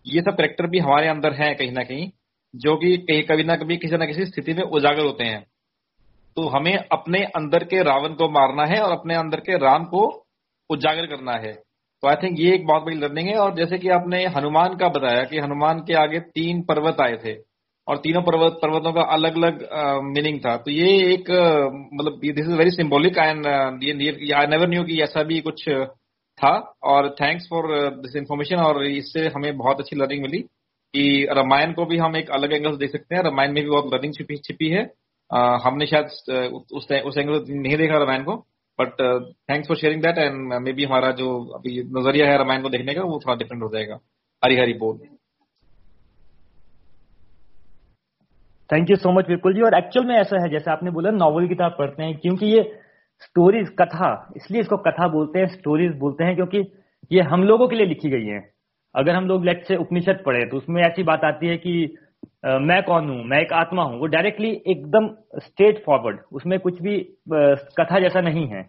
ये 0.05 0.21
सब 0.21 0.37
करेक्टर 0.37 0.67
भी 0.67 0.79
हमारे 0.79 1.07
अंदर 1.07 1.33
हैं 1.33 1.55
कहीं 1.55 1.71
ना 1.71 1.83
कहीं, 1.83 2.09
जो 2.53 2.75
कि 2.75 2.97
कहीं 2.97 3.23
कभी 3.23 3.43
ना 3.43 3.55
कभी 3.55 3.77
किसी 3.77 3.97
ना 3.97 4.05
किसी 4.05 4.25
स्थिति 4.25 4.53
में 4.53 4.63
उजागर 4.63 5.05
होते 5.05 5.23
हैं। 5.23 5.45
तो 6.37 6.47
हमें 6.49 6.75
अपने 6.91 7.19
अंदर 7.35 7.63
के 7.63 7.81
रावण 7.83 8.13
को 8.13 8.29
मारना 8.29 8.65
है 8.65 8.79
और 8.81 8.91
अपने 8.91 9.15
अंदर 9.15 9.39
के 9.39 9.57
राम 9.57 9.83
को 9.85 10.05
उजागर 10.69 11.05
करना 11.05 11.33
है। 11.37 11.51
तो 12.03 12.07
आई 12.07 12.15
थिंक 12.23 12.39
ये 12.39 12.53
एक 12.55 12.65
बहुत 12.67 12.83
बड़ी 12.83 12.95
लर्निंग 12.97 13.27
है 13.27 13.35
और 13.37 13.55
जैसे 13.55 13.77
कि 13.77 13.89
आपने 13.89 14.25
हनुमान 14.27 14.75
का 14.77 14.87
बताया 14.89 15.23
कि 15.23 15.39
हनुमान 15.39 15.79
के 15.79 15.93
आगे 15.95 16.19
तीन 16.19 16.61
पर्वत 16.63 16.99
आए 17.01 17.15
थे 17.25 17.33
और 17.87 17.97
तीनों 17.97 18.21
पर्वत, 18.21 18.59
पर्वतों 18.61 18.91
का 18.93 19.01
अलग 19.13 19.35
अलग 19.37 19.61
मीनिंग 20.05 20.39
था। 20.39 20.55
तो 20.57 20.71
ये 20.71 20.89
एक 21.13 21.29
मतलब 21.93 22.19
this 22.21 22.45
is 22.45 22.51
very 22.53 22.71
symbolic 22.71 23.17
and 23.17 23.47
I 23.47 24.45
never 24.47 24.69
knew 24.69 24.83
कि 24.83 25.01
ऐसा 25.03 25.23
भी 25.23 25.39
कुछ 25.41 25.63
था 26.37 26.53
और 26.83 27.09
थैंक्स 27.21 27.47
फॉर 27.49 27.67
दिस 27.97 28.15
इंफॉर्मेशन 28.15 28.57
और 28.59 28.85
इससे 28.85 29.27
हमें 29.35 29.55
बहुत 29.57 29.79
अच्छी 29.79 29.95
लर्निंग 29.95 30.21
मिली 30.21 30.39
कि 30.39 31.27
रामायण 31.31 31.73
को 31.73 31.85
भी 31.85 31.97
हम 31.97 32.15
एक 32.17 32.29
अलग 32.31 32.53
एंगल 32.53 32.71
से 32.71 32.77
देख 32.77 32.91
सकते 32.91 33.15
हैं। 33.15 33.23
रामायण 33.23 33.53
में 33.53 33.63
भी 33.63 33.69
बहुत 33.69 33.93
लर्निंग 33.93 34.13
छिपी 34.13 34.37
छिपी 34.37 34.69
है। 34.69 34.83
हमने 35.31 35.85
शायद 35.85 36.05
उस 36.71 36.87
उस 37.05 37.17
एंगल 37.17 37.43
नहीं 37.49 37.77
देखा 37.77 37.97
रामायण 37.97 38.23
को 38.23 38.35
but 38.79 39.01
thanks 39.49 39.67
for 39.67 39.77
sharing 39.77 40.01
that 40.03 40.17
and 40.17 40.53
may 40.63 40.73
be 40.73 40.83
हमारा 40.83 41.11
जो 41.13 41.33
अभी 41.55 41.81
नज़रिया 41.97 42.29
है 42.29 42.37
रामायण 42.37 42.61
को 42.61 42.69
देखने 42.69 42.93
का, 42.93 43.01
वो 43.03 43.19
थोड़ा 43.25 43.35
डिफरेंट 43.35 43.63
हो 43.63 43.69
जाएगा। 43.69 43.99
हरी 44.43 44.57
हरी 44.59 44.73
बोल। 44.79 44.97
थैंक 48.69 48.89
यू 48.89 48.95
सो 48.97 49.11
मच 49.11 49.27
बिल्कुल 49.27 49.53
जी। 49.53 49.61
और 49.61 49.77
एक्चुअल 49.77 50.05
में 50.05 50.15
ऐसा 50.15 50.41
है, 50.41 50.49
जैसे 50.49 50.71
आपने 50.71 50.91
बोला 50.91 51.11
नॉवल 51.11 51.47
किताब 51.47 51.75
पढ़ते 51.79 52.03
हैं, 52.03 52.17
क्योंकि 52.17 52.45
ये 52.47 52.63
स्टोरीज 53.21 53.69
कथा, 53.79 54.09
इसलिए 54.37 54.61
इसको 54.61 54.77
कथा 54.79 55.07
बोलते 55.07 55.39
हैं 55.39 55.47
स्टोरीज 55.47 55.91
बोलते 55.97 56.23
हैं, 56.23 56.35
क्योंकि 56.35 56.63
ये 57.11 57.21
हम 57.23 57.43
लोगों 57.43 57.67
के 57.67 57.75
लिए 57.75 57.85
लिखी 57.85 58.09
गई 58.09 58.25
है। 58.25 58.39
अगर 58.95 59.15
हम 59.15 59.27
लोग 59.27 59.45
लेट 59.45 59.63
से 59.67 59.75
उपनिषद 59.75 60.21
पढ़े 60.25 60.45
तो 60.45 60.57
उसमें 60.57 60.81
ऐसी 60.83 61.03
बात 61.03 61.23
आती 61.23 61.47
है 61.47 61.57
कि 61.57 61.73
मैं 62.45 62.81
कौन 62.83 63.09
हूँ? 63.09 63.23
मैं 63.23 63.39
एक 63.41 63.53
आत्मा 63.53 63.83
हूँ। 63.83 63.99
वो 63.99 64.05
डायरेक्टली 64.07 64.49
एकदम 64.67 65.07
स्ट्रेट 65.37 65.83
फॉरवर्ड 65.85 66.19
उसमें 66.31 66.57
कुछ 66.59 66.81
भी 66.81 66.97
कथा 67.29 67.99
जैसा 67.99 68.21
नहीं 68.21 68.47
है। 68.47 68.61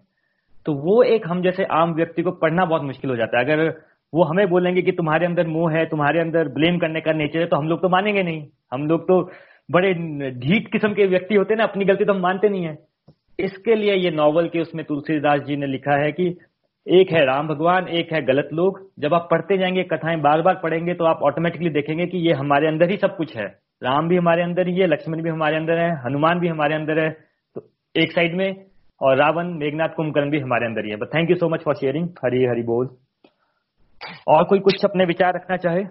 तो 0.66 0.74
वो 0.76 1.02
एक 1.04 1.26
हम 1.28 1.42
जैसे 1.42 1.64
आम 1.72 1.92
व्यक्ति 1.94 2.22
को 2.22 2.30
पढ़ना 2.36 2.64
बहुत 2.64 2.82
मुश्किल 2.82 3.10
हो 3.10 3.16
जाता 3.16 3.38
है। 3.38 3.44
अगर 3.44 3.68
वो 4.12 4.24
हमें 4.24 4.48
बोलेंगे 4.48 4.82
कि 4.82 4.92
तुम्हारे 4.92 5.26
अंदर 5.26 5.46
मोह 5.46 5.72
है, 5.72 5.84
तुम्हारे 5.86 6.20
अंदर 6.20 6.48
ब्लेम 6.50 6.78
करने 6.78 7.00
का 7.00 7.12
नेचर 7.12 7.40
है 7.40 7.46
तो 7.46 7.56
हम 7.56 7.68
लोग 7.68 7.82
तो 7.82 7.88
मानेंगे 7.88 8.22
नहीं। 8.22 8.46
हम 8.72 8.86
लोग 8.88 9.02
तो 9.02 9.20
बड़े 9.68 9.92
ढीठ 10.40 10.70
किस्म 10.72 10.92
के 10.94 11.06
व्यक्ति 11.06 11.34
होते 11.34 11.54
हैं 11.54 11.58
ना, 11.58 11.64
अपनी 11.64 11.84
गलती 11.84 12.04
तो 12.04 12.12
हम 12.12 12.20
मानते 12.20 12.48
नहीं 12.48 12.64
है। 12.64 12.76
इसके 13.38 13.74
लिए 13.74 13.94
ये 13.94 14.10
नॉवल 14.12 14.48
के 14.48 14.60
उसमें 14.60 14.84
तुलसीदास 14.84 15.40
जी 15.40 15.56
ने 15.56 15.66
लिखा 15.66 15.96
है 15.96 16.10
कि 16.12 16.26
एक 16.86 17.10
है 17.12 17.24
राम 17.26 17.48
भगवान, 17.48 17.88
एक 17.88 18.12
है 18.12 18.22
गलत 18.22 18.48
लोग। 18.52 18.80
जब 19.00 19.14
आप 19.14 19.28
पढ़ते 19.30 19.58
जाएँगे, 19.58 19.82
कथाएँ 19.84 20.20
बार 20.20 20.42
बार 20.42 20.60
पढ़ेंगे 20.62 20.94
तो 20.94 21.04
आप 21.04 21.20
ऑटोमेटिकली 21.22 21.70
देखेंगे 21.70 22.06
कि 22.06 22.18
ये 22.18 22.32
हमारे 22.34 22.68
अंदर 22.68 22.90
ही 22.90 22.96
सब 22.96 23.16
कुछ 23.16 23.36
है। 23.36 23.46
राम 23.82 24.08
भी 24.08 24.16
हमारे 24.16 24.42
अंदर 24.42 24.68
ही 24.68 24.74
है 24.74 24.86
लक्ष्मण 24.86 25.22
भी 25.22 25.30
हमारे 25.30 25.56
अंदर 25.56 25.78
है 25.78 25.90
हनुमान 26.04 26.38
भी 26.40 26.48
हमारे 26.48 26.74
अंदर 26.74 26.98
है 26.98 27.10
तो 27.56 27.62
एक 27.94 28.12
साइड 28.12 28.36
में 28.36 28.64
और 29.00 29.16
रावण 29.16 29.52
मेघनाथ 29.58 29.94
कुंभकर्ण 29.96 30.30
भी 30.30 30.38
हमारे 30.40 30.66
अंदर 30.66 30.84
ही 30.84 30.90
है। 30.90 30.96
But 30.96 31.08
thank 31.14 31.30
you 31.30 31.36
so 31.36 31.48
much 31.48 31.62
for 31.64 31.74
sharing 31.76 32.08
Hari 32.24 32.44
Hari 32.44 32.62
बोल। 32.62 32.86
और 34.28 34.44
कोई 34.44 34.58
कुछ 34.60 34.84
अपने 34.84 35.04
विचार 35.04 35.34
रखना 35.34 35.56
चाहे? 35.56 35.82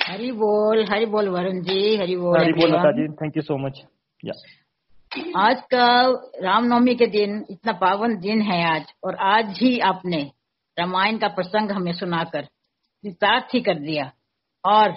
हरी 0.00 0.30
बोल 0.32 0.84
हरी 0.84 1.06
बोल 1.06 1.28
वरुण 1.28 1.60
जी 1.62 1.96
हरी 1.96 2.16
बोल 2.16 2.38
हरी 2.38 2.52
बोल 2.52 2.70
Lata 2.70 2.90
ji 2.92 3.06
thank 3.14 3.36
you 3.36 3.42
so 3.42 3.56
much 3.58 3.80
या 4.20 4.32
आज 5.40 5.60
का 5.70 5.86
रामनवमी 6.44 6.94
के 6.94 7.06
दिन 7.06 7.44
इतना 7.50 7.72
पावन 7.80 8.16
दिन 8.18 8.40
है 8.42 8.62
आज 8.66 8.92
और 9.04 9.16
आज 9.26 9.58
ही 9.62 9.78
आपने 9.88 10.22
रामायण 10.76 11.18
का 11.18 11.28
प्रसंग 11.28 11.70
हमें 11.70 11.92
सुनाकर 11.92 12.46
विस्तार्थ 13.04 13.54
ही 13.54 13.60
कर 13.60 13.78
दिया। 13.80 14.10
और 14.64 14.92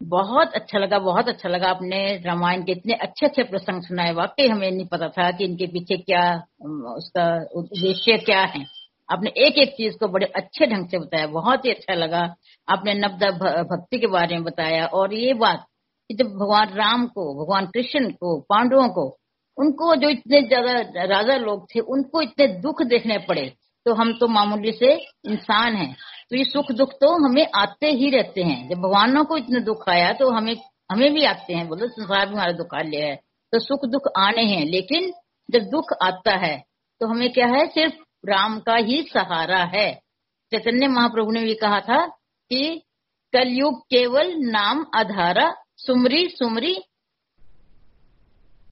बहुत 0.00 0.52
अच्छा 0.54 0.78
लगा, 0.78 0.98
बहुत 0.98 1.28
अच्छा 1.28 1.48
लगा 1.48 1.68
आपने 1.68 1.98
रामायण 2.24 2.62
के 2.64 2.72
इतने 2.72 2.94
अच्छे 2.96 3.26
अच्छे 3.26 3.42
प्रसंग 3.44 3.82
सुनाए। 3.82 4.12
वाकई 4.14 4.46
हमें 4.48 4.70
नहीं 4.70 4.86
पता 4.86 5.08
था 5.08 5.30
कि 5.30 5.44
इनके 5.44 5.66
पीछे 5.66 5.96
क्या 5.98 6.22
उसका 6.92 7.24
उद्देश्य 7.58 8.16
क्या 8.18 8.40
है। 8.44 8.64
आपने 9.08 9.30
एक 9.46 9.58
एक 9.58 9.74
चीज़ 9.76 9.96
को 9.98 10.08
बड़े 10.08 10.26
अच्छे 10.26 10.66
ढंग 10.66 10.88
से 10.88 10.98
बताया, 10.98 11.26
बहुत 11.26 11.64
ही 11.64 11.70
अच्छा 11.70 11.94
लगा। 11.94 12.22
आपने 12.68 12.94
नब्दा 12.94 13.30
भक्ति 13.64 13.98
के 13.98 14.06
बारे 14.06 14.34
में 14.34 14.44
बताया 14.44 14.86
और 14.86 15.14
ये 15.14 15.34
बात 15.34 15.64
कि 16.10 16.14
जब 16.14 16.26
भगवान 16.34 16.74
राम 16.74 17.06
को, 17.06 17.32
भगवान 17.34 17.66
कृष्ण 17.66 18.10
को, 18.10 18.38
पांडवों 18.50 18.88
को, 18.88 19.06
उनको 19.58 19.94
जो 19.96 20.08
इतने 20.08 20.42
ज़्यादा 20.42 21.04
राजा 21.06 21.36
लोग 21.36 21.66
थे, 21.74 21.80
उनको 21.80 22.22
इतने 22.22 22.46
दुख 22.60 22.82
देखने 22.84 23.18
पड़े 23.18 23.52
तो 23.84 23.94
हम 23.94 24.12
तो 24.12 24.26
मामूली 24.26 24.72
से 24.72 24.94
इंसान 25.24 25.74
हैं। 25.74 25.96
तो 26.30 26.36
ये 26.36 26.44
सुख 26.44 26.72
दुख 26.72 26.92
तो 26.92 27.28
हमें 27.28 27.46
आते 27.54 27.86
ही 27.86 28.10
रहते 28.10 28.42
हैं। 28.42 28.68
जब 28.68 28.76
भगवानों 28.76 29.24
को 29.24 29.36
इतना 29.36 29.58
दुख 29.58 29.88
आया 29.88 30.12
तो 30.12 30.30
हमें 30.30 30.56
हमें 30.92 31.12
भी 31.14 31.24
आते 31.24 31.54
हैं। 31.54 31.68
बोलो, 31.68 31.88
संसार 31.88 32.26
भी 32.26 32.34
हमारा 32.34 32.52
दुख 32.52 32.74
आ 32.74 32.82
है। 32.94 33.16
तो 33.52 33.58
सुख 33.58 33.80
दुख 33.84 34.02
आने 34.18 34.42
हैं। 34.42 34.64
लेकिन 34.64 35.12
जब 35.50 35.62
दुख 35.62 35.92
आता 36.02 36.36
है 36.36 36.64
तो 37.00 37.06
हमें 37.06 37.32
क्या 37.32 37.46
है? 37.46 37.66
सिर्फ़ 37.66 37.94
राम 38.28 38.60
का 38.60 38.74
ही 38.74 39.02
सहारा 39.02 39.62
है। 39.74 39.92
चैतन्य 40.50 40.88
महाप्रभु 40.88 41.30
ने 41.30 41.42
भी 41.44 41.54
कहा 41.54 41.80
था 41.80 42.06
कि 42.50 42.82
कलयुग 43.32 43.82
केवल 43.84 44.32
नाम 44.36 44.86
आधारा, 44.94 45.54
सुमरी 45.76 46.28
सुमरी, 46.28 46.78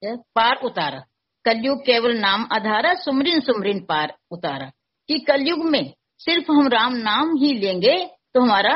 पार 0.05 0.57
उतारा। 0.65 1.03
कलयुग 1.45 1.81
केवल 1.81 2.17
नाम 2.17 2.49
आधारा, 2.53 2.95
सुमरिन 2.95 3.41
सुमरिन 3.41 3.81
पार 3.81 4.17
उतारा। 4.31 4.71
कि 5.09 5.19
कलयुग 5.29 5.65
में 5.67 5.93
सिर्फ़ 6.21 6.51
हम 6.53 6.69
राम 6.69 6.95
नाम 6.99 7.35
ही 7.37 7.53
लेंगे 7.61 7.97
तो 8.35 8.41
हमारा 8.41 8.75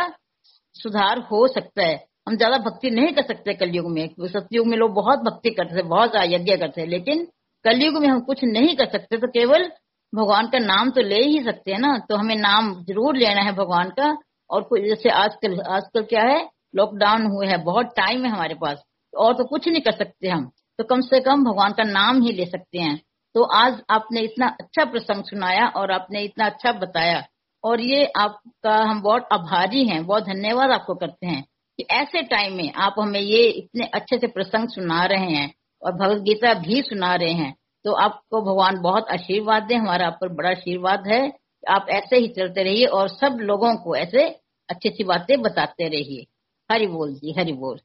सुधार 0.76 1.18
हो 1.30 1.46
सकता 1.48 1.82
है। 1.82 1.94
हम 2.28 2.36
ज़्यादा 2.36 2.58
भक्ति 2.60 2.90
नहीं 2.90 3.12
कर 3.14 3.22
सकते 3.24 3.54
कलयुग 3.54 3.90
में। 3.90 4.06
सतयुग 4.22 4.66
में 4.66 4.76
लोग 4.78 4.92
बहुत 4.94 5.18
भक्ति 5.20 5.50
करते 5.50 5.76
थे, 5.76 5.82
बहुत 5.84 6.12
यज्ञ 6.24 6.56
करते 6.56 6.80
हैं 6.80 6.88
लेकिन 6.88 7.24
कलयुग 7.64 7.96
में 8.02 8.08
हम 8.08 8.20
कुछ 8.20 8.44
नहीं 8.44 8.76
कर 8.76 8.88
सकते। 8.88 9.16
तो 9.16 9.26
केवल 9.28 9.70
भगवान 10.12 10.46
का 10.46 10.58
नाम 10.58 10.90
तो 10.90 11.00
ले 11.02 11.22
ही 11.24 11.42
सकते 11.44 11.72
हैं 11.72 11.78
ना। 11.78 11.96
तो 12.08 12.16
हमें 12.16 12.36
नाम 12.36 12.72
ज़रूर 12.84 13.16
लेना 13.16 13.42
है 13.42 13.52
भगवान 13.54 13.90
का। 13.90 14.16
और 14.50 14.62
कुछ 14.62 14.80
जैसे 14.82 15.10
आजकल 15.10 15.60
आजकल 15.68 16.02
क्या 16.04 16.22
है? 16.22 16.48
लॉकडाउन 16.76 17.26
हुए 17.26 17.46
है, 17.46 17.56
बहुत 17.64 17.86
टाइम 17.96 18.24
है 18.24 18.30
हमारे 18.30 18.54
पास। 18.54 18.82
और 19.14 19.34
तो 19.34 19.44
कुछ 19.44 19.68
नहीं 19.68 19.80
कर 19.82 19.92
सकते 19.92 20.28
हम। 20.28 20.50
तो 20.78 20.84
कम 20.84 21.00
से 21.00 21.20
कम 21.20 21.44
भगवान 21.44 21.72
का 21.72 21.84
नाम 21.84 22.22
ही 22.22 22.32
ले 22.32 22.44
सकते 22.46 22.78
हैं। 22.78 23.00
तो 23.34 23.42
आज 23.56 23.80
आपने 23.90 24.20
इतना 24.20 24.46
अच्छा 24.60 24.84
प्रसंग 24.84 25.24
सुनाया 25.24 25.66
और 25.76 25.90
आपने 25.90 26.22
इतना 26.22 26.46
अच्छा 26.46 26.72
बताया। 26.72 27.22
और 27.64 27.80
ये 27.80 28.04
आपका 28.16 28.74
हम 28.82 29.00
बहुत 29.02 29.28
आभारी 29.32 29.84
हैं, 29.88 30.04
बहुत 30.06 30.24
धन्यवाद 30.24 30.70
आपको 30.70 30.94
करते 30.94 31.26
हैं 31.26 31.42
कि 31.78 31.84
ऐसे 31.90 32.22
टाइम 32.22 32.56
में 32.56 32.72
आप 32.72 32.94
हमें 32.98 33.20
ये 33.20 33.42
इतने 33.48 33.86
अच्छे 33.94 34.18
से 34.18 34.26
प्रसंग 34.26 34.68
सुना 34.68 35.04
रहे 35.04 35.30
हैं 35.30 35.52
और 35.82 35.92
भगवत 35.92 36.22
गीता 36.22 36.54
भी 36.54 36.82
सुना 36.82 37.14
रहे 37.14 37.32
हैं। 37.32 37.54
तो 37.84 37.92
आपको 37.92 38.40
भगवान 38.42 38.80
बहुत 38.80 39.08
आशीर्वाद 39.10 39.62
दे, 39.62 39.74
हमारा 39.74 40.06
आप 40.06 40.18
पर 40.20 40.28
बड़ा 40.28 40.50
आशीर्वाद 40.50 41.06
है 41.06 41.20
आप 41.68 41.86
ऐसे 41.90 42.16
ही 42.16 42.28
चलते 42.28 42.62
रहिए 42.62 42.86
और 42.86 43.08
सब 43.08 43.38
लोगों 43.40 43.74
को 43.76 43.96
ऐसे 43.96 44.24
अच्छी 44.68 44.88
अच्छी 44.88 45.04
बातें 45.04 45.40
बताते 45.42 45.88
रहिए। 45.88 46.26
हरि 46.70 46.86
बोल 46.86 47.14
जी, 47.14 47.34
हरि 47.38 47.52
बोल। 47.52 47.80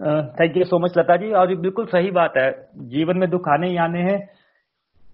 Thank 0.00 0.56
you 0.56 0.64
so 0.64 0.78
much 0.78 0.98
Lata 0.98 1.16
ji. 1.16 1.30
और 1.32 1.50
ये 1.50 1.56
बिल्कुल 1.56 1.86
सही 1.86 2.10
बात 2.10 2.36
है। 2.36 2.50
जीवन 2.88 3.18
में 3.18 3.28
दुख 3.30 3.48
आने 3.48 3.68
ही 3.68 3.76
आने 3.78 4.02
हैं। 4.02 4.18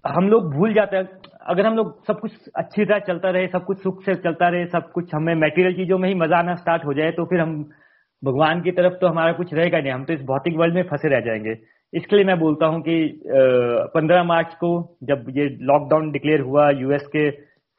हम 0.05 0.29
लोग 0.29 0.53
भूल 0.53 0.72
जाते 0.74 0.97
हैं। 0.97 1.09
अगर 1.47 1.66
हम 1.66 1.76
लोग 1.76 2.07
सब 2.07 2.20
कुछ 2.20 2.33
अच्छी 2.57 2.85
तरह 2.85 2.99
चलता 2.99 3.31
रहे, 3.31 3.47
सब 3.49 3.64
कुछ 3.64 3.83
सुख 3.83 4.03
से 4.05 4.14
चलता 4.16 4.49
रहे, 4.49 4.66
सब 4.66 4.91
कुछ 4.93 5.14
हमें 5.14 5.35
मेटीरियल 5.37 5.74
चीज़ों 5.74 5.99
में 5.99 6.09
ही 6.09 6.14
मज़ा 6.14 6.39
आना 6.39 6.55
स्टार्ट 6.55 6.85
हो 6.85 6.95
जाए 6.95 7.11
तो 7.11 7.24
फिर 7.24 7.41
हम 7.41 7.55
भगवान 8.22 8.61
की 8.61 8.70
तरफ़ 8.72 8.95
तो 9.01 9.07
हमारा 9.07 9.33
कुछ 9.33 9.53
रहेगा 9.55 9.79
नहीं। 9.79 9.93
हम 9.93 10.05
तो 10.05 10.12
इस 10.12 10.22
भौतिक 10.22 10.57
वर्ल्ड 10.57 10.74
में 10.74 10.83
फंसे 10.85 11.09
रह 11.09 11.20
जाएँगे। 11.20 11.57
इसके 11.93 12.16
लिए 12.16 12.24
मैं 12.24 12.39
बोलता 12.39 12.66
हूँ 12.66 12.81
कि 12.83 12.97
पंद्रह 13.95 14.22
मार्च 14.24 14.55
को 14.55 14.70
जब 15.05 15.26
ये 15.37 15.49
लॉकडाउन 15.62 16.11
डिक्लेयर 16.12 16.41
हुआ 16.41 16.68
यूएस 16.70 17.07
के, 17.07 17.31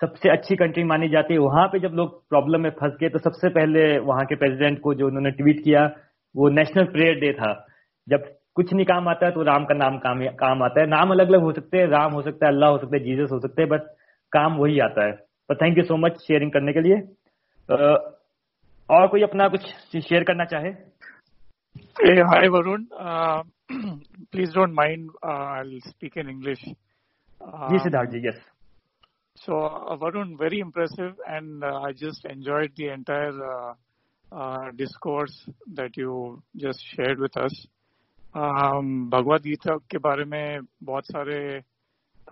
सबसे 0.02 0.30
अच्छी 0.30 0.56
कंट्री 0.56 0.84
मानी 0.84 1.10
जाती 1.10 1.34
है, 1.34 1.40
वहाँ 1.40 1.68
पे 1.68 1.80
जब 1.80 1.96
लोग 1.96 2.14
प्रॉब्लम 2.30 2.62
में 2.62 2.70
फंस 2.72 2.94
गए 3.02 3.10
तो 3.10 3.20
सबसे 3.20 3.50
पहले 3.50 3.98
वहाँ 4.02 4.26
के 4.26 4.36
प्रेसिडेंट 4.36 4.80
को 4.82 4.94
जो 4.94 5.08
उन्होंने 5.08 5.32
ट्वीट 5.32 5.64
किया 5.64 5.88
वो 6.36 6.50
नेशनल 6.50 6.86
प्रेयर 6.92 7.20
डे 7.20 7.32
था। 7.34 7.54
जब 8.08 8.28
कुछ 8.56 8.74
नहीं 8.74 8.86
काम 8.86 9.08
आता 9.10 9.26
है 9.26 9.32
तो 9.32 9.44
राम 9.44 9.66
का 9.66 9.76
नाम 9.76 9.98
काम 10.00 10.26
काम 10.38 10.64
आता 10.64 10.82
है। 10.82 10.88
नाम 10.88 11.12
अलग 11.12 11.28
अलग 11.28 11.42
हो 11.42 11.52
सकते 11.54 11.78
हैं 11.78 11.88
राम 11.88 12.14
हो 12.14 12.22
सकता 12.22 12.46
है 12.46 12.52
अल्लाह 12.54 12.70
हो 12.70 12.78
सकता 12.78 12.98
है 12.98 13.04
जीसस 13.04 13.32
हो 13.32 13.40
सकते 13.40 13.62
हैं 13.62 13.70
बट 13.72 13.82
काम 14.32 14.58
वही 14.58 14.80
आता 14.80 15.06
है। 15.06 15.12
तो 15.12 15.56
thank 15.56 15.78
you 15.78 15.84
so 15.84 15.98
much 15.98 16.20
sharing 16.22 16.52
करने 16.52 16.74
के 16.74 16.82
लिए। 16.82 16.98
और 18.90 19.08
कोई 19.08 19.22
अपना 19.24 19.48
कुछ 19.48 19.66
शेयर 19.98 20.24
करना 20.24 20.46
चाहे? 20.46 20.70
Hi 22.30 22.48
Varun 22.48 22.86
please 24.32 24.54
don't 24.56 24.74
mind 24.74 25.10
I 25.26 25.80
speak 25.88 26.18
in 26.18 26.30
English 26.30 26.64
ji 27.72 27.80
Siddharth 27.80 28.10
ji 28.12 28.28
yes 28.28 28.40
so 29.38 29.60
Varun 30.04 30.34
very 30.42 30.62
very 30.78 31.00
and 31.28 31.64
I 31.66 31.94
just 32.02 32.28
the 32.80 32.88
entire 32.96 33.32
uh, 34.33 34.37
uh, 34.37 34.71
discourse 34.77 35.49
that 35.75 35.97
you 35.97 36.43
just 36.57 36.81
shared 36.97 37.19
with 37.19 37.37
us. 37.37 37.67
Um, 38.35 39.11
Bhagavad 39.11 39.43
Gita 39.43 39.77
के 39.91 39.99
बारे 39.99 40.25
में 40.25 40.61
बहुत 40.83 41.05
सारे 41.05 41.63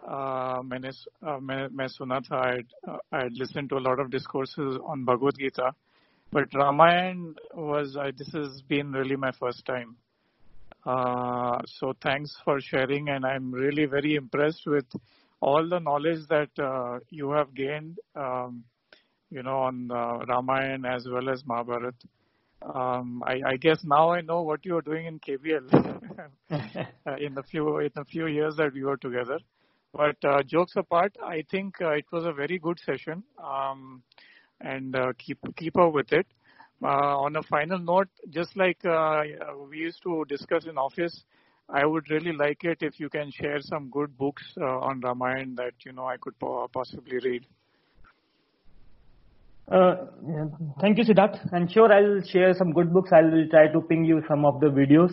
uh, 0.09 0.63
मैंने 0.65 0.91
uh, 0.91 1.41
मैं, 1.41 1.69
मैं 1.69 1.89
सुना 1.89 2.21
था 2.21 2.65
I 3.13 3.23
had 3.23 3.33
listened 3.35 3.69
to 3.71 3.77
a 3.77 3.85
lot 3.89 4.01
of 4.01 4.11
discourses 4.11 4.79
on 4.85 5.05
Bhagavad 5.05 5.39
Gita, 5.39 5.75
but 6.33 6.51
Ramayan 6.51 7.35
was 7.55 7.97
uh, 7.97 8.11
this 8.17 8.33
has 8.33 8.63
been 8.63 8.93
really 8.93 9.17
my 9.17 9.31
first 9.31 9.65
time. 9.65 9.97
Uh, 10.85 11.61
so 11.67 11.93
thanks 12.03 12.37
for 12.45 12.61
sharing, 12.61 13.09
and 13.09 13.25
I'm 13.25 13.53
really 13.53 13.85
very 13.85 14.17
impressed 14.17 14.67
with 14.67 14.87
all 15.41 15.69
the 15.69 15.79
knowledge 15.79 16.27
that 16.29 16.51
uh, 16.59 16.99
you 17.11 17.31
have 17.31 17.55
gained. 17.55 17.99
Um, 18.17 18.65
you 19.30 19.44
know, 19.44 19.58
on 19.60 19.92
uh, 19.92 20.20
Ramayana 20.28 20.96
as 20.96 21.08
well 21.08 21.30
as 21.30 21.44
Mahabharat. 21.46 21.96
Um, 22.62 23.24
I, 23.26 23.42
I, 23.46 23.58
guess 23.58 23.84
now 23.84 24.12
I 24.12 24.22
know 24.22 24.42
what 24.42 24.66
you 24.66 24.78
are 24.78 24.82
doing 24.82 25.06
in 25.06 25.20
KBL 25.20 25.72
uh, 26.52 27.16
in 27.20 27.36
the 27.36 27.44
few 27.44 27.78
in 27.80 27.92
the 27.94 28.04
few 28.06 28.26
years 28.26 28.56
that 28.56 28.74
we 28.74 28.84
were 28.84 28.98
together. 28.98 29.40
But 29.94 30.18
uh, 30.24 30.44
jokes 30.44 30.74
apart, 30.76 31.16
I 31.24 31.44
think 31.50 31.76
uh, 31.82 31.92
it 31.92 32.06
was 32.12 32.26
a 32.26 32.34
very 32.34 32.58
good 32.58 32.80
session, 32.80 33.24
um, 33.44 34.02
and 34.60 34.96
uh, 34.96 35.14
keep 35.18 35.40
keep 35.56 35.78
up 35.78 35.94
with 35.94 36.12
it. 36.12 36.26
Uh, 36.84 37.18
on 37.18 37.36
a 37.36 37.44
final 37.44 37.80
note, 37.80 38.10
just 38.30 38.56
like 38.56 38.80
we 39.70 39.78
used 39.78 40.02
to 40.04 40.26
discuss 40.28 40.66
in 40.66 40.78
office, 40.78 41.24
I 41.70 41.86
would 41.86 42.10
really 42.12 42.34
like 42.34 42.64
it 42.64 42.80
if 42.82 43.00
you 43.00 43.10
can 43.10 43.32
share 43.32 43.60
some 43.62 43.90
good 43.90 44.16
books 44.18 44.44
on 44.58 45.02
Ramayana 45.02 45.56
that 45.56 45.74
you 45.86 45.92
know 45.94 46.06
I 46.06 46.18
could 46.18 46.36
possibly 46.72 47.18
read. 47.24 47.46
Uh, 49.70 49.96
thank 50.80 50.98
you, 50.98 51.04
Siddharth. 51.04 51.40
And 51.52 51.70
sure, 51.72 51.92
I'll 51.92 52.22
share 52.28 52.54
some 52.54 52.72
good 52.72 52.94
books. 52.94 53.12
I 53.12 53.22
will 53.22 53.48
try 53.50 53.68
to 53.68 53.82
ping 53.82 54.06
you 54.06 54.24
some 54.28 54.46
of 54.46 54.60
the 54.62 54.68
videos. 54.68 55.12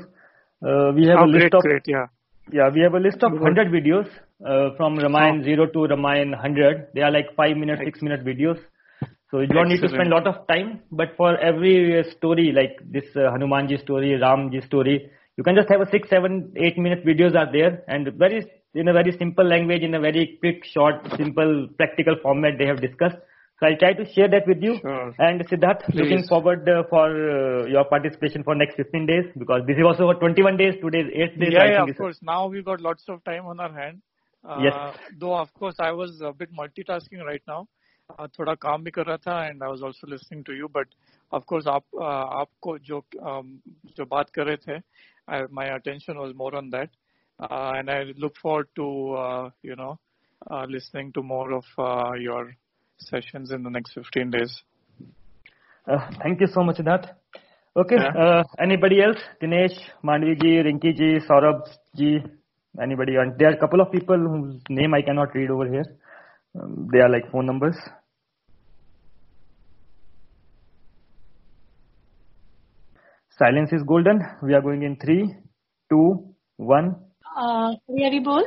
Uh, 0.64 0.92
we 0.94 1.06
have 1.06 1.18
oh, 1.20 1.24
a 1.24 1.26
list 1.26 1.40
great, 1.40 1.54
of 1.54 1.62
great, 1.62 1.82
yeah. 1.86 2.06
yeah, 2.52 2.70
we 2.72 2.80
have 2.80 2.94
a 2.94 3.00
list 3.00 3.22
of 3.22 3.32
Good. 3.32 3.42
hundred 3.42 3.68
videos 3.68 4.08
uh, 4.46 4.70
from 4.76 4.96
Ramayan 4.96 5.40
Oh. 5.40 5.44
zero 5.44 5.66
to 5.66 5.78
Ramayan 5.94 6.34
hundred. 6.34 6.86
They 6.94 7.02
are 7.02 7.10
like 7.10 7.34
five 7.36 7.56
minute, 7.56 7.80
six 7.84 8.00
minute 8.00 8.24
videos. 8.24 8.58
So 9.30 9.40
you 9.40 9.48
don't 9.48 9.68
need 9.68 9.80
to 9.80 9.88
spend 9.88 10.12
a 10.12 10.14
lot 10.14 10.28
of 10.28 10.46
time, 10.46 10.80
but 10.92 11.16
for 11.16 11.36
every 11.38 11.98
uh, 11.98 12.04
story 12.12 12.52
like 12.52 12.78
this 12.88 13.04
uh, 13.16 13.32
Hanumanji 13.34 13.80
story, 13.80 14.10
Ramji 14.10 14.64
story, 14.64 15.10
you 15.36 15.42
can 15.42 15.56
just 15.56 15.68
have 15.68 15.80
a 15.80 15.90
six, 15.90 16.08
seven, 16.08 16.52
eight 16.56 16.78
minute 16.78 17.04
videos 17.04 17.34
are 17.34 17.50
there 17.50 17.82
and 17.88 18.12
very 18.16 18.46
in 18.74 18.86
a 18.86 18.92
very 18.92 19.10
simple 19.18 19.44
language, 19.44 19.82
in 19.82 19.94
a 19.94 20.00
very 20.00 20.38
quick, 20.38 20.64
short, 20.64 20.94
simple, 21.16 21.68
practical 21.76 22.14
format 22.22 22.58
they 22.58 22.66
have 22.66 22.80
discussed. 22.80 23.16
So 23.59 23.67
I'll 23.67 23.75
try 23.77 23.91
to 23.93 24.05
share 24.13 24.29
that 24.29 24.47
with 24.47 24.61
you. 24.61 24.77
Sure. 24.81 25.13
And 25.19 25.41
Siddharth, 25.47 25.83
Please. 25.85 25.95
looking 26.01 26.23
forward 26.27 26.67
uh, 26.69 26.83
for 26.89 27.07
uh, 27.07 27.65
your 27.65 27.83
participation 27.83 28.41
for 28.43 28.55
next 28.55 28.75
15 28.77 29.05
days 29.05 29.25
because 29.37 29.63
this 29.67 29.75
is 29.77 29.83
also 29.85 30.07
for 30.11 30.15
21 30.15 30.55
days. 30.55 30.75
Today 30.81 30.99
is 30.99 31.07
8th 31.07 31.39
day. 31.39 31.45
so 31.47 31.51
Yeah, 31.51 31.63
I 31.63 31.65
yeah, 31.65 31.71
think 31.71 31.81
of 31.81 31.89
it's- 31.89 31.97
course. 31.97 32.19
Now 32.21 32.47
we've 32.47 32.63
got 32.63 32.79
lots 32.79 33.03
of 33.09 33.21
time 33.25 33.45
on 33.45 33.59
our 33.59 33.73
hand. 33.73 34.01
Uh, 34.47 34.59
Yes. 34.63 34.73
Though, 35.19 35.35
of 35.35 35.53
course, 35.53 35.75
I 35.79 35.91
was 35.91 36.21
a 36.21 36.31
bit 36.31 36.53
multitasking 36.53 37.21
right 37.25 37.41
now. 37.47 37.67
Uh, 38.17 38.27
थोड़ा 38.27 38.55
काम 38.59 38.83
भी 38.83 38.91
कर 38.91 39.05
रहा 39.05 39.17
था 39.25 39.49
and 39.51 39.61
I 39.61 39.67
was 39.67 39.83
also 39.83 40.07
listening 40.07 40.43
to 40.45 40.53
you. 40.53 40.69
But 40.69 40.87
of 41.31 41.45
course, 41.45 41.65
आप 41.67 41.83
uh, 41.93 42.45
आपको 42.45 42.77
जो 42.79 43.03
um, 43.21 43.49
जो 43.97 44.05
बात 44.05 44.29
कर 44.37 44.47
रहे 44.47 44.57
थे, 44.65 44.81
I, 45.27 45.41
my 45.51 45.65
attention 45.75 46.17
was 46.17 46.33
more 46.33 46.55
on 46.55 46.69
that. 46.71 46.89
Uh, 47.39 47.73
and 47.75 47.91
I 47.91 48.05
look 48.17 48.35
forward 48.37 48.69
to 48.77 48.87
uh, 49.25 49.49
you 49.61 49.75
know 49.75 49.99
uh, 50.49 50.65
listening 50.69 51.11
to 51.13 51.21
more 51.21 51.51
of 51.51 51.65
uh, 51.77 52.13
your 52.13 52.55
sessions 53.08 53.50
in 53.50 53.62
the 53.62 53.70
next 53.70 53.92
15 53.94 54.30
days. 54.30 54.62
Uh, 55.86 56.10
thank 56.22 56.40
you 56.40 56.46
so 56.46 56.62
much, 56.62 56.76
Siddharth. 56.76 57.10
Okay, 57.76 57.96
yeah. 57.96 58.22
uh, 58.22 58.42
anybody 58.60 59.02
else? 59.02 59.18
Dinesh, 59.42 59.76
Manvi 60.04 60.40
ji, 60.40 60.62
Rinki 60.62 60.96
ji, 60.96 61.18
ji, 61.96 62.22
anybody? 62.80 63.16
And 63.16 63.38
there 63.38 63.50
are 63.50 63.54
a 63.54 63.58
couple 63.58 63.80
of 63.80 63.90
people 63.90 64.16
whose 64.16 64.62
name 64.70 64.94
I 64.94 65.02
cannot 65.02 65.34
read 65.34 65.50
over 65.50 65.66
here. 65.66 65.84
Um, 66.58 66.88
they 66.92 67.00
are 67.00 67.08
like 67.08 67.30
phone 67.32 67.46
numbers. 67.46 67.76
Silence 73.36 73.72
is 73.72 73.82
golden. 73.82 74.20
We 74.42 74.54
are 74.54 74.62
going 74.62 74.84
in 74.84 74.96
three, 74.96 75.34
two, 75.90 76.34
one. 76.56 76.94
Uh, 77.36 77.74
Hari 77.88 78.44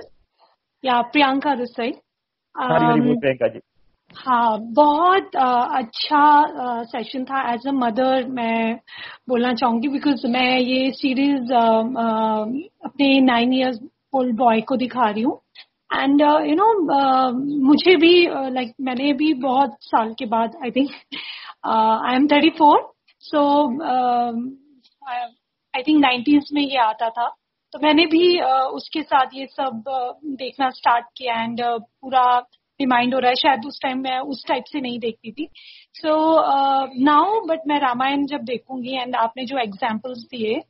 Yeah, 0.82 1.02
Priyanka 1.14 1.58
this 1.58 1.74
side. 1.76 1.96
Um, 2.56 2.70
Hari 2.70 3.02
Hari 3.02 3.18
Priyanka 3.22 3.54
ji. 3.54 3.62
हाँ 4.18 4.58
बहुत 4.76 5.36
अच्छा 5.36 6.22
session 6.92 7.24
था. 7.26 7.42
As 7.54 7.68
a 7.68 7.72
mother 7.74 8.28
मैं 8.38 8.76
बोलना 9.30 9.54
चाहूँगी 9.54 9.88
because 9.88 10.26
मैं 10.34 10.58
ये 10.60 10.92
series 10.92 11.54
अपने 11.54 13.20
नाइन 13.22 13.54
इयर्स 13.54 13.80
ओल्ड 14.14 14.36
बॉय 14.38 14.62
को 14.62 14.76
दिखा 14.78 15.10
रही 15.10 15.24
हूँ. 15.24 15.40
एंड 15.94 16.22
यू 16.22 16.56
नो 16.56 16.68
मुझे 17.68 17.96
भी 17.96 18.14
लाइक 18.54 18.74
मैंने 18.82 19.14
भी 19.14 19.34
बहुत 19.48 19.76
साल 19.82 20.14
के 20.20 20.26
बाद 20.36 20.56
I 20.64 20.72
think 20.72 20.90
I 21.66 22.16
am 22.16 22.28
thirty 22.28 22.50
four 22.60 22.78
so 23.24 23.42
I 25.10 25.84
think 25.88 26.00
nineties 26.02 26.50
में 26.54 26.62
ये 26.62 26.78
आता 26.84 27.10
था. 27.10 27.28
तो 27.74 27.80
मैंने 27.84 28.06
भी 28.06 28.28
uh, 28.40 28.68
उसके 28.76 29.02
साथ 29.02 29.34
ये 29.34 29.46
सब 29.46 29.84
uh, 29.90 30.38
देखना 30.38 30.70
स्टार्ट 30.70 31.06
किया 31.18 31.42
एंड 31.44 31.60
uh, 31.62 31.80
पूरा 32.02 32.24
रिमाइंड 32.80 33.14
हो 33.14 33.20
रहा 33.20 33.30
है 33.30 33.36
शायद 33.36 33.66
उस 33.66 33.80
टाइम 33.84 34.00
मैं 34.00 34.20
उस 34.20 34.44
टाइप 34.48 34.64
से 34.72 34.82
नहीं 34.82 35.00
देखती 35.00 35.32
थी। 35.32 35.48
सो 35.96 36.14
नाउ 37.04 37.40
बट 37.48 37.68
मैं 37.68 37.80
रामायण 37.80 38.26
जब 38.26 38.44
देखूँगी 38.44 38.96
एंड 38.96 39.16
आपने 39.16 39.46
जो 39.46 39.58
एग्जाम्पल्स 39.60 40.24
दिए 40.32 40.62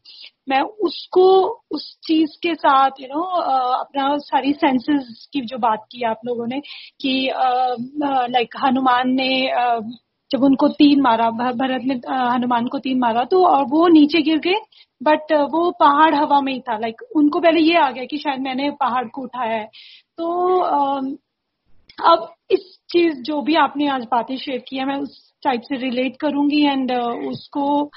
मैं 0.50 0.62
उसको 0.88 1.28
उस 1.72 1.86
चीज़ 2.08 2.38
के 2.44 2.54
साथ 2.56 3.00
यू 3.00 3.08
you 3.08 3.16
नो 3.16 3.22
know, 3.22 3.80
अपना 3.80 4.18
सारी 4.18 4.54
सेंसेस 4.54 5.28
की 5.34 5.42
जो 5.42 5.58
बात 5.58 5.86
की 5.92 6.04
आप 6.04 6.20
लोगों 6.26 6.48
ने 6.48 6.60
कि 7.02 7.14
लाइक 8.30 8.56
हनुमान 8.64 9.10
ने 9.12 9.32
uh, 9.58 9.82
जब 10.32 10.44
उनको 10.44 10.68
तीन 10.78 11.02
मारा 11.02 11.30
भरत 11.32 11.82
ने 11.86 11.96
हनुमान 12.10 12.68
को 12.68 12.80
तीन 12.80 13.00
मारा 13.00 13.24
तो 13.24 13.44
और 13.48 13.64
वो 13.66 13.88
नीचे 13.88 14.22
गिर 14.22 14.40
गए 14.40 14.56
बट 15.02 15.32
वो 15.52 15.70
पहाड़ 15.80 16.16
हवा 16.16 16.40
में 16.42 16.52
ही 16.54 16.60
था। 16.60 16.78
लाइक 16.78 17.02
उनको 17.16 17.40
पहले 17.40 17.62
ये 17.62 17.78
आ 17.80 17.90
गया 17.92 18.06
कि 18.06 18.18
शायद 18.18 18.42
मैंने 18.42 18.70
पहाड़ 18.80 19.08
को 19.08 19.22
उठाया 19.22 19.56
है। 19.56 19.66
तो 20.18 20.60
अम, 20.62 21.16
अब 22.00 22.28
इस 22.52 22.60
चीज़ 22.92 23.22
जो 23.22 23.42
भी 23.42 23.56
आपने 23.56 23.88
आज 23.88 24.04
बातें 24.04 24.38
शेयर 24.38 24.60
की 24.68 24.78
है 24.78 24.86
मैं 24.86 24.96
उस 24.96 25.34
टाइप 25.44 25.62
से 25.62 25.78
रिलेट 25.78 26.18
करूँगी 26.22 26.66
एंड 26.66 26.92
uh, 26.92 27.30
उसको 27.30 27.92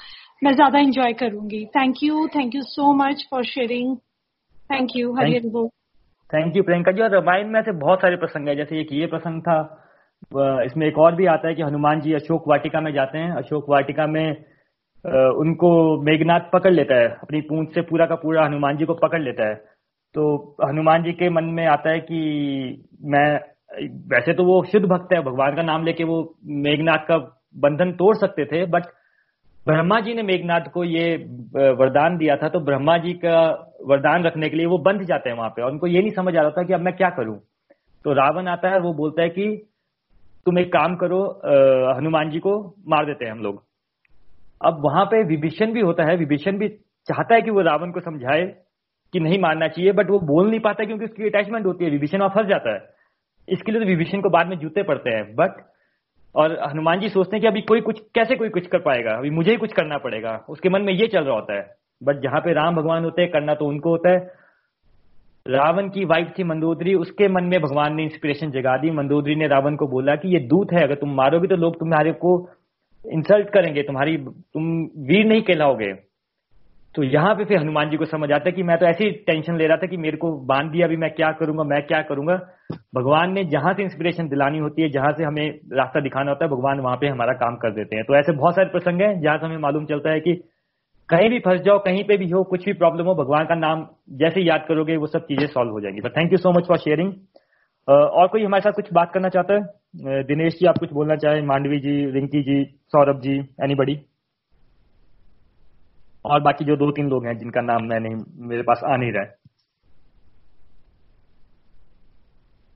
मैं 0.45 0.53
ज़्यादा 0.53 0.79
एंजॉय 0.79 1.13
करूँगी। 1.13 1.65
Thank 1.67 2.03
you 2.03 2.27
thank 2.29 2.55
you 2.55 2.63
so 2.63 2.93
much 2.95 3.27
for 3.31 3.45
sharing 3.45 3.97
thank 4.73 4.89
you 4.97 5.13
Hari 5.13 5.33
Thank- 5.33 5.53
बोल 5.53 5.69
थैंक 6.31 6.57
यू 6.57 6.63
प्रियंका 6.63 6.93
जी 6.93 7.03
और 7.03 7.11
रामायण 7.11 7.49
में 7.49 7.61
ऐसे 7.61 7.73
बहुत 7.73 7.99
सारे 7.99 8.17
प्रसंग 8.17 8.49
है 8.49 8.57
जैसे 8.57 8.81
एक 8.81 8.93
ये 8.93 9.07
प्रसंग 9.07 9.43
था 9.43 9.59
इसमें 10.65 10.87
एक 10.87 10.99
और 10.99 11.15
भी 11.15 11.27
आता 11.27 11.49
है 11.49 11.55
कि 11.55 11.63
हनुमान 11.63 12.01
जी 12.01 12.13
अशोक 12.13 12.49
वाटिका 12.49 12.81
में 12.81 12.93
जाते 12.93 13.19
हैं। 13.19 13.31
अशोक 13.33 13.69
वाटिका 13.69 14.07
में 14.07 14.45
उनको 15.39 15.71
मेघनाथ 16.03 16.41
पकड़ 16.53 16.73
लेता 16.73 16.95
है 16.95 17.09
अपनी 17.23 17.41
पूंछ 17.41 17.75
से 17.75 17.81
पूरा 17.83 18.07
का 18.07 18.15
पूरा 18.15 18.45
हनुमान 18.47 18.77
जी 18.77 18.85
को 18.85 18.95
पकड़ 18.95 19.21
लेता 19.23 19.49
है। 19.49 19.55
तो 20.15 20.57
हनुमान 20.65 21.03
जी 21.03 21.13
के 21.13 21.31
मन 21.31 21.45
में 21.45 21.67
आता 21.67 21.91
है 21.91 22.01
कि 22.01 22.21
मैं 23.05 23.41
वैसे 24.11 24.33
तो 24.35 24.45
वो 24.45 24.63
शुद्ध 24.65 24.87
भक्त 24.87 25.13
है, 25.15 25.21
भगवान 25.23 25.57
का 25.57 25.63
नाम 25.63 25.85
लेके 25.85 26.05
वो 26.05 26.23
मेघनाथ 26.63 27.05
का 27.09 27.17
बंधन 27.59 27.93
तोड़ 27.93 28.17
सकते 28.17 28.45
थे 28.47 28.65
बट 28.67 28.87
ब्रह्मा 29.67 29.99
जी 30.01 30.15
ने 30.15 30.23
मेघनाथ 30.23 30.69
को 30.75 30.85
ये 30.85 31.15
वरदान 31.75 32.17
दिया 32.19 32.37
था 32.37 32.49
तो 32.49 32.61
ब्रह्मा 32.61 32.97
जी 32.99 33.13
का 33.25 33.41
वरदान 33.89 34.25
रखने 34.25 34.49
के 34.49 34.57
लिए 34.57 34.67
वो 34.67 34.79
बंध 34.81 35.03
जाते 35.05 35.31
हैं 35.31 35.37
वहाँ 35.37 35.51
पे, 35.51 35.63
और 35.63 35.71
उनको 35.71 35.87
ये 35.87 36.01
नहीं 36.01 36.13
समझ 36.13 36.37
आ 36.37 36.41
रहा 36.41 36.51
था 36.51 36.63
कि 36.63 36.73
अब 36.73 36.81
मैं 36.81 36.95
क्या 36.97 37.09
करूँ। 37.11 37.37
तो 38.05 38.13
रावण 38.13 38.49
आता 38.49 38.69
है, 38.69 38.79
वो 38.81 38.93
बोलता 38.95 39.23
है 39.23 39.29
कि 39.29 39.47
तुम 40.47 40.59
एक 40.59 40.73
काम 40.73 40.95
करो 40.97 41.21
हनुमान 41.97 42.31
जी 42.31 42.39
को 42.39 42.53
मार 42.89 43.07
देते 43.07 43.25
हैं 43.25 43.33
हम 43.33 43.43
लोग। 43.43 43.63
अब 44.61 44.81
वहाँ 44.85 45.05
पे 45.07 45.23
विभीषण 45.27 45.73
भी 45.73 45.81
होता 45.83 46.05
है, 46.05 46.17
विभीषण 46.17 46.59
भी 46.59 46.69
चाहता 47.09 47.35
है 47.35 47.43
कि 47.43 47.51
वो 47.51 47.61
रावण 47.63 47.91
को 47.93 48.01
समझाए 48.01 48.45
कि 49.15 49.21
नहीं 49.21 49.39
मारना 49.41 49.69
चाहिए 49.69 49.93
बट 49.93 50.11
वो 50.11 50.19
बोल 50.27 50.51
नहीं 50.51 50.61
पाता 50.61 50.85
क्योंकि 50.85 51.05
उसकी 51.05 51.27
अटैचमेंट 51.27 51.67
होती 51.67 51.85
है, 51.85 51.91
विभीषण 51.91 52.19
वहाँ 52.19 52.35
फंस 52.35 52.49
जाता 52.49 52.75
है। 52.75 52.81
इसके 53.49 53.73
लिए 53.73 53.81
तो 53.81 53.87
विभीषण 53.87 54.21
को 54.21 54.31
बाद 54.31 54.47
में 54.47 54.59
जूते 54.59 54.83
पड़ते 54.83 55.11
हैं 55.11 55.35
बट 55.35 55.51
और 56.35 56.61
हनुमान 56.71 57.01
जी 57.01 57.09
सोचते 57.09 57.37
हैं 57.37 57.41
कि 57.41 57.47
अभी 57.47 57.61
कोई 57.61 57.81
कुछ, 57.81 58.01
कैसे 58.15 58.37
कोई 58.37 58.49
कुछ 58.49 58.67
कर 58.67 58.79
पाएगा? 58.79 59.11
अभी 59.11 59.31
मुझे 59.31 59.51
ही 59.51 59.57
कुछ 59.57 59.73
करना 59.73 59.99
पड़ेगा। 59.99 60.47
उसके 60.49 60.69
मन 60.69 60.83
में 60.83 60.93
ये 60.93 61.07
चल 61.07 61.25
रहा 61.25 61.35
होता 61.35 61.57
है। 61.57 61.75
बट 62.03 62.17
जहाँ 62.17 62.41
पे 62.41 62.53
राम 62.53 62.77
भगवान 62.77 63.05
होते 63.05 63.23
हैं, 63.23 63.31
करना 63.31 63.55
तो 63.55 63.67
उनको 63.67 63.91
होता 63.91 64.11
है। 64.11 64.19
रावण 65.49 65.89
की 65.89 66.05
वाइफ 66.05 66.33
थी 66.39 66.45
मंदोदरी, 66.45 66.95
उसके 66.95 67.29
मन 67.29 67.45
में 67.45 67.61
भगवान 67.61 67.95
ने 67.95 68.03
इंस्पिरेशन 68.03 68.51
जगा 68.51 68.77
दी। 68.77 68.91
मंदोदरी 68.91 69.35
ने 69.35 69.47
रावण 69.47 69.77
को 69.77 69.87
बोला 69.87 70.17
कि 70.17 70.29
ये 70.29 70.41
दूत 70.41 70.73
है, 70.73 70.83
अगर 70.83 70.95
तुम 70.95 71.15
मारोगे 71.15 71.49
तो 71.49 71.57
लोग 71.57 71.79
तुम्हारे 71.79 72.13
को 72.13 72.51
इंसल्ट 73.07 73.49
करेंगे, 73.49 73.83
तुम्हारी, 73.83 74.17
तुम 74.17 74.83
वीर 74.83 75.27
नहीं 75.27 75.43
कहलाओगे। 75.43 76.10
तो 76.95 77.03
यहाँ 77.03 77.35
पे 77.35 77.45
फिर 77.45 77.59
हनुमान 77.59 77.91
जी 77.91 77.97
को 77.97 78.05
समझ 78.05 78.31
आता 78.33 78.49
है 78.49 78.53
कि 78.53 78.63
मैं 78.63 78.77
तो 78.79 78.87
ऐसी 78.87 79.11
टेंशन 79.27 79.57
ले 79.57 79.67
रहा 79.67 79.77
था 79.77 79.87
कि 79.87 79.97
मेरे 79.97 80.17
को 80.17 80.31
बाँध 80.47 80.71
दिया, 80.73 80.87
अभी 80.87 80.97
मैं 80.97 81.11
क्या 81.11 81.31
करूँगा, 81.33 81.65
मैं 81.65 81.83
क्या 81.83 82.01
करूँगा। 82.03 82.35
भगवान 82.95 83.33
ने 83.33 83.45
जहाँ 83.45 83.73
से 83.75 83.83
इंस्पिरेशन 83.83 84.29
दिलानी 84.29 84.59
होती 84.59 84.83
है, 84.83 84.89
जहाँ 84.89 85.13
से 85.13 85.25
हमें 85.25 85.47
रास्ता 85.73 86.01
दिखाना 86.01 86.31
होता 86.31 86.45
है, 86.45 86.51
भगवान 86.51 86.81
वहाँ 86.81 86.97
पे 86.97 87.09
हमारा 87.09 87.33
काम 87.33 87.57
कर 87.57 87.75
देते 87.75 87.97
हैं। 87.97 88.05
तो 88.05 88.17
ऐसे 88.17 88.33
बहुत 88.33 88.55
सारे 88.55 88.69
प्रसंग 88.69 89.03
हैं, 89.03 89.21
जहाँ 89.21 89.37
से 89.39 89.47
हमें 89.47 89.59
मालूम 89.59 89.85
चलता 89.87 90.11
है 90.11 90.21
कि 90.21 90.35
कहीं 91.09 91.31
भी 91.31 91.39
फंस 91.39 91.61
जाओ, 91.61 91.79
कहीं 91.79 92.05
पे 92.05 92.17
भी 92.17 92.29
हो, 92.31 92.43
कुछ 92.45 92.65
भी 92.65 92.73
प्रॉब्लम 92.73 93.07
हो, 93.07 93.15
भगवान 93.15 93.45
का 93.45 93.55
नाम 93.55 93.87
जैसे 94.19 94.41
याद 94.41 94.65
करोगे, 94.69 94.97
वो 94.97 95.07
सब 95.07 95.25
चीज़ें 95.25 95.47
सॉल्व 95.47 95.71
हो 95.71 95.81
जाएँगी। 95.81 96.09
Thank 96.11 96.33
you 96.33 96.39
so 96.39 96.53
much 96.53 96.67
for 96.69 96.79
sharing 96.79 97.13
और 97.89 98.29
कोई 98.29 98.45
हमारे 98.45 98.61
साथ 98.61 98.73
कुछ 98.73 98.93
बात 98.93 99.11
करना 99.15 99.29
चाहता 99.29 99.55
है? 99.55 100.23
दिनेश 100.25 100.59
जी, 100.59 100.67
आप 100.67 100.79
कुछ 100.79 100.93
बोलना 100.93 101.17
चाहें? 101.17 101.43
मांडवी 101.47 101.79
जी, 101.79 102.05
रिंकी 102.11 102.43
जी, 102.43 102.65
सौरभ 102.89 103.21
जी 103.21 103.39
एनीबडी 103.65 103.99
और 106.25 106.41
बाकी 106.43 106.65
जो 106.65 106.77
दो 106.77 106.91
तीन 106.93 107.09
लोग 107.11 107.27
हैं, 107.27 107.37
जिनका 107.39 107.61
नाम 107.63 107.85
मैं 107.85 108.01
नहीं 108.01 108.17
मेरे 108.49 108.63
पास 108.63 108.81
आ 108.85 108.97
नहीं 108.97 109.13
रहा 109.13 109.23
है। 109.23 109.39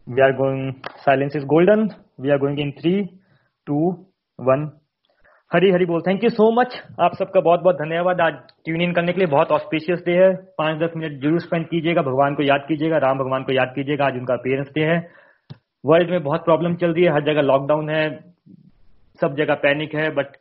We 0.07 0.23
are 0.23 0.33
going 0.37 0.73
silence 0.99 1.37
is 1.37 1.45
golden 1.47 1.89
we 2.21 2.31
are 2.31 2.39
going 2.39 2.59
in 2.61 2.71
three 2.81 3.03
two 3.67 3.91
one 4.39 4.71
Hari 5.51 5.71
Hari 5.71 5.85
बोल 5.87 6.01
थैंक 6.03 6.25
यू 6.25 6.31
सो 6.31 6.51
मच 6.53 6.75
आप 7.01 7.15
सबका 7.15 7.41
बहुत 7.41 7.61
बहुत 7.61 7.77
धन्यवाद। 7.77 8.21
आज 8.21 8.35
ट्यून 8.65 8.81
इन 8.83 8.93
करने 8.93 9.13
के 9.13 9.19
लिए 9.19 9.27
बहुत 9.27 9.51
ऑस्पिशियस 9.53 10.03
डे 10.07 10.13
है। 10.13 10.33
पाँच 10.59 10.79
दस 10.79 10.97
मिनट 10.97 11.21
ज़रूर 11.23 11.41
स्पेंड 11.41 11.67
कीजिएगा। 11.67 12.03
भगवान 12.03 12.35
को 12.35 12.43
याद 12.43 12.65
कीजिएगा। 12.69 12.99
राम 12.99 13.19
भगवान 13.19 13.43
को 13.43 13.53
याद 13.53 13.73
कीजिएगा। 13.75 14.07
आज 14.07 14.15
उनका 14.15 14.37
पेरेंट्स 14.37 14.73
डे 14.75 14.85
है। 14.85 14.99
वर्ल्ड 15.85 16.11
में 16.11 16.23
बहुत 16.23 16.45
प्रॉब्लम 16.45 16.75
चल 16.75 16.95
रही 16.95 17.05
है। 17.05 17.13
हर 17.13 17.25
जगह 17.25 17.43
लॉकडाउन 17.43 17.91
है। 17.91 18.05
सब 19.21 19.37
जगह 19.37 19.55
पैनिक 19.63 19.95
है। 19.95 20.11
बट 20.11 20.37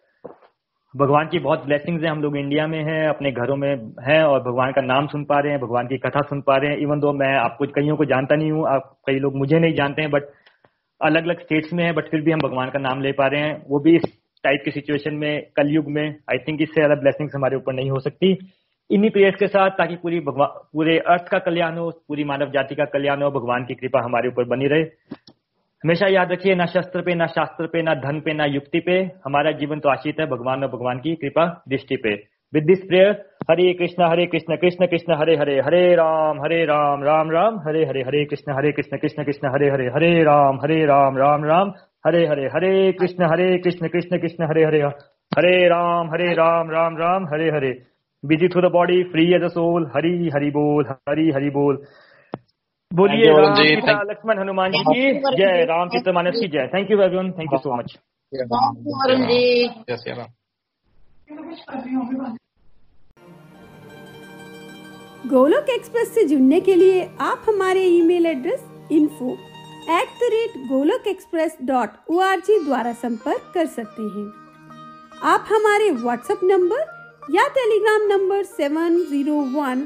भगवान 0.93 1.27
की 1.27 1.39
बहुत 1.39 1.65
ब्लेसिंग्स 1.65 2.03
हैं, 2.03 2.09
हम 2.11 2.21
लोग 2.21 2.35
इंडिया 2.37 2.65
में 2.67 2.79
हैं, 2.79 3.07
अपने 3.09 3.31
घरों 3.31 3.55
में 3.55 3.69
हैं 4.01 4.21
और 4.23 4.39
भगवान 4.41 4.71
का 4.71 4.81
नाम 4.81 5.07
सुन 5.07 5.23
पा 5.25 5.39
रहे 5.39 5.51
हैं, 5.51 5.61
भगवान 5.61 5.87
की 5.87 5.97
कथा 5.97 6.21
सुन 6.21 6.41
पा 6.41 6.57
रहे 6.57 6.71
हैं। 6.71 6.77
इवन 6.77 6.99
दो 6.99 7.13
मैं 7.13 7.33
आपको 7.35 7.65
कईयों 7.75 7.95
को 7.97 8.05
जानता 8.05 8.35
नहीं 8.35 8.51
हूँ, 8.51 8.65
आप 8.67 8.95
कई 9.07 9.19
लोग 9.19 9.35
मुझे 9.35 9.59
नहीं 9.59 9.73
जानते 9.73 10.01
हैं 10.01 10.11
बट 10.11 10.23
अलग 11.01 11.23
अलग 11.23 11.39
स्टेट्स 11.41 11.73
में 11.73 11.83
है 11.83 11.91
बट 11.93 12.09
फिर 12.09 12.21
भी 12.21 12.31
हम 12.31 12.39
भगवान 12.39 12.69
का 12.69 12.79
नाम 12.79 13.01
ले 13.01 13.11
पा 13.11 13.27
रहे 13.27 13.41
हैं। 13.41 13.61
वो 13.69 13.79
भी 13.79 13.95
इस 13.95 14.03
टाइप 14.43 14.61
की 14.65 14.71
सिचुएशन 14.71 15.13
में, 15.13 15.41
कलयुग 15.55 15.87
में 15.87 16.03
आई 16.03 16.37
थिंक 16.37 16.61
इससे 16.61 16.73
ज़्यादा 16.73 16.95
ब्लेसिंग्स 16.95 17.35
हमारे 17.35 17.57
ऊपर 17.57 17.73
नहीं 17.73 17.89
हो 17.91 17.99
सकती। 17.99 18.37
इन्हीं 18.89 19.09
प्रेयर्स 19.11 19.35
के 19.35 19.47
साथ, 19.47 19.69
ताकि 19.69 19.95
पूरी 19.95 20.19
भगवान 20.19 20.49
पूरे 20.73 20.97
अर्थ 20.99 21.27
का 21.27 21.39
कल्याण 21.39 21.77
हो, 21.77 21.89
पूरी 22.07 22.23
मानव 22.23 22.51
जाति 22.51 22.75
का 22.75 22.85
कल्याण 22.85 23.21
हो, 23.21 23.29
भगवान 23.31 23.65
की 23.65 23.75
कृपा 23.75 24.01
हमारे 24.03 24.27
ऊपर 24.27 24.43
बनी 24.47 24.67
रहे। 24.67 24.83
हमेशा 25.83 26.07
याद 26.07 26.31
रखिए, 26.31 26.55
ना 26.55 26.65
शस्त्र 26.65 27.01
पे, 27.01 27.15
ना 27.15 27.25
शास्त्र 27.27 27.67
पे, 27.67 27.81
ना 27.81 27.93
धन 27.93 28.19
पे, 28.19 28.33
ना 28.33 28.45
युक्ति 28.45 28.79
पे। 28.79 28.99
हमारा 29.25 29.51
जीवन 29.51 29.79
तो 29.79 29.89
आश्रित 29.89 30.19
है, 30.19 30.25
भगवान 30.25 30.63
और 30.63 30.69
भगवान 30.69 30.99
की 30.99 31.15
कृपा 31.15 31.45
दृष्टि 31.69 31.95
पे। 31.95 32.13
With 32.53 32.63
this 32.63 32.83
prayer 32.87 33.11
Hare 33.49 33.73
Krishna 33.73 34.03
Hare 34.03 34.25
Krishna 34.25 34.55
Krishna 34.55 34.85
Krishna, 34.85 35.13
Hare 35.13 35.35
Hare 35.35 35.55
Hare 35.59 35.83
Ram 35.95 36.39
Hare 36.41 36.63
Ram 36.65 37.03
Ram 37.03 37.31
Ram, 37.31 37.55
Hare 37.67 37.85
Hare 37.85 38.01
Hare 38.01 38.23
Krishna 38.25 38.53
Hare 38.53 38.71
Krishna 38.71 38.97
Krishna 38.97 39.23
Krishna, 39.23 39.47
Hare 39.47 39.69
Hare 39.69 39.87
Hare 39.87 40.23
Ram 40.23 40.59
Hare 40.63 40.85
Ram 40.85 41.17
Ram 41.17 41.43
Ram, 41.43 41.73
Hare 42.07 42.25
Hare 42.27 42.45
Hare 42.45 42.91
Krishna 42.91 43.29
Hare 43.31 43.57
Krishna 43.57 43.87
Krishna 43.87 44.17
Krishna, 44.17 44.43
Hare 44.43 44.65
Hare 44.65 44.81
Hare 45.31 45.67
Ram 45.67 46.09
Hare 46.13 46.33
Ram 46.33 46.71
Ram 46.71 46.97
Ram, 46.97 47.25
Hare 47.25 47.49
Hare. 47.49 47.71
Busy 48.23 48.47
through 48.47 48.61
the 48.61 48.71
body 48.71 49.03
free 49.03 49.33
as 49.33 49.43
a 49.43 49.47
soul 49.47 49.91
Hari, 49.95 50.29
Hari 50.29 50.49
बोल, 50.49 50.85
हरी, 51.09 51.29
हरि 51.31 51.49
बोल। 51.49 51.83
बोलिए 52.93 53.29
राम 53.33 53.53
सीता 53.55 53.93
लक्ष्मण 54.03 54.39
हनुमान 54.39 54.71
जी 54.71 54.81
की। 54.83 55.35
जय 55.37 55.63
राम 55.65 55.87
सीता 55.89 56.11
मानस 56.11 56.35
की 56.39 56.47
जय। 56.47 56.67
Thank 56.73 56.91
you 56.91 56.97
everyone 57.01 57.31
thank 57.31 57.53
you 57.53 57.59
so 57.59 57.77
much 57.77 57.97
Varun 58.33 59.25
ji 59.25 59.41
Golok 65.29 65.69
express 65.69 66.13
से 66.15 66.23
जुड़ने 66.23 66.59
के 66.61 66.75
लिए 66.75 67.01
आप 67.21 67.45
हमारे 67.47 67.83
email 67.87 68.25
address 68.25 68.63
info 68.91 69.31
at 69.91 70.07
the 70.19 70.29
rate 70.33 70.57
Golok 70.69 71.07
express 71.07 71.57
dot 71.63 71.89
O 72.09 72.21
द्वारा 72.65 72.93
संपर्क 73.01 73.51
कर 73.53 73.65
सकते 73.77 74.03
हैं। 74.15 74.27
आप 75.31 75.45
हमारे 75.49 75.89
व्हाट्सएप 75.97 76.39
नंबर 76.43 76.81
या 77.31 77.47
Telegram 77.57 78.07
number 78.07 78.43
seven 78.53 78.97
zero 79.09 79.39
one 79.53 79.85